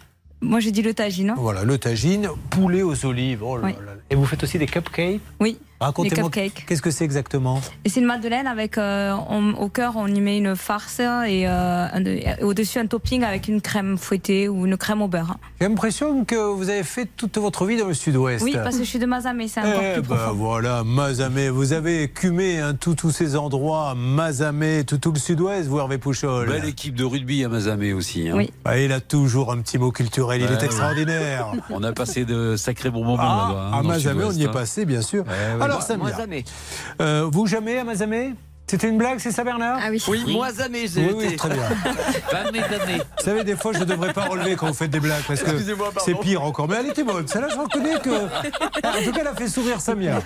[0.45, 1.31] Moi, j'ai dit le tagine.
[1.31, 1.35] hein.
[1.37, 3.43] Voilà, le tagine, poulet aux olives.
[3.43, 3.71] Oh là Oui.
[3.85, 3.93] là.
[4.09, 5.19] Et vous faites aussi des cupcakes?
[5.39, 5.57] Oui.
[5.79, 7.59] Racontez-moi, qu'est-ce que c'est exactement?
[7.83, 11.45] Et c'est une madeleine avec euh, on- au cœur on y met une farce et,
[11.47, 15.37] euh, et au-dessus un topping avec une crème fouettée ou une crème au beurre.
[15.59, 18.43] J'ai l'impression que vous avez fait toute votre vie dans le sud-ouest.
[18.43, 20.33] Oui, parce que je suis de Mazamet, c'est encore Eh plus profond.
[20.33, 21.49] voilà, Mazamet.
[21.49, 25.97] Vous avez écumé hein, tous tous ces endroits, Mazamet, tout, tout le sud-ouest, vous Hervé
[25.97, 26.47] Pouchol.
[26.47, 28.29] Belle équipe de rugby à Mazamet aussi.
[28.29, 28.33] hein.
[28.37, 28.49] Oui.
[28.63, 31.47] Ah, il a toujours un petit mot culturel, il est extraordinaire.
[31.69, 33.69] On a passé de sacrés bons moments Ah, là-bas.
[33.73, 34.51] hein, à Mazamet, on y est hein.
[34.51, 35.23] passé, bien sûr.
[35.25, 35.64] Ouais.
[35.65, 36.43] Alors, Moi- Samia, moi jamais.
[37.01, 38.33] euh, vous jamais à Mazamet
[38.67, 40.03] C'était une blague, c'est ça, Bernard Ah oui.
[40.07, 41.63] Oui, moi jamais, j'ai Oui, oui, très bien.
[42.31, 42.97] Jamais, jamais.
[42.97, 45.41] Vous savez, des fois, je ne devrais pas relever quand vous faites des blagues parce
[45.43, 45.51] que
[46.03, 46.67] c'est pire encore.
[46.67, 47.27] Mais elle était bonne.
[47.27, 48.09] Celle-là, je reconnais que.
[48.09, 50.19] En tout cas, elle a fait sourire Samia.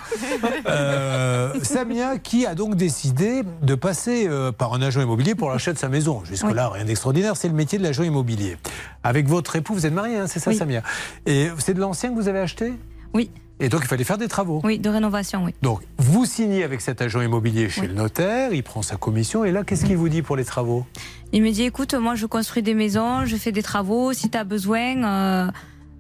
[0.68, 5.74] Euh, Samia qui a donc décidé de passer euh, par un agent immobilier pour l'achat
[5.74, 6.24] de sa maison.
[6.24, 7.36] Jusque-là, rien d'extraordinaire.
[7.36, 8.58] C'est le métier de l'agent immobilier.
[9.04, 10.58] Avec votre époux, vous êtes mariés, hein, c'est ça, Oui.
[10.58, 10.82] Samia?
[11.26, 12.74] Et c'est de l'ancien que vous avez acheté?
[13.14, 14.62] Oui, Et donc, il fallait faire des travaux.
[14.64, 15.54] oui, de rénovation, oui.
[15.62, 19.52] Donc, vous signez avec cet agent immobilier chez le notaire, il prend sa commission, et
[19.52, 20.86] là, qu'est-ce qu'il vous dit pour les travaux?
[21.32, 24.38] Il me dit écoute, moi je construis des maisons, je fais des travaux, si tu
[24.38, 25.52] as besoin, euh,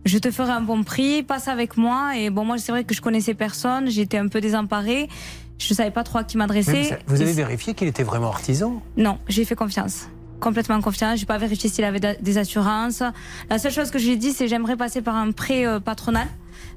[0.06, 2.18] je te ferai un bon prix, passe avec moi.
[2.18, 5.08] Et bon, moi c'est vrai que je connaissais personne, j'étais un peu désemparée,
[5.60, 6.96] je savais pas trop à qui m'adresser.
[7.06, 8.82] Vous vous avez vérifié qu'il était vraiment artisan?
[8.98, 10.08] Non, j'ai fait confiance.
[10.40, 11.20] Complètement confiance.
[11.20, 13.04] J'ai pas vérifié s'il avait des assurances.
[13.50, 16.28] La seule chose que j'ai dit, c'est j'aimerais passer par un prêt euh, patronal.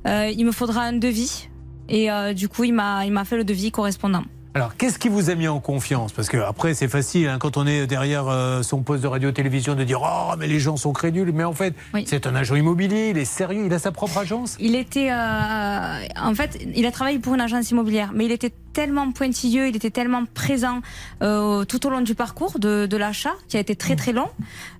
[0.06, 1.48] Euh, il me faudra un devis.
[1.88, 4.24] Et euh, du coup, il m'a, il m'a fait le devis correspondant.
[4.54, 6.12] Alors, qu'est-ce qui vous a mis en confiance?
[6.12, 9.74] Parce que après, c'est facile hein, quand on est derrière euh, son poste de radio-télévision
[9.74, 11.32] de dire oh mais les gens sont crédules.
[11.32, 11.74] Mais en fait,
[12.06, 14.56] c'est un agent immobilier, il est sérieux, il a sa propre agence.
[14.60, 18.52] Il était, euh, en fait, il a travaillé pour une agence immobilière, mais il était
[18.74, 20.80] tellement pointilleux, il était tellement présent
[21.22, 24.28] euh, tout au long du parcours de, de l'achat, qui a été très très long,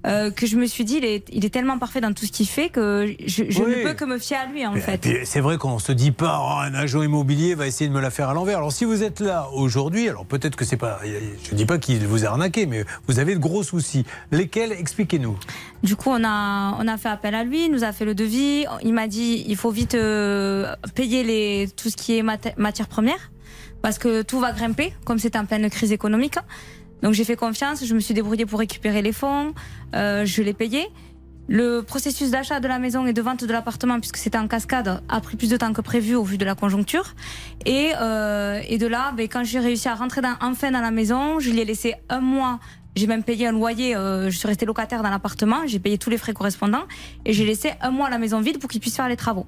[0.07, 2.33] euh, que je me suis dit, il est, il est tellement parfait dans tout ce
[2.33, 3.77] qu'il fait que je, je Oui.
[3.77, 5.07] ne peux que me fier à lui en fait.
[5.25, 8.11] C'est vrai qu'on se dit pas oh, un agent immobilier va essayer de me la
[8.11, 8.57] faire à l'envers.
[8.59, 12.07] Alors si vous êtes là aujourd'hui, alors peut-être que c'est pas, je dis pas qu'il
[12.07, 14.05] vous a arnaqué, mais vous avez de gros soucis.
[14.31, 14.73] Lesquels?
[14.73, 15.39] Expliquez-nous.
[15.83, 18.15] Du coup, on a, on a fait appel à lui, il nous a fait le
[18.15, 18.65] devis.
[18.83, 22.89] Il m'a dit il faut vite euh, payer les, tout ce qui est mat- matière
[22.89, 23.31] première
[23.81, 26.37] parce que tout va grimper, comme c'est en pleine crise économique.
[27.03, 29.55] Donc j'ai fait confiance, je me suis débrouillée pour récupérer les fonds,
[29.97, 30.87] euh, je l'ai payé.
[31.49, 35.03] Le processus d'achat de la maison et de vente de l'appartement, puisque c'était en cascade,
[35.09, 37.15] a pris plus de temps que prévu au vu de la conjoncture.
[37.67, 40.91] Et, euh, et de là, ben, quand j'ai réussi à rentrer dans- enfin dans la
[40.91, 42.59] maison, je lui ai laissé un mois.
[42.95, 46.11] J'ai même payé un loyer, euh, je suis restée locataire dans l'appartement, j'ai payé tous
[46.11, 46.85] les frais correspondants
[47.25, 49.47] et j'ai laissé un mois la maison vide pour qu'il puisse faire les travaux.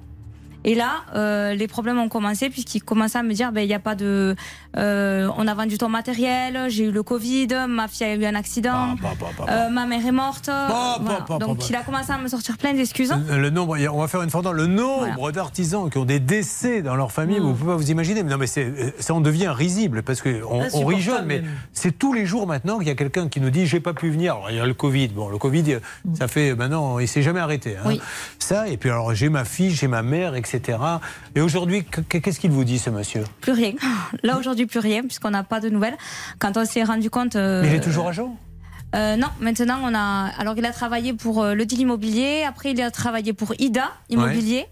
[0.63, 3.75] Et là, euh, les problèmes ont commencé puisqu'il commençait à me dire, ben il y
[3.75, 4.35] a pas de,
[4.77, 8.35] euh, on a vendu ton matériel, j'ai eu le Covid, ma fille a eu un
[8.35, 8.95] accident,
[9.49, 10.47] euh, ma mère est morte.
[10.47, 11.19] Bah, voilà.
[11.19, 11.65] bah, bah, Donc bah.
[11.69, 13.13] il a commencé à me sortir plein d'excuses.
[13.29, 16.81] Le le nombre, on va faire une fois le nombre d'artisans qui ont des décès
[16.81, 18.23] dans leur famille, vous pouvez pas vous imaginer.
[18.23, 21.25] Mais non, mais c'est, ça en devient risible parce que on, on rit Insupportable jeune,
[21.25, 21.43] mais
[21.73, 24.09] c'est tous les jours maintenant qu'il y a quelqu'un qui nous dit j'ai pas pu
[24.09, 24.33] venir.
[24.35, 25.09] Alors il y a le Covid.
[25.09, 25.77] Bon, le Covid,
[26.17, 27.77] ça fait maintenant, il s'est jamais arrêté.
[27.77, 27.83] hein.
[27.85, 28.01] Oui.
[28.39, 30.77] Ça et puis alors j'ai ma fille, j'ai ma mère, etc.
[31.35, 33.23] Et aujourd'hui, qu- qu'est-ce qu'il vous dit ce monsieur?
[33.41, 33.71] Plus rien.
[34.23, 35.97] Là aujourd'hui plus rien puisqu'on n'a pas de nouvelles.
[36.39, 37.35] Quand on s'est rendu compte.
[37.35, 38.35] euh, Il est toujours agent
[38.95, 40.31] Euh, non, maintenant on a.
[40.39, 43.91] Alors il a travaillé pour euh, le deal immobilier, après il a travaillé pour Ida
[44.09, 44.65] Immobilier.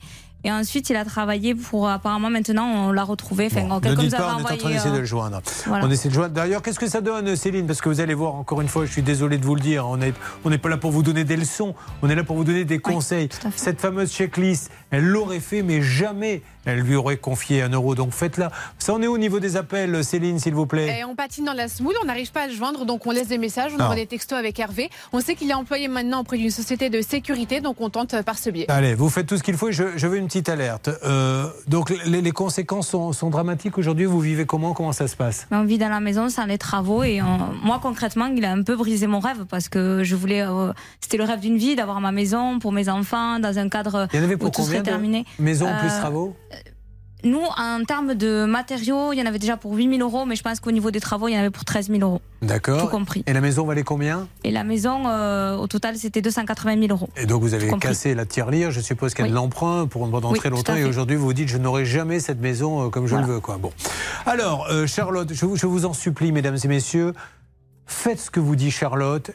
[0.43, 1.87] Et ensuite, il a travaillé pour.
[1.89, 3.47] Apparemment, maintenant, on l'a retrouvé.
[3.51, 5.41] Enfin, Ne quelqu'un dites pas, on est en train d'essayer de euh, le joindre.
[5.65, 5.85] voilà.
[5.85, 6.33] On essaie de joindre.
[6.33, 7.65] D'ailleurs, qu'est-ce que ça donne, Céline?
[7.65, 9.87] Parce que vous allez voir, encore une fois, je suis désolé de vous le dire,
[9.87, 10.13] on n'est
[10.43, 12.65] on n'est pas là pour vous donner des leçons, on est là pour vous donner
[12.65, 13.29] des conseils.
[13.55, 17.93] Cette fameuse checklist, elle l'aurait fait, mais jamais elle lui aurait confié un euro.
[17.95, 18.51] Donc faites-la.
[18.79, 21.53] Ça en est au niveau des appels, Céline, s'il vous plaît Et on patine dans
[21.53, 23.83] la semoule, on n'arrive pas à le joindre, donc on laisse des messages, on Ah.
[23.85, 24.89] envoie des textos avec Hervé.
[25.11, 28.23] On sait qu'il est employé maintenant auprès d'une société de sécurité, donc on tente euh,
[28.23, 28.65] par ce biais.
[28.69, 30.89] Allez, vous faites tout ce qu'il faut je veux une petite alerte.
[31.05, 34.05] Euh, donc les, les conséquences sont, sont dramatiques aujourd'hui.
[34.05, 34.73] Vous vivez comment?
[34.73, 35.45] Comment ça se passe?
[35.51, 37.21] Mais on vit dans la maison sans les travaux et
[37.63, 41.17] moi concrètement il a un peu brisé mon rêve parce que je voulais euh, c'était
[41.17, 44.21] le rêve d'une vie d'avoir ma maison pour mes enfants dans un cadre Il y
[44.21, 45.25] en avait où pour tout combien serait de terminé.
[45.37, 46.35] maisons plus Euh, travaux?
[47.23, 50.35] Nous en termes de matériaux il y en avait déjà pour 8 000 euros mais
[50.35, 52.21] je pense qu'au niveau des travaux il y en avait pour 13 000 euros.
[52.41, 52.81] D'accord.
[52.81, 53.23] Tout compris.
[53.27, 54.27] Et la maison valait combien?
[54.43, 57.09] Et la maison euh, au total c'était 280 000 euros.
[57.15, 59.29] Et donc vous avez cassé la tirelire, je suppose de Oui.
[59.29, 60.75] l'emprunt pour pendant Oui, très longtemps.
[60.75, 63.27] Et aujourd'hui vous vous dites je n'aurai jamais cette maison euh, comme je Voilà.
[63.27, 63.39] le veux.
[63.39, 63.57] Quoi.
[63.57, 63.71] Bon.
[64.25, 67.13] Alors euh, Charlotte, je vous, je vous en supplie mesdames et messieurs,
[67.85, 69.31] faites ce que vous dit Charlotte.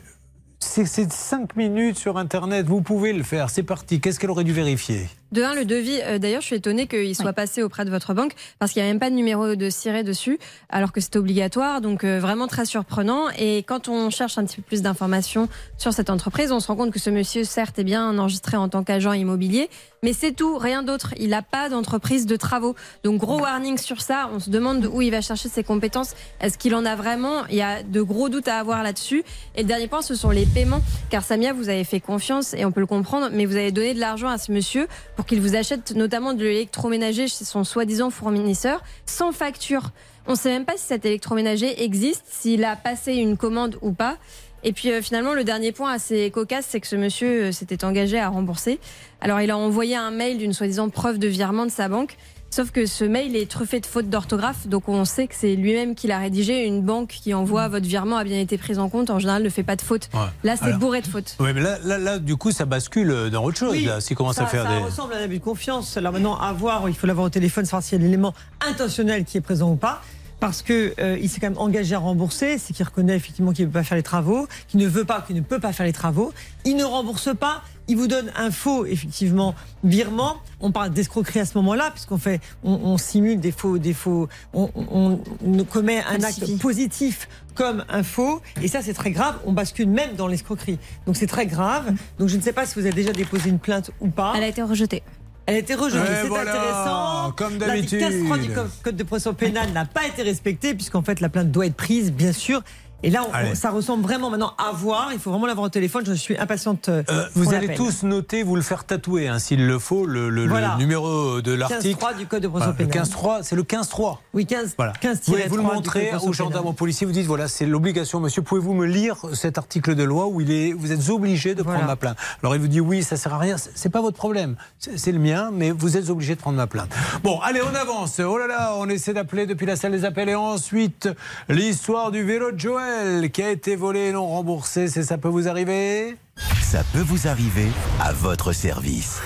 [0.61, 3.49] C'est c'est cinq minutes sur Internet, vous pouvez le faire.
[3.49, 4.01] C'est parti.
[4.01, 5.09] Qu'est-ce qu'elle aurait dû vérifier?
[5.31, 8.15] De un, le devis, euh, d'ailleurs, je suis étonnée qu'il soit passé auprès de votre
[8.15, 10.39] banque parce qu'il n'y a même pas de numéro de siret dessus,
[10.71, 11.83] alors que c'est obligatoire.
[11.83, 13.29] Donc, euh, vraiment très surprenant.
[13.39, 16.77] Et quand on cherche un petit peu plus d'informations sur cette entreprise, on se rend
[16.77, 19.69] compte que ce monsieur, certes, est bien enregistré en tant qu'agent immobilier,
[20.03, 21.13] mais c'est tout, rien d'autre.
[21.19, 22.75] Il n'a pas d'entreprise de travaux.
[23.05, 24.31] Donc, gros warning sur ça.
[24.33, 26.15] On se demande où il va chercher ses compétences.
[26.41, 27.45] Est-ce qu'il en a vraiment?
[27.51, 29.25] Il y a de gros doutes à avoir là-dessus.
[29.57, 30.81] Et le dernier point, ce sont les paiements.
[31.11, 33.93] Car Samia, vous avez fait confiance et on peut le comprendre, mais vous avez donné
[33.93, 34.87] de l'argent à ce monsieur
[35.19, 39.91] pour qu'il vous achète notamment de l'électroménager chez son soi-disant fournisseur sans facture.
[40.29, 43.91] On ne sait même pas si cet électroménager existe, s'il a passé une commande ou
[43.91, 44.17] pas.
[44.63, 47.85] Et puis euh, finalement, le dernier point assez cocasse, c'est que ce monsieur euh, s'était
[47.85, 48.79] engagé à rembourser.
[49.21, 52.17] Alors il a envoyé un mail d'une soi-disant preuve de virement de sa banque.
[52.51, 55.95] Sauf que ce mail est truffé de fautes d'orthographe, donc on sait que c'est lui-même
[55.95, 56.65] qui l'a rédigé.
[56.67, 59.11] Une banque qui envoie votre virement a bien été prise en compte.
[59.11, 60.09] En général, ne fait pas de fautes.
[60.15, 60.21] Ouais.
[60.45, 61.37] Là, c'est Alors- bourré de fautes.
[61.41, 63.73] Oui, mais là, là, là, du coup, ça bascule dans autre chose.
[63.73, 64.83] Oui, là, commence ça, à faire ça des.
[64.83, 65.97] ressemble à un abus de confiance.
[65.99, 68.35] Alors maintenant, à voir, il faut l'avoir au téléphone, savoir s'il y a l'élément
[68.67, 70.03] intentionnel qui est présent ou pas.
[70.41, 73.65] Parce que euh, il s'est quand même engagé à rembourser, c'est qu'il reconnaît effectivement qu'il
[73.67, 75.85] ne peut pas faire les travaux, qu'il ne veut pas, qu'il ne peut pas faire
[75.87, 76.33] les travaux.
[76.65, 80.37] Il ne rembourse pas, il vous donne un faux effectivement virement.
[80.61, 84.29] On parle d'escroquerie à ce moment-là, puisqu'on fait, on, on simule des faux, des faux,
[84.53, 89.37] on, on- on commet un acte positif comme un faux, et ça c'est très grave.
[89.47, 91.93] On bascule même dans l'escroquerie, donc c'est très grave.
[92.19, 94.33] Donc je ne sais pas si vous avez déjà déposé une plainte ou pas.
[94.37, 95.03] Elle a été rejetée.
[95.47, 95.99] Elle a été rejetée.
[96.01, 97.33] Ouais, c'est voilà, intéressant.
[97.33, 98.01] comme La d'habitude.
[98.01, 101.31] case 3 du co- code de procédure pénale n'a pas été respectée, puisqu'en fait la
[101.31, 102.63] plainte doit être prise, bien sûr.
[103.05, 105.11] Et là, on- ça ressemble vraiment maintenant à voir.
[105.13, 106.05] Il faut vraiment l'avoir au téléphone.
[106.05, 106.89] Je suis impatiente.
[106.89, 110.29] euh, Euh, vous allez tous noter, vous le faire tatouer, hein, s'il le faut, le,
[110.31, 110.75] le- le Voilà.
[110.79, 111.95] numéro de l'article.
[111.97, 112.93] 15.3 du code de procédure pénale.
[112.93, 114.19] 15.3, c'est le 15.3.
[114.35, 114.93] Oui, 15, Voilà.
[115.01, 118.43] 15 Vous, vous le montrez aux gendarmes, aux policiers, vous dites voilà, c'est l'obligation, monsieur.
[118.43, 121.85] Pouvez-vous me lire cet article de loi où il est, vous êtes obligé de prendre
[121.87, 122.17] ma plainte?
[122.43, 125.19] Alors il vous dit oui, ça sert à rien, c'est pas votre problème, c'est le
[125.21, 126.91] mien, mais vous êtes obligé de prendre ma plainte.
[127.23, 128.19] Bon, allez, on avance.
[128.21, 131.09] Oh là là, on essaie d'appeler depuis la salle des appels et ensuite
[131.49, 132.88] l'histoire du vélo de Joël
[133.33, 134.89] qui a été volé et non remboursé.
[134.89, 136.17] C'est ça peut vous arriver
[136.63, 137.69] Ça peut vous arriver
[138.01, 139.21] à votre service.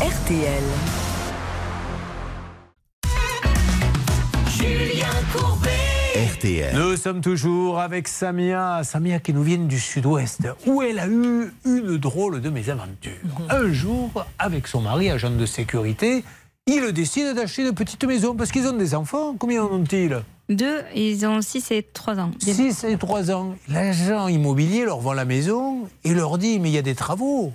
[0.00, 0.62] RTL.
[4.50, 5.70] Julien Courbet.
[6.34, 6.76] RTL.
[6.76, 11.52] Nous sommes toujours avec Samia, Samia qui nous vient du sud-ouest, où elle a eu
[11.64, 13.12] une drôle de mésaventure.
[13.48, 16.22] Un jour, avec son mari, agent de sécurité,
[16.66, 19.34] il décide d'acheter une petite maison parce qu'ils ont des enfants.
[19.38, 20.22] Combien en ont-ils?
[20.52, 22.30] Deux, ils ont 6 et 3 ans.
[22.38, 23.54] 6 et 3 ans.
[23.68, 27.52] L'agent immobilier leur vend la maison et leur dit Mais il y a des travaux.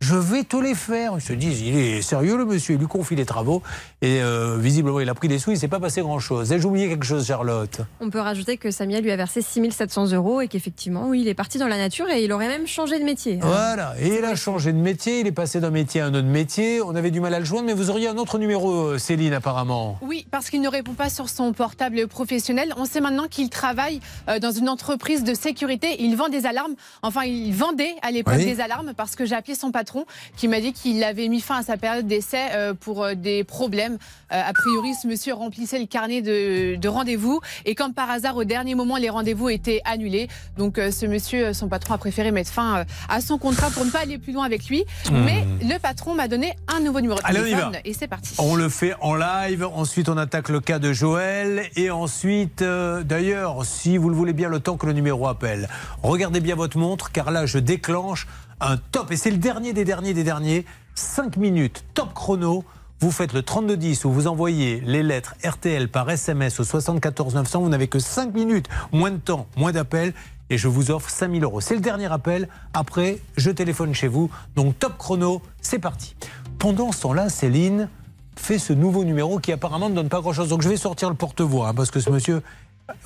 [0.00, 1.12] Je vais te les faire.
[1.16, 2.74] Ils se disent Il est sérieux, le monsieur.
[2.74, 3.62] Il lui confie les travaux.
[4.00, 5.50] Et euh, visiblement, il a pris des sous.
[5.50, 6.52] Il ne s'est pas passé grand-chose.
[6.52, 7.80] Ai-je oublié quelque chose, Charlotte?
[8.00, 11.34] On peut rajouter que Samia lui a versé 6700 euros et qu'effectivement, oui, il est
[11.34, 13.40] parti dans la nature et il aurait même changé de métier.
[13.42, 16.28] Voilà, et il a changé de métier, il est passé d'un métier à un autre
[16.28, 16.80] métier.
[16.80, 19.32] On avait du mal à le joindre, mais vous auriez un autre numéro, euh, Céline,
[19.32, 19.98] apparemment.
[20.02, 22.72] Oui, parce qu'il ne répond pas sur son portable professionnel.
[22.76, 23.98] On sait maintenant qu'il travaille
[24.28, 25.96] euh, dans une entreprise de sécurité.
[25.98, 26.74] Il vend des alarmes.
[27.02, 28.44] Enfin, il vendait à l'époque Oui.
[28.44, 29.87] des alarmes parce que j'ai appelé son patron
[30.36, 33.44] qui m'a dit qu'il avait mis fin à sa période d'essai euh, pour euh, des
[33.44, 33.98] problèmes.
[34.32, 38.36] Euh, a priori, ce monsieur remplissait le carnet de, de rendez-vous et comme par hasard,
[38.36, 40.28] au dernier moment, les rendez-vous étaient annulés.
[40.56, 44.00] Donc, ce monsieur, son patron a préféré mettre fin à son contrat pour ne pas
[44.00, 44.84] aller plus loin avec lui.
[45.10, 45.24] Hmm.
[45.24, 47.78] Mais le patron m'a donné un nouveau numéro de Allez, on y téléphone va.
[47.84, 48.34] et c'est parti.
[48.38, 53.02] On le fait en live, ensuite on attaque le cas de Joël, et ensuite, euh,
[53.02, 55.68] d'ailleurs, si vous le voulez bien, le temps que le numéro appelle,
[56.02, 58.26] regardez bien votre montre, car là je déclenche
[58.60, 60.64] un top, et c'est le dernier des derniers des derniers,
[60.94, 62.64] 5 minutes, top chrono.
[63.00, 67.60] Vous faites le 3210 où vous envoyez les lettres RTL par SMS au 74 900.
[67.60, 70.12] Vous n'avez que 5 minutes, moins de temps, moins d'appels.
[70.50, 71.60] Et je vous offre 5000 euros.
[71.60, 72.48] C'est le dernier appel.
[72.72, 74.30] Après, je téléphone chez vous.
[74.56, 76.16] Donc top chrono, c'est parti.
[76.58, 77.88] Pendant ce temps-là, Céline
[78.34, 80.48] fait ce nouveau numéro qui apparemment ne donne pas grand-chose.
[80.48, 82.42] Donc je vais sortir le porte-voix hein, parce que ce monsieur,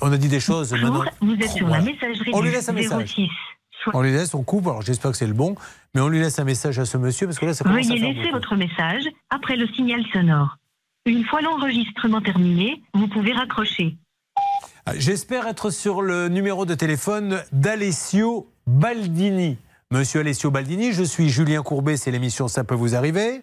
[0.01, 0.71] on a dit des choses.
[0.71, 1.03] maintenant.
[1.21, 1.83] vous êtes sur la Ouais.
[1.83, 3.13] messagerie On lui laisse un message.
[3.13, 3.27] 06.
[3.93, 4.67] On lui laisse, on coupe.
[4.67, 5.55] Alors j'espère que c'est le bon,
[5.93, 7.95] mais on lui laisse un message à ce monsieur parce que là ça commence Veuillez
[7.95, 8.33] à faire laisser beaucoup.
[8.35, 10.57] votre message après le signal sonore.
[11.05, 13.97] Une fois l'enregistrement terminé, vous pouvez raccrocher.
[14.85, 19.57] Ah, J'espère être sur le numéro de téléphone d'Alessio Baldini.
[19.91, 23.41] Monsieur Alessio Baldini, je suis Julien Courbet, c'est l'émission Ça peut vous arriver.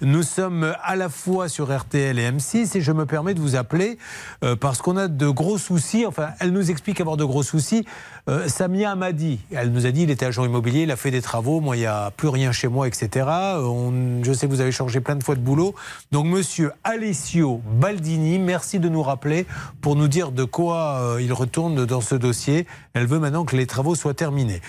[0.00, 3.56] Nous sommes à la fois sur RTL et M6 et je me permets de vous
[3.56, 3.98] appeler
[4.44, 6.06] euh, parce qu'on a de gros soucis.
[6.06, 7.84] Enfin, elle nous explique avoir de gros soucis.
[8.28, 11.10] Euh, Samia m'a dit, elle nous a dit, il était agent immobilier, il a fait
[11.10, 13.08] des travaux, moi il n'y a plus rien chez moi, etc.
[13.28, 15.74] Euh, on- je sais que vous avez changé plein de fois de boulot.
[16.12, 19.46] Donc monsieur Alessio Baldini, merci de nous rappeler
[19.80, 22.66] pour nous dire de quoi euh, il retourne dans ce dossier.
[22.92, 24.60] Elle veut maintenant que les travaux soient terminés.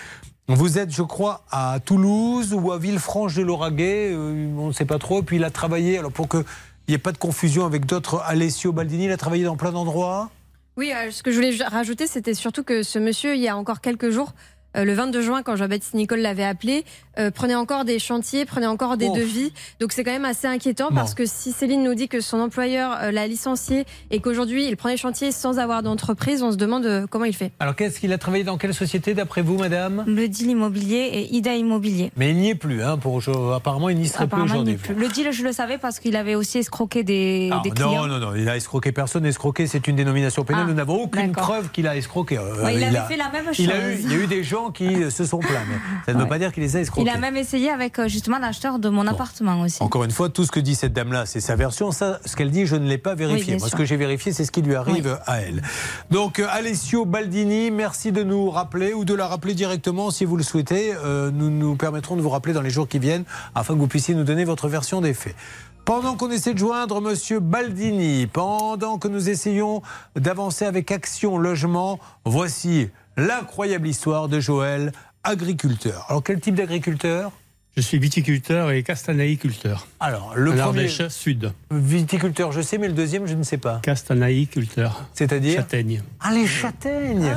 [0.48, 4.84] Vous êtes, je crois, à Toulouse ou à Villefranche de Lauragais, euh, on ne sait
[4.84, 5.20] pas trop.
[5.20, 6.44] Et puis il a travaillé, alors pour qu'il
[6.88, 10.30] n'y ait pas de confusion avec d'autres, Alessio Baldini, il a travaillé dans plein d'endroits.
[10.76, 13.56] Oui, euh, ce que je voulais rajouter, c'était surtout que ce monsieur, il y a
[13.56, 14.32] encore quelques jours,
[14.76, 16.84] euh, le 22 juin, quand Jean-Baptiste Nicole l'avait appelé,
[17.18, 19.52] euh, prenait encore des chantiers, prenait encore des devis.
[19.80, 20.96] Donc c'est quand même assez inquiétant Bon.
[20.96, 24.76] parce que si Céline nous dit que son employeur euh, l'a licencié et qu'aujourd'hui il
[24.76, 27.52] prend les chantiers sans avoir d'entreprise, on se demande euh, comment il fait.
[27.60, 30.04] Alors qu'est-ce qu'il a travaillé dans quelle société d'après vous, madame?
[30.06, 32.10] Le deal immobilier et Ida Immobilier.
[32.16, 34.78] Mais il n'y est plus, hein, pour, je- apparemment il n'y serait plus Apparemment, aujourd'hui.
[34.96, 38.06] Le deal, je le savais parce qu'il avait aussi escroqué des, Ah, des clients.
[38.06, 39.26] non, non, non, il a escroqué personne.
[39.26, 40.64] Escroquer, c'est une dénomination pénale.
[40.66, 42.38] Ah, Nous n'avons aucune preuve qu'il a escroqué.
[42.38, 43.90] Euh, Ouais, il avait a- fait la même il a chose.
[44.00, 45.76] eu- il y a eu des gens qui se sont plaints, mais
[46.06, 47.01] ça ne veut pas dire qu'il les a escroqués.
[47.02, 49.82] Il a même essayé avec euh, justement l'acheteur de mon appartement aussi.
[49.82, 51.90] Encore une fois, tout ce que dit cette dame-là, c'est sa version.
[51.92, 53.54] Ça, ce qu'elle dit, je ne l'ai pas vérifié.
[53.54, 55.62] Oui, Moi, ce que j'ai vérifié, c'est ce qui lui arrive à elle.
[56.10, 60.36] Donc, euh, Alessio Baldini, merci de nous rappeler ou de la rappeler directement si vous
[60.36, 60.94] le souhaitez.
[60.94, 63.24] Euh, nous nous permettrons de vous rappeler dans les jours qui viennent
[63.54, 65.34] afin que vous puissiez nous donner votre version des faits.
[65.84, 69.82] Pendant qu'on essaie de joindre Monsieur Baldini, pendant que nous essayons
[70.14, 74.92] d'avancer avec Action Logement, voici l'incroyable histoire de Joël,
[75.24, 76.06] agriculteur.
[76.08, 77.32] Alors, quel type d'agriculteur?
[77.74, 79.86] Je suis viticulteur et castanaïculteur.
[79.98, 80.80] Alors, le En premier.
[80.80, 81.52] Ardèche Sud.
[81.70, 83.80] Viticulteur, je sais, mais le deuxième, je ne sais pas.
[83.82, 85.06] Castanaïculteur.
[85.14, 86.02] C'est-à-dire Châtaigne.
[86.20, 87.34] Ah, les châtaignes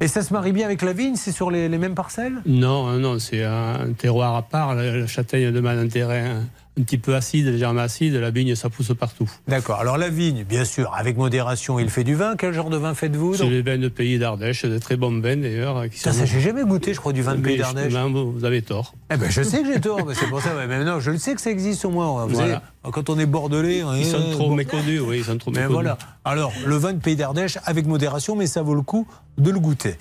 [0.00, 2.42] Et ça se marie bien avec la vigne C'est sur les, les mêmes parcelles?
[2.44, 4.74] Non, non, c'est un terroir à part.
[4.74, 6.42] La, la châtaigne demande un terrain
[6.78, 8.14] un petit peu acide, légèrement acide.
[8.14, 9.28] La vigne, ça pousse partout.
[9.48, 9.80] D'accord.
[9.80, 12.36] Alors, la vigne, bien sûr, avec modération, il fait du vin.
[12.36, 15.36] Quel genre de vin faites-vous C'est les vins de pays d'Ardèche, de très bons vins
[15.36, 15.88] d'ailleurs.
[15.90, 17.92] qui Ça, sont- ça, j'ai jamais goûté, je crois, du vin de Mais pays d'Ardèche.
[17.92, 18.94] Vous, avez tort.
[19.12, 20.50] Eh ben, je sais que j'ai tort, mais c'est pour ça.
[20.68, 22.26] mais non, je le sais que ça existe au moins.
[22.26, 22.62] Vous Voilà.
[22.84, 24.54] savez, quand on est bordelais, on Ils sont trop bon.
[24.54, 25.74] méconnus, oui, ils sont trop Mais méconnus.
[25.74, 25.98] voilà.
[26.24, 29.06] Alors, le vin de Pays d'Ardèche avec modération, mais ça vaut le coup
[29.36, 29.96] de le goûter.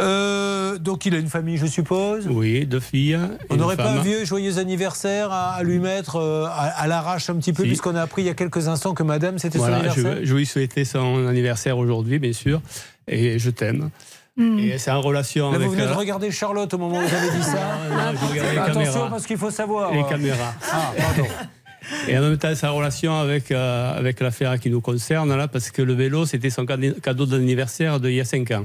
[0.00, 3.18] Euh, donc, il a une famille, je suppose Oui, deux filles.
[3.50, 7.28] On n'aurait pas un vieux joyeux anniversaire à, à lui mettre euh, à, à l'arrache
[7.30, 7.68] un petit peu, Si.
[7.68, 10.34] puisqu'on a appris il y a quelques instants que madame, c'était son anniversaire je, je
[10.34, 12.60] lui souhaitais son anniversaire aujourd'hui, bien sûr,
[13.08, 13.90] et je t'aime.
[14.38, 15.68] Et c'est en relation Là, avec.
[15.68, 18.18] vous venez de euh, regarder Charlotte au moment où vous avez dit ça Non, non,
[18.18, 19.10] je regardais les Attention, caméras.
[19.10, 19.92] parce qu'il faut savoir.
[19.92, 20.54] les caméras.
[20.72, 21.28] Ah, pardon.
[22.08, 25.48] Et en même temps, c'est en relation avec, euh, avec l'affaire qui nous concerne, là,
[25.48, 28.64] parce que le vélo, c'était son cadeau cadeau d'anniversaire d'il y a 5 ans.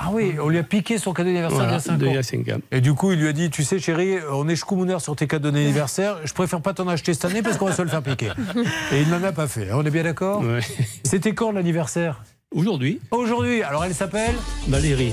[0.00, 2.06] Ah oui, on lui a piqué son cadeau d'anniversaire Voilà, il y a 5 d'il
[2.12, 2.20] y ans.
[2.20, 2.60] a 5 ans.
[2.70, 5.26] Et du coup, il lui a dit Tu sais, chérie, on est schkoumouneur sur tes
[5.26, 6.18] cadeaux d'anniversaire.
[6.24, 8.30] Je préfère pas t'en acheter cette année parce qu'on va se le faire piquer.
[8.92, 9.68] Et il ne m'en a pas fait.
[9.72, 10.60] On est bien d'accord Ouais.
[11.04, 12.22] C'était quand l'anniversaire?
[12.54, 13.62] Aujourd'hui, Aujourd'hui.
[13.62, 14.34] Alors, elle s'appelle?
[14.68, 15.12] Valérie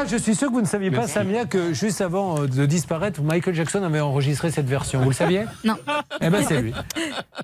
[0.00, 1.12] Ça, je suis sûr que vous ne saviez pas, Merci.
[1.14, 5.00] Samia, que juste avant euh, de disparaître, Michael Jackson avait enregistré cette version.
[5.02, 5.74] Vous le saviez Non.
[6.22, 6.72] Eh ben, c'est lui.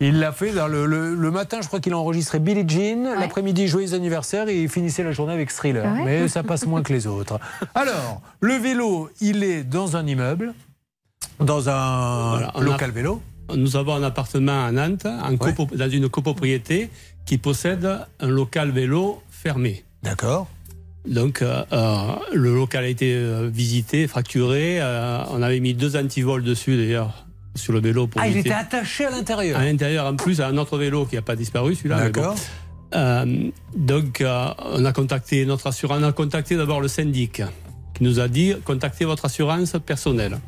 [0.00, 3.14] Il l'a fait dans le, le- le matin, je crois qu'il a enregistré Billie Jean.
[3.20, 4.48] L'après-midi, joyeux anniversaire.
[4.48, 5.84] Et il finissait la journée avec Thriller.
[5.86, 7.38] Ah ouais Mais ça passe moins que les autres.
[7.74, 10.54] Alors, le vélo, il est dans un immeuble,
[11.40, 13.20] dans un Voilà, on a- local vélo.
[13.54, 16.90] Nous avons un appartement à Nantes, en copo- dans une copropriété,
[17.26, 17.86] qui possède
[18.18, 19.84] un local vélo fermé.
[20.02, 20.48] D'accord.
[21.06, 22.00] Donc, euh, euh,
[22.34, 24.78] le local a été euh, visité, fracturé.
[24.80, 28.50] euh, on avait mis deux antivols dessus, d'ailleurs, sur le vélo pour Ah, il était
[28.52, 29.58] attaché à l'intérieur.
[29.58, 31.96] À l'intérieur, en plus, à un autre vélo qui n'a pas disparu, celui-là.
[31.96, 32.04] bon.
[32.04, 32.34] D'accord.
[32.94, 35.98] Euh, donc, on a contacté notre assurance.
[36.00, 37.42] On a contacté d'abord le syndic,
[37.94, 40.38] qui nous a dit contactez votre assurance personnelle.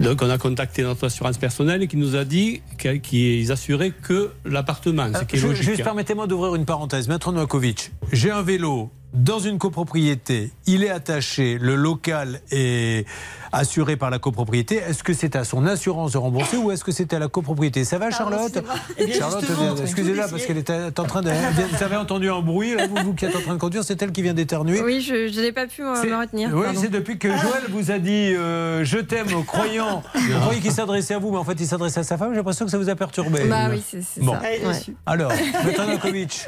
[0.00, 2.60] Donc on a contacté notre assurance personnelle qui nous a dit
[3.04, 5.62] qu'ils assuraient que l'appartement, ce qui est logique.
[5.62, 7.06] Juste permettez-moi d'ouvrir une parenthèse.
[7.06, 13.06] Maître Novakovic, j'ai un vélo dans une copropriété, il est attaché, le local est
[13.52, 14.76] assuré par la copropriété.
[14.76, 17.84] Est-ce que c'est à son assurance de rembourser ou est-ce que c'est à la copropriété?
[17.84, 18.64] Ça va, Charlotte?
[18.96, 19.44] Eh Charlotte,
[19.82, 21.30] excusez-la parce est- qu'elle était en train de.
[21.30, 24.00] Vous avez entendu un bruit, là, vous, vous qui êtes en train de conduire, c'est
[24.00, 24.80] elle qui vient d'éternuer.
[24.80, 26.50] Oui, je, je n'ai pas pu euh, me retenir.
[26.54, 30.02] Oui, c'est depuis que Joël vous a dit euh, je t'aime, croyant.
[30.14, 32.30] Vous croyez qu'il s'adressait à vous, mais en fait il s'adressait à sa femme.
[32.30, 33.44] J'ai l'impression que ça vous a perturbé.
[33.44, 34.32] Bah oui, c'est Bon.
[34.40, 34.50] ça.
[34.52, 34.74] Est Ouais.
[35.04, 35.32] Alors,
[36.12, 36.46] Maître.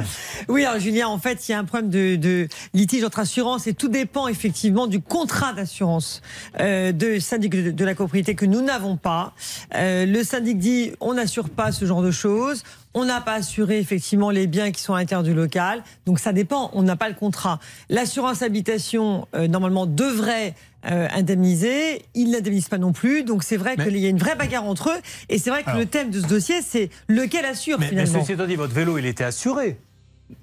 [0.49, 3.67] Oui, alors Julien, en fait, il y a un problème de, de litige entre assurance
[3.67, 6.23] et tout dépend effectivement du contrat d'assurance
[6.61, 9.35] euh, de syndic de, de la copropriété que nous n'avons pas.
[9.75, 12.63] Euh, le syndic dit on n'assure pas ce genre de choses.
[12.97, 15.83] On n'a pas assuré effectivement les biens qui sont à l'intérieur du local.
[16.07, 17.59] Donc ça dépend, on n'a pas le contrat.
[17.89, 20.55] L'assurance habitation, euh, normalement, devrait
[20.89, 22.05] euh, indemniser.
[22.15, 23.25] Il n'indemnise pas non plus.
[23.25, 25.01] Donc c'est vrai qu'il y a une vraie bagarre entre eux.
[25.29, 25.81] Et c'est vrai que Alors.
[25.81, 28.21] le thème de ce dossier, c'est lequel assure Mais, mais finalement?
[28.21, 29.77] ceci étant dit, votre vélo, il était assuré.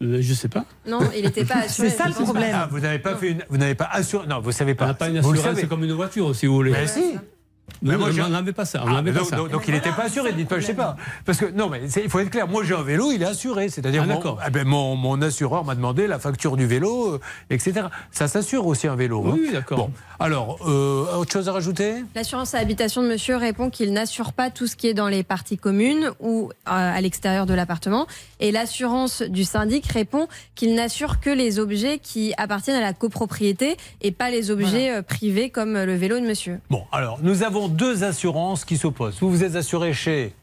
[0.02, 0.66] Euh, je sais pas.
[0.88, 1.90] Non, il n'était pas assuré.
[1.90, 2.52] C'est ça le problème.
[2.54, 4.28] Ah, vous n'avez pas fait une, vous n'avez pas assuré.
[4.28, 4.86] Non, vous savez pas.
[4.86, 5.68] On n'a pas une assurance savez.
[5.68, 6.72] comme une voiture, si vous voulez.
[6.72, 7.16] Mais si.
[7.84, 8.82] Mais Mais moi, on n'avait pas ça.
[8.84, 9.36] On Ah, n'avait pas donc, ça.
[9.38, 10.98] donc- donc il n'était pas assuré, dites pas, je sais pas.
[11.26, 12.48] Parce que, non, mais il faut être clair.
[12.48, 13.70] Moi, j'ai un vélo, il est assuré.
[13.70, 14.40] C'est-à-dire, Ah, mon, d'accord.
[14.46, 17.20] eh ben, mon, mon assureur m'a demandé la facture du vélo, euh,
[17.50, 17.88] etc.
[18.12, 19.24] Ça s'assure aussi un vélo.
[19.26, 19.32] hein.
[19.34, 19.78] Oui, d'accord.
[19.78, 22.04] Bon, alors, euh, autre chose à rajouter?
[22.14, 25.24] L'assurance à habitation de monsieur répond qu'il n'assure pas tout ce qui est dans les
[25.24, 28.06] parties communes ou euh, à l'extérieur de l'appartement.
[28.42, 33.78] Et l'assurance du syndic répond qu'il n'assure que les objets qui appartiennent à la copropriété
[34.02, 36.60] et pas les objets privés comme le vélo de monsieur.
[36.70, 39.20] Bon, alors, nous avons deux assurances qui s'opposent.
[39.22, 40.34] Vous, vous êtes assuré chez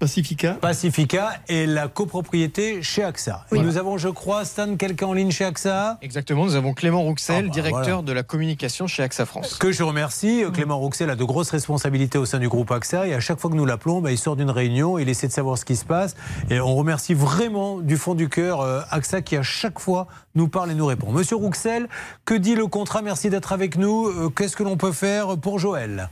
[0.00, 0.54] Pacifica.
[0.54, 3.46] Pacifica et la copropriété chez AXA.
[3.52, 5.98] Et nous avons, je crois, Stan, quelqu'un en ligne chez AXA?
[6.02, 8.02] Exactement, nous avons Clément Rouxel, Ah bah, directeur voilà.
[8.02, 9.54] de la communication chez AXA France.
[9.54, 10.42] Que je remercie.
[10.52, 13.50] Clément Rouxel a de grosses responsabilités au sein du groupe AXA et à chaque fois
[13.50, 15.84] que nous l'appelons, bah, il sort d'une réunion, il essaie de savoir ce qui se
[15.84, 16.16] passe.
[16.50, 20.48] Et on remercie vraiment du fond du cœur euh, AXA qui à chaque fois nous
[20.48, 21.12] parle et nous répond.
[21.12, 21.88] Monsieur Rouxel,
[22.24, 23.00] que dit le contrat?
[23.00, 24.08] Merci d'être avec nous.
[24.08, 26.10] Euh, Qu'est-ce que l'on peut faire pour Joël?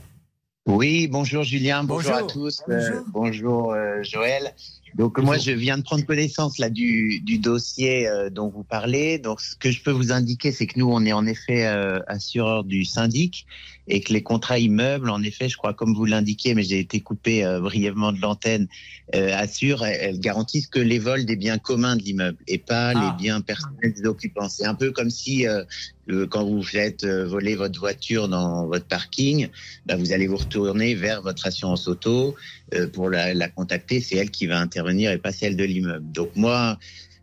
[0.67, 2.27] Oui, bonjour Julien, bonjour, Bonjour.
[2.27, 2.61] à tous.
[2.69, 4.53] Euh, bonjour euh, Joël.
[4.93, 9.17] Donc moi je viens de prendre connaissance là du, du dossier euh, dont vous parlez.
[9.17, 11.99] Donc ce que je peux vous indiquer c'est que nous on est en effet euh,
[12.05, 13.47] assureur du syndic
[13.91, 17.01] et que les contrats immeubles en effet je crois comme vous l'indiquez mais j'ai été
[17.01, 18.67] coupé euh, brièvement de l'antenne
[19.15, 23.17] euh, assurent elles, garantissent que les vols des biens communs de l'immeuble et pas les
[23.17, 24.49] biens personnels des occupants.
[24.49, 25.63] C'est un peu comme si euh,
[26.09, 29.49] euh, quand vous faites euh, voler votre voiture dans votre parking,
[29.85, 32.35] bah, vous allez vous retourner vers votre assurance auto
[32.73, 34.01] euh, pour la, la contacter.
[34.01, 36.11] C'est elle qui va intervenir et pas celle de l'immeuble.
[36.11, 36.77] Donc moi,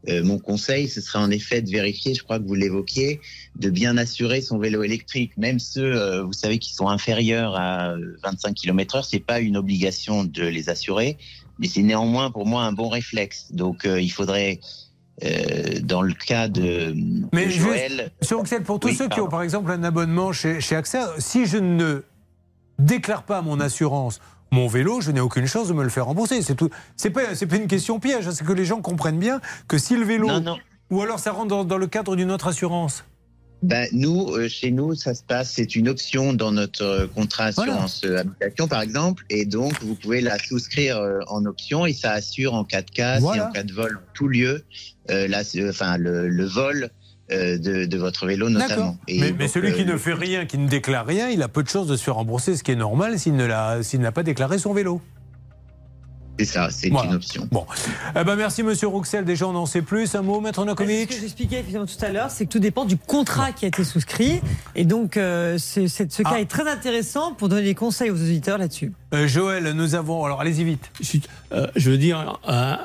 [0.08, 3.20] euh, mon conseil, ce serait en effet de vérifier, je crois que vous l'évoquiez,
[3.56, 7.90] de bien assurer son vélo électrique, même ceux, euh, vous savez, qui sont inférieurs à
[7.90, 9.06] euh, 25 km/h.
[9.08, 11.18] C'est pas une obligation de les assurer,
[11.58, 13.48] mais c'est néanmoins pour moi un bon réflexe.
[13.50, 14.60] Donc euh, il faudrait
[15.24, 16.94] euh, dans le cas de,
[17.32, 19.82] Mais de juste, Joël, Monsieur Rouxel, pour tous Oui, ceux qui ont par exemple un
[19.82, 22.02] abonnement chez, chez AXA, si je ne
[22.78, 24.20] déclare pas mon assurance
[24.50, 26.40] mon vélo, je n'ai aucune chance de me le faire rembourser.
[26.42, 26.70] C'est tout.
[26.96, 27.22] C'est pas,
[27.56, 28.26] une question piège.
[28.28, 28.32] hein.
[28.32, 30.58] C'est que les gens comprennent bien que si le vélo, Non, non.
[30.90, 33.04] ou alors ça rentre dans, dans le cadre d'une autre assurance.
[33.60, 37.46] Ben, nous, euh, chez nous, ça se passe, c'est une option dans notre euh, contrat
[37.46, 41.92] assurance euh, habitation, par exemple, et donc vous pouvez la souscrire euh, en option et
[41.92, 43.42] ça assure en cas de casse Voilà.
[43.42, 44.62] et en cas de vol en tout lieu,
[45.10, 45.28] euh,
[45.68, 46.88] enfin le, le vol
[47.30, 48.96] de, de votre vélo notamment.
[49.06, 51.62] Et Mais, celui qui euh, ne fait rien, qui ne déclare rien, il a peu
[51.62, 54.12] de chances de se faire rembourser, ce qui est normal s'il ne l'a- s'il n'a
[54.12, 55.00] pas déclaré son vélo.
[56.38, 57.08] C'est ça, c'est Voilà.
[57.10, 57.48] une option.
[57.50, 57.66] Bon.
[58.18, 59.24] Eh ben merci Monsieur Rouxel.
[59.24, 60.14] Déjà on en sait plus.
[60.14, 62.96] Un mot, Maître C'est ce que j'expliquais tout à l'heure, c'est que tout dépend du
[62.96, 64.40] contrat qui a été souscrit.
[64.76, 66.40] Et donc, euh, c'est- c'est- ce cas Ah.
[66.40, 68.92] est très intéressant pour donner des conseils aux auditeurs là-dessus.
[69.14, 70.24] Euh, Joël, nous avons.
[70.24, 70.88] Alors allez-y vite.
[71.52, 72.76] Euh, je veux dire, euh,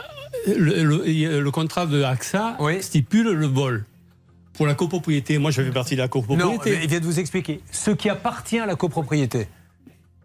[0.48, 3.86] le, le- le contrat de AXA stipule le vol.
[4.54, 6.72] Pour la copropriété, moi je fais partie de la Non, copropriété.
[6.78, 7.62] mais il vient de vous expliquer.
[7.72, 9.48] Ce qui appartient à la copropriété.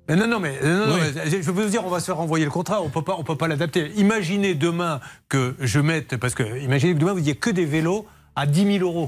[0.08, 2.16] Mais Non, non, mais, non, non, mais je peux vous dire, on va se faire
[2.16, 3.90] renvoyer le contrat, on peut pas, on peut pas l'adapter.
[3.96, 8.06] Imaginez demain que je mette, parce que imaginez que demain vous disiez que des vélos
[8.36, 9.06] à 10 000 euros.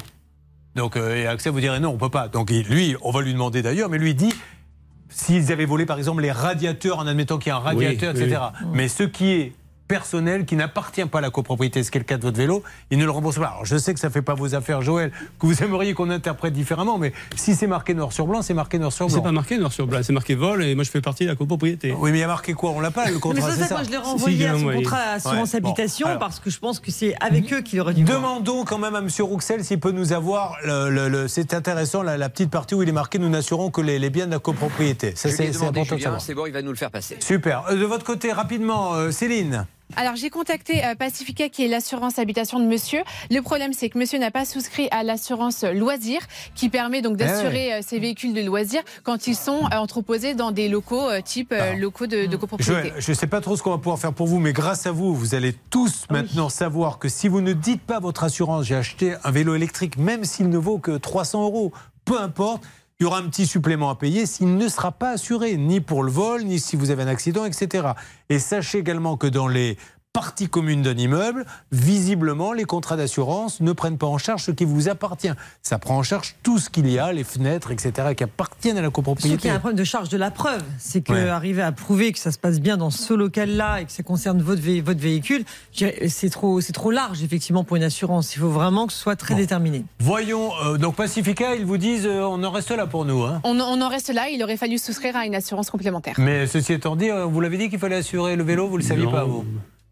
[0.77, 2.29] Donc, euh, et AXA vous dirait non, on peut pas.
[2.29, 4.33] Donc, lui, on va lui demander d'ailleurs, mais lui dit,
[5.09, 8.23] s'ils avaient volé par exemple les radiateurs, en admettant qu'il y a un radiateur, Oui,
[8.23, 8.41] etc.
[8.63, 8.69] oui.
[8.75, 9.53] Mais ce qui est
[9.95, 12.63] personnel qui n'appartient pas à la copropriété, ce qui est le cas de votre vélo,
[12.93, 13.47] il ne le rembourse pas.
[13.47, 15.11] Alors je sais que ça fait pas vos affaires, Joël,
[15.41, 18.79] que vous aimeriez qu'on interprète différemment, mais si c'est marqué noir sur blanc, c'est marqué
[18.79, 19.17] noir sur blanc.
[19.17, 21.31] C'est pas marqué noir sur blanc, c'est marqué vol et moi je fais partie de
[21.31, 21.93] la copropriété.
[21.99, 22.71] Oui, mais il y a marqué quoi?
[22.71, 24.57] On l'a pas le Mais contrat, ça, c'est ça, ça moi, je l'ai renvoyé à
[24.59, 25.69] son contrat assurance Ouais, bon.
[25.71, 26.19] habitation Alors.
[26.21, 28.05] parce que je pense que c'est avec eux qu'il aurait dû.
[28.05, 28.19] voir.
[28.19, 29.09] Demandons quand même à M.
[29.21, 30.57] Rouxel s'il peut nous avoir.
[30.65, 33.71] Le, le- le- c'est intéressant la, la petite partie où il est marqué nous n'assurons
[33.73, 35.15] que les, les biens de la copropriété.
[35.17, 36.21] Ça, c'est important de Julien, savoir.
[36.21, 37.17] c'est bon, il va nous le faire passer.
[37.19, 37.65] Super.
[37.71, 39.67] Euh, De votre côté, rapidement, euh, Céline.
[39.97, 43.01] Alors j'ai contacté euh, Pacifica qui est l'assurance habitation de monsieur.
[43.31, 46.21] Le problème c'est que monsieur n'a pas souscrit à l'assurance loisir
[46.55, 50.53] qui permet donc d'assurer euh, ses véhicules de loisirs quand ils sont euh, entreposés dans
[50.53, 52.89] des locaux type locaux de, de copropriété.
[52.89, 54.87] Joël, je ne sais pas trop ce qu'on va pouvoir faire pour vous, mais grâce
[54.87, 58.67] à vous, vous allez tous maintenant savoir que si vous ne dites pas votre assurance,
[58.67, 61.73] j'ai acheté un vélo électrique, même s'il ne vaut que 300 euros,
[62.05, 62.65] peu importe,
[63.01, 66.03] il y aura un petit supplément à payer s'il ne sera pas assuré, ni pour
[66.03, 67.89] le vol, ni si vous avez un accident, etc.
[68.29, 69.79] Et sachez également que dans les
[70.13, 74.65] parties communes d'un immeuble, visiblement, les contrats d'assurance ne prennent pas en charge ce qui
[74.65, 75.31] vous appartient.
[75.63, 78.83] Ça prend en charge tout ce qu'il y a, les fenêtres, etc., qui appartiennent à
[78.83, 79.47] la copropriété.
[79.47, 80.63] y a un problème de charge de la preuve.
[80.79, 81.29] C'est que Ouais.
[81.29, 84.43] arriver à prouver que ça se passe bien dans ce local-là et que ça concerne
[84.43, 88.35] votre, vé- votre véhicule, c'est trop, c'est trop large effectivement pour une assurance.
[88.35, 89.85] Il faut vraiment que ce soit très déterminé.
[90.01, 93.23] Voyons, euh, donc Pacifica, ils vous disent euh, on en reste là pour nous.
[93.23, 93.41] Hein.
[93.45, 96.15] On, on en reste là, il aurait fallu souscrire à une assurance complémentaire.
[96.19, 98.83] Mais ceci étant dit, euh, vous l'avez dit qu'il fallait assurer le vélo, vous ne
[98.83, 99.13] le saviez Non.
[99.13, 99.45] pas, vous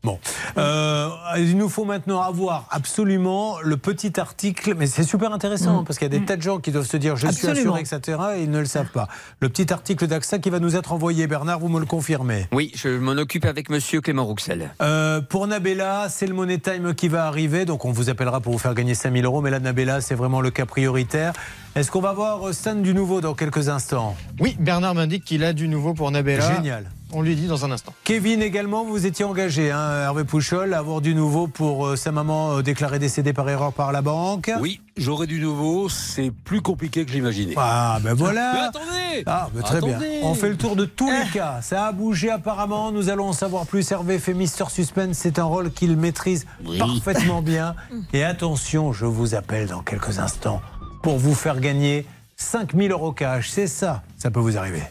[0.04, 0.18] Bon.
[0.56, 5.98] Euh, il nous faut maintenant avoir absolument le petit article, mais c'est super intéressant parce
[5.98, 7.76] qu'il y a des tas de gens qui doivent se dire je Absolument.
[7.76, 8.18] suis assuré, etc.
[8.36, 9.08] et ils ne le savent pas.
[9.40, 12.46] Le petit article d'AXA qui va nous être envoyé, Bernard, vous me le confirmez?
[12.52, 14.70] Oui, je m'en occupe avec monsieur Clément Rouxel.
[14.80, 18.52] Euh, pour Nabella, c'est le Money Time qui va arriver, donc on vous appellera pour
[18.52, 21.32] vous faire gagner 5000 euros, mais là, Nabella, c'est vraiment le cas prioritaire.
[21.74, 24.16] Est-ce qu'on va voir Stan du nouveau dans quelques instants?
[24.40, 26.54] Oui, Bernard m'indique qu'il a du nouveau pour Nabella.
[26.56, 26.90] Génial.
[27.12, 27.94] On lui dit dans un instant.
[28.04, 32.12] Kevin également, vous étiez engagé, hein, Hervé Pouchol, à avoir du nouveau pour euh, sa
[32.12, 34.50] maman euh, déclarée décédée par erreur par la banque.
[34.60, 37.54] Oui, j'aurai du nouveau, c'est plus compliqué que j'imaginais.
[37.56, 38.52] Ah ben voilà.
[38.52, 39.98] Mais attendez Ah, ben très bien.
[40.22, 41.60] On fait le tour de tous les cas.
[41.62, 42.92] Ça a bougé apparemment.
[42.92, 43.90] Nous allons en savoir plus.
[43.90, 45.16] Hervé fait Mister Suspense.
[45.16, 46.46] C'est un rôle qu'il maîtrise
[46.78, 47.74] parfaitement bien.
[48.12, 50.60] Et attention, je vous appelle dans quelques instants
[51.02, 52.04] pour vous faire gagner
[52.36, 53.48] 5000 euros cash.
[53.48, 54.02] C'est ça.
[54.18, 54.82] Ça peut vous arriver.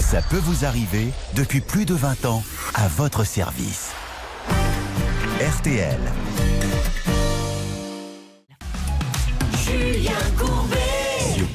[0.00, 2.42] Ça peut vous arriver depuis plus de 20 ans
[2.74, 3.90] à votre service.
[5.40, 5.98] RTL.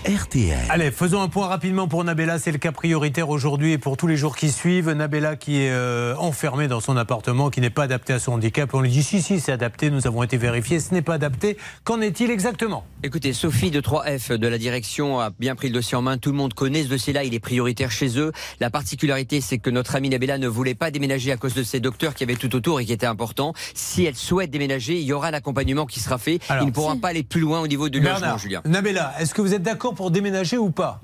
[0.06, 0.56] RTL.
[0.69, 2.38] Allez, faisons un point rapidement pour Nabella.
[2.38, 4.91] C'est le cas prioritaire aujourd'hui et pour tous les jours qui suivent.
[4.91, 8.72] Nabella qui est euh, enfermée dans son appartement, qui n'est pas adapté à son handicap.
[8.76, 9.90] On lui dit si, si, c'est adapté.
[9.90, 10.80] Nous avons été vérifiés.
[10.80, 11.57] Ce n'est pas adapté.
[11.86, 12.86] Qu'en est-il exactement?
[13.02, 16.19] Écoutez, Sophie de 3F de la direction a bien pris le dossier en main.
[16.19, 17.23] Tout le monde connaît ce dossier-là.
[17.23, 18.32] Il est prioritaire chez eux.
[18.60, 21.80] La particularité, c'est que notre amie Nabella ne voulait pas déménager à cause de ces
[21.80, 23.53] docteurs qui avaient tout autour et qui étaient importants.
[23.73, 26.40] Si elle souhaite déménager, il y aura l'accompagnement qui sera fait.
[26.48, 26.99] Alors, il ne pourra si.
[26.99, 28.61] pas aller plus loin au niveau du logement, Bernard, Julien.
[28.65, 31.01] Nabella, est-ce que vous êtes d'accord pour déménager ou pas?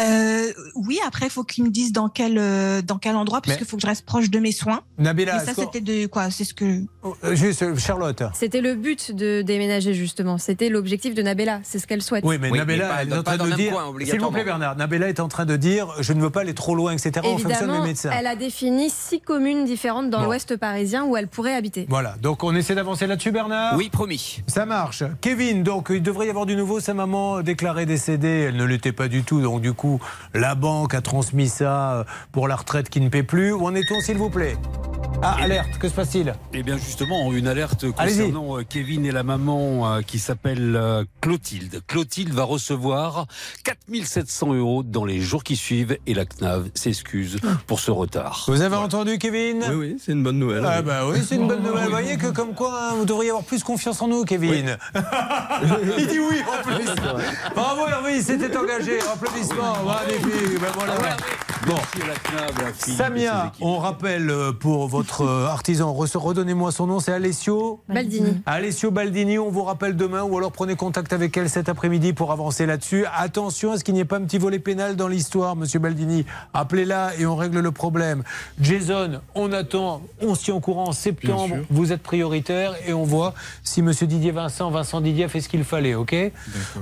[0.00, 3.52] Euh, oui, après, il faut qu'ils me disent dans quel, euh, dans quel endroit, parce
[3.54, 4.80] Mais- qu'il faut que je reste proche de mes soins.
[4.98, 6.30] Nabella, Mais ça, c'était de quoi?
[6.30, 6.64] C'est ce que.
[7.24, 8.22] Euh, Juste, Charlotte.
[8.34, 10.38] C'était le but de déménager justement.
[10.38, 11.60] C'était l'objectif de Nabella.
[11.62, 12.24] C'est ce qu'elle souhaite.
[12.24, 13.78] Oui, mais Nabella, elle est en train de dire.
[14.04, 14.76] S'il vous plaît, Bernard.
[14.76, 17.10] Nabella est en train de dire je ne veux pas aller trop loin, etc.
[17.18, 18.10] en fonction de mes Évidemment, médecins.
[18.18, 20.26] elle a défini six communes différentes dans Bon.
[20.26, 21.86] l'ouest parisien où elle pourrait habiter.
[21.88, 23.76] Voilà, donc on essaie d'avancer là-dessus, Bernard?
[23.76, 24.40] Oui, promis.
[24.46, 25.02] Ça marche.
[25.20, 26.80] Kevin, donc il devrait y avoir du nouveau.
[26.80, 29.40] Sa maman déclarée décédée, elle ne l'était pas du tout.
[29.40, 29.81] Donc du coup,
[30.34, 33.52] la banque a transmis ça euh, pour la retraite qui ne paie plus.
[33.52, 34.56] Où en est-on, s'il vous plaît?
[35.24, 36.34] Ah, alerte, que se passe-t-il?
[36.52, 41.04] Eh bien justement, une alerte concernant euh, Kevin et la maman euh, qui s'appelle euh,
[41.20, 41.80] Clotilde.
[41.86, 43.26] Clotilde va recevoir
[43.62, 47.38] 4700 euros dans les jours qui suivent et la CNAV s'excuse
[47.68, 48.46] pour ce retard.
[48.48, 49.62] Vous avez entendu, Kevin?
[49.68, 50.66] Oui, oui, c'est une bonne nouvelle.
[50.66, 51.84] Ah bah oui, c'est une bonne nouvelle.
[51.84, 54.76] Vous voyez que comme quoi, hein, vous devriez avoir plus confiance en nous, Kevin.
[55.98, 56.84] il dit oui en plus.
[57.54, 58.98] Bravo Hervé, il s'était engagé.
[59.00, 59.71] Applaudissements.
[59.76, 61.16] Ben voilà.
[61.66, 61.76] Bon.
[62.76, 68.42] Samia, on rappelle euh, pour votre euh, artisan, re- redonnez-moi son nom, c'est Alessio Baldini.
[68.46, 72.32] Alessio Baldini, on vous rappelle demain ou alors prenez contact avec elle cet après-midi pour
[72.32, 73.04] avancer là-dessus.
[73.16, 76.26] Attention à ce qu'il n'y ait pas un petit volet pénal dans l'histoire, monsieur Baldini.
[76.52, 78.24] Appelez-la et on règle le problème.
[78.60, 81.56] Jason, on attend, on s'y en courant en septembre.
[81.70, 85.48] Vous êtes prioritaire et on voit si monsieur Didier Vincent, Vincent Didier a fait ce
[85.48, 86.16] qu'il fallait, ok?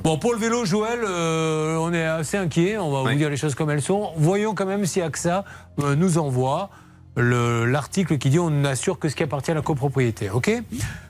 [0.02, 3.36] Bon, pour le vélo, Joël, euh, on est assez inquiet, on va vous dire les
[3.36, 4.12] choses comme elles sont.
[4.16, 5.44] Voyons quand même si AXA
[5.80, 6.70] euh, nous envoie
[7.16, 10.50] le- l'article qui dit on n'assure que ce qui appartient à la copropriété, ok?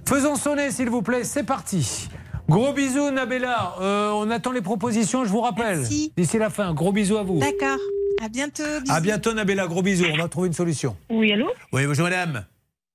[0.08, 2.08] Faisons sonner, s'il vous plaît, c'est parti.
[2.48, 3.74] Gros bisous, Nabella.
[3.80, 5.82] Euh, on attend les propositions, je vous rappelle.
[6.16, 7.38] D'ici la fin, gros bisous à vous.
[7.38, 7.78] D'accord.
[8.20, 8.62] À bientôt.
[8.88, 9.66] À bientôt, Nabella.
[9.68, 10.06] Gros bisous.
[10.12, 10.96] On va trouver une solution.
[11.10, 11.48] Oui, allô?
[11.72, 12.44] Oui, bonjour, madame.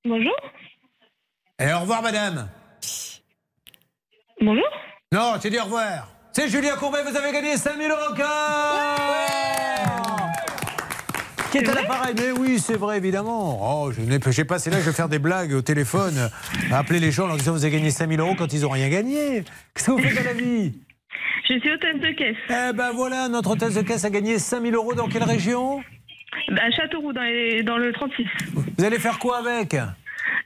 [0.03, 0.35] Bonjour.
[1.57, 2.49] Et au revoir, madame.
[4.41, 4.65] Bonjour.
[5.13, 6.09] Non, tu dis au revoir.
[6.37, 8.19] C'est Julien Courbet, vous avez gagné 5000 euros encore
[11.49, 13.57] Qui est à l'appareil Mais oui, c'est vrai, évidemment.
[13.85, 16.29] Oh, je n'ai passé là, je vais faire des blagues au téléphone,
[16.73, 18.89] appeler les gens en leur disant vous avez gagné 5000 euros quand ils n'ont rien
[18.89, 19.45] gagné.
[19.73, 20.73] Qu'est-ce que vous faites à la vie
[21.47, 22.35] Je suis hôtesse de caisse.
[22.49, 25.81] Eh ben voilà, notre hôtesse de caisse a gagné 5000 euros dans quelle région?
[26.49, 28.25] À Châteauroux, dans, les- dans le 36.
[28.77, 29.77] Vous allez faire quoi avec?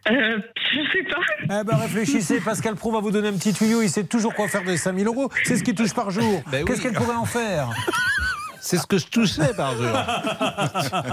[0.09, 0.39] Euh,
[0.71, 1.21] je sais pas.
[1.61, 4.47] Eh ben réfléchissez, Pascal Pro va vous donner un petit tuyau, il sait toujours quoi
[4.47, 5.29] faire des 5000 euros.
[5.43, 6.41] C'est ce qu'il touche par jour.
[6.51, 6.83] Ben Qu'est-ce oui.
[6.83, 7.69] qu'elle pourrait en faire?
[8.61, 9.85] C'est ce que je touchais par jour.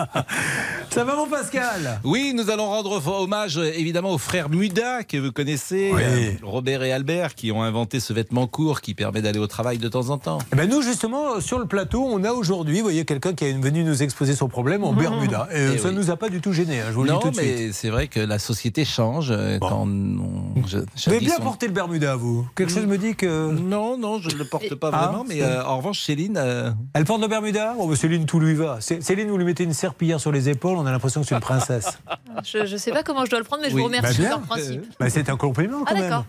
[0.91, 2.01] Ça va mon Pascal?
[2.05, 6.03] Oui, nous allons rendre hommage euh, évidemment aux frères Muda que vous connaissez, Oui.
[6.03, 9.79] euh, Robert et Albert, qui ont inventé ce vêtement court qui permet d'aller au travail
[9.79, 10.39] de temps en temps.
[10.53, 13.53] Eh ben nous, justement, sur le plateau, on a aujourd'hui, vous voyez, quelqu'un qui est
[13.53, 15.49] venu nous exposer son problème en Bermuda.
[15.53, 15.95] Et, Eh ça oui.
[15.95, 17.37] ne nous a pas du tout gêné, hein, je vous le non, dis tout de
[17.37, 17.57] suite.
[17.59, 20.55] mais c'est vrai que la société change euh, quand on.
[20.67, 23.51] je- Vous avez bien porté le Bermuda, vous Quelque chose me dit que.
[23.53, 26.37] Non, non, je ne le porte pas Ah, vraiment, mais c'est- euh, en revanche, Céline.
[26.39, 27.36] euh, Elle porte le Bermuda
[27.79, 28.81] Oh, bah, Céline, tout lui va.
[28.81, 31.35] Cé- Céline, vous lui mettez une serpillière sur les épaules, on a l'impression que c'est
[31.35, 31.99] une princesse.
[32.45, 33.81] Je ne sais pas comment je dois le prendre, mais je Oui.
[33.81, 34.39] vous remercie Bah, bien.
[34.39, 34.83] principe.
[35.01, 36.03] Bah, c'est un compliment Ah quand même.
[36.11, 36.25] d'accord.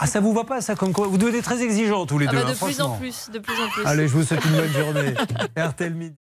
[0.00, 2.32] Ah, ça vous va pas, ça comme quoi Vous devenez très exigeants tous les Ah
[2.32, 3.86] deux, bah, hein, de plus en plus, de plus en plus.
[3.86, 5.14] Allez, je vous souhaite une bonne journée.
[5.56, 6.16] RTL Midi.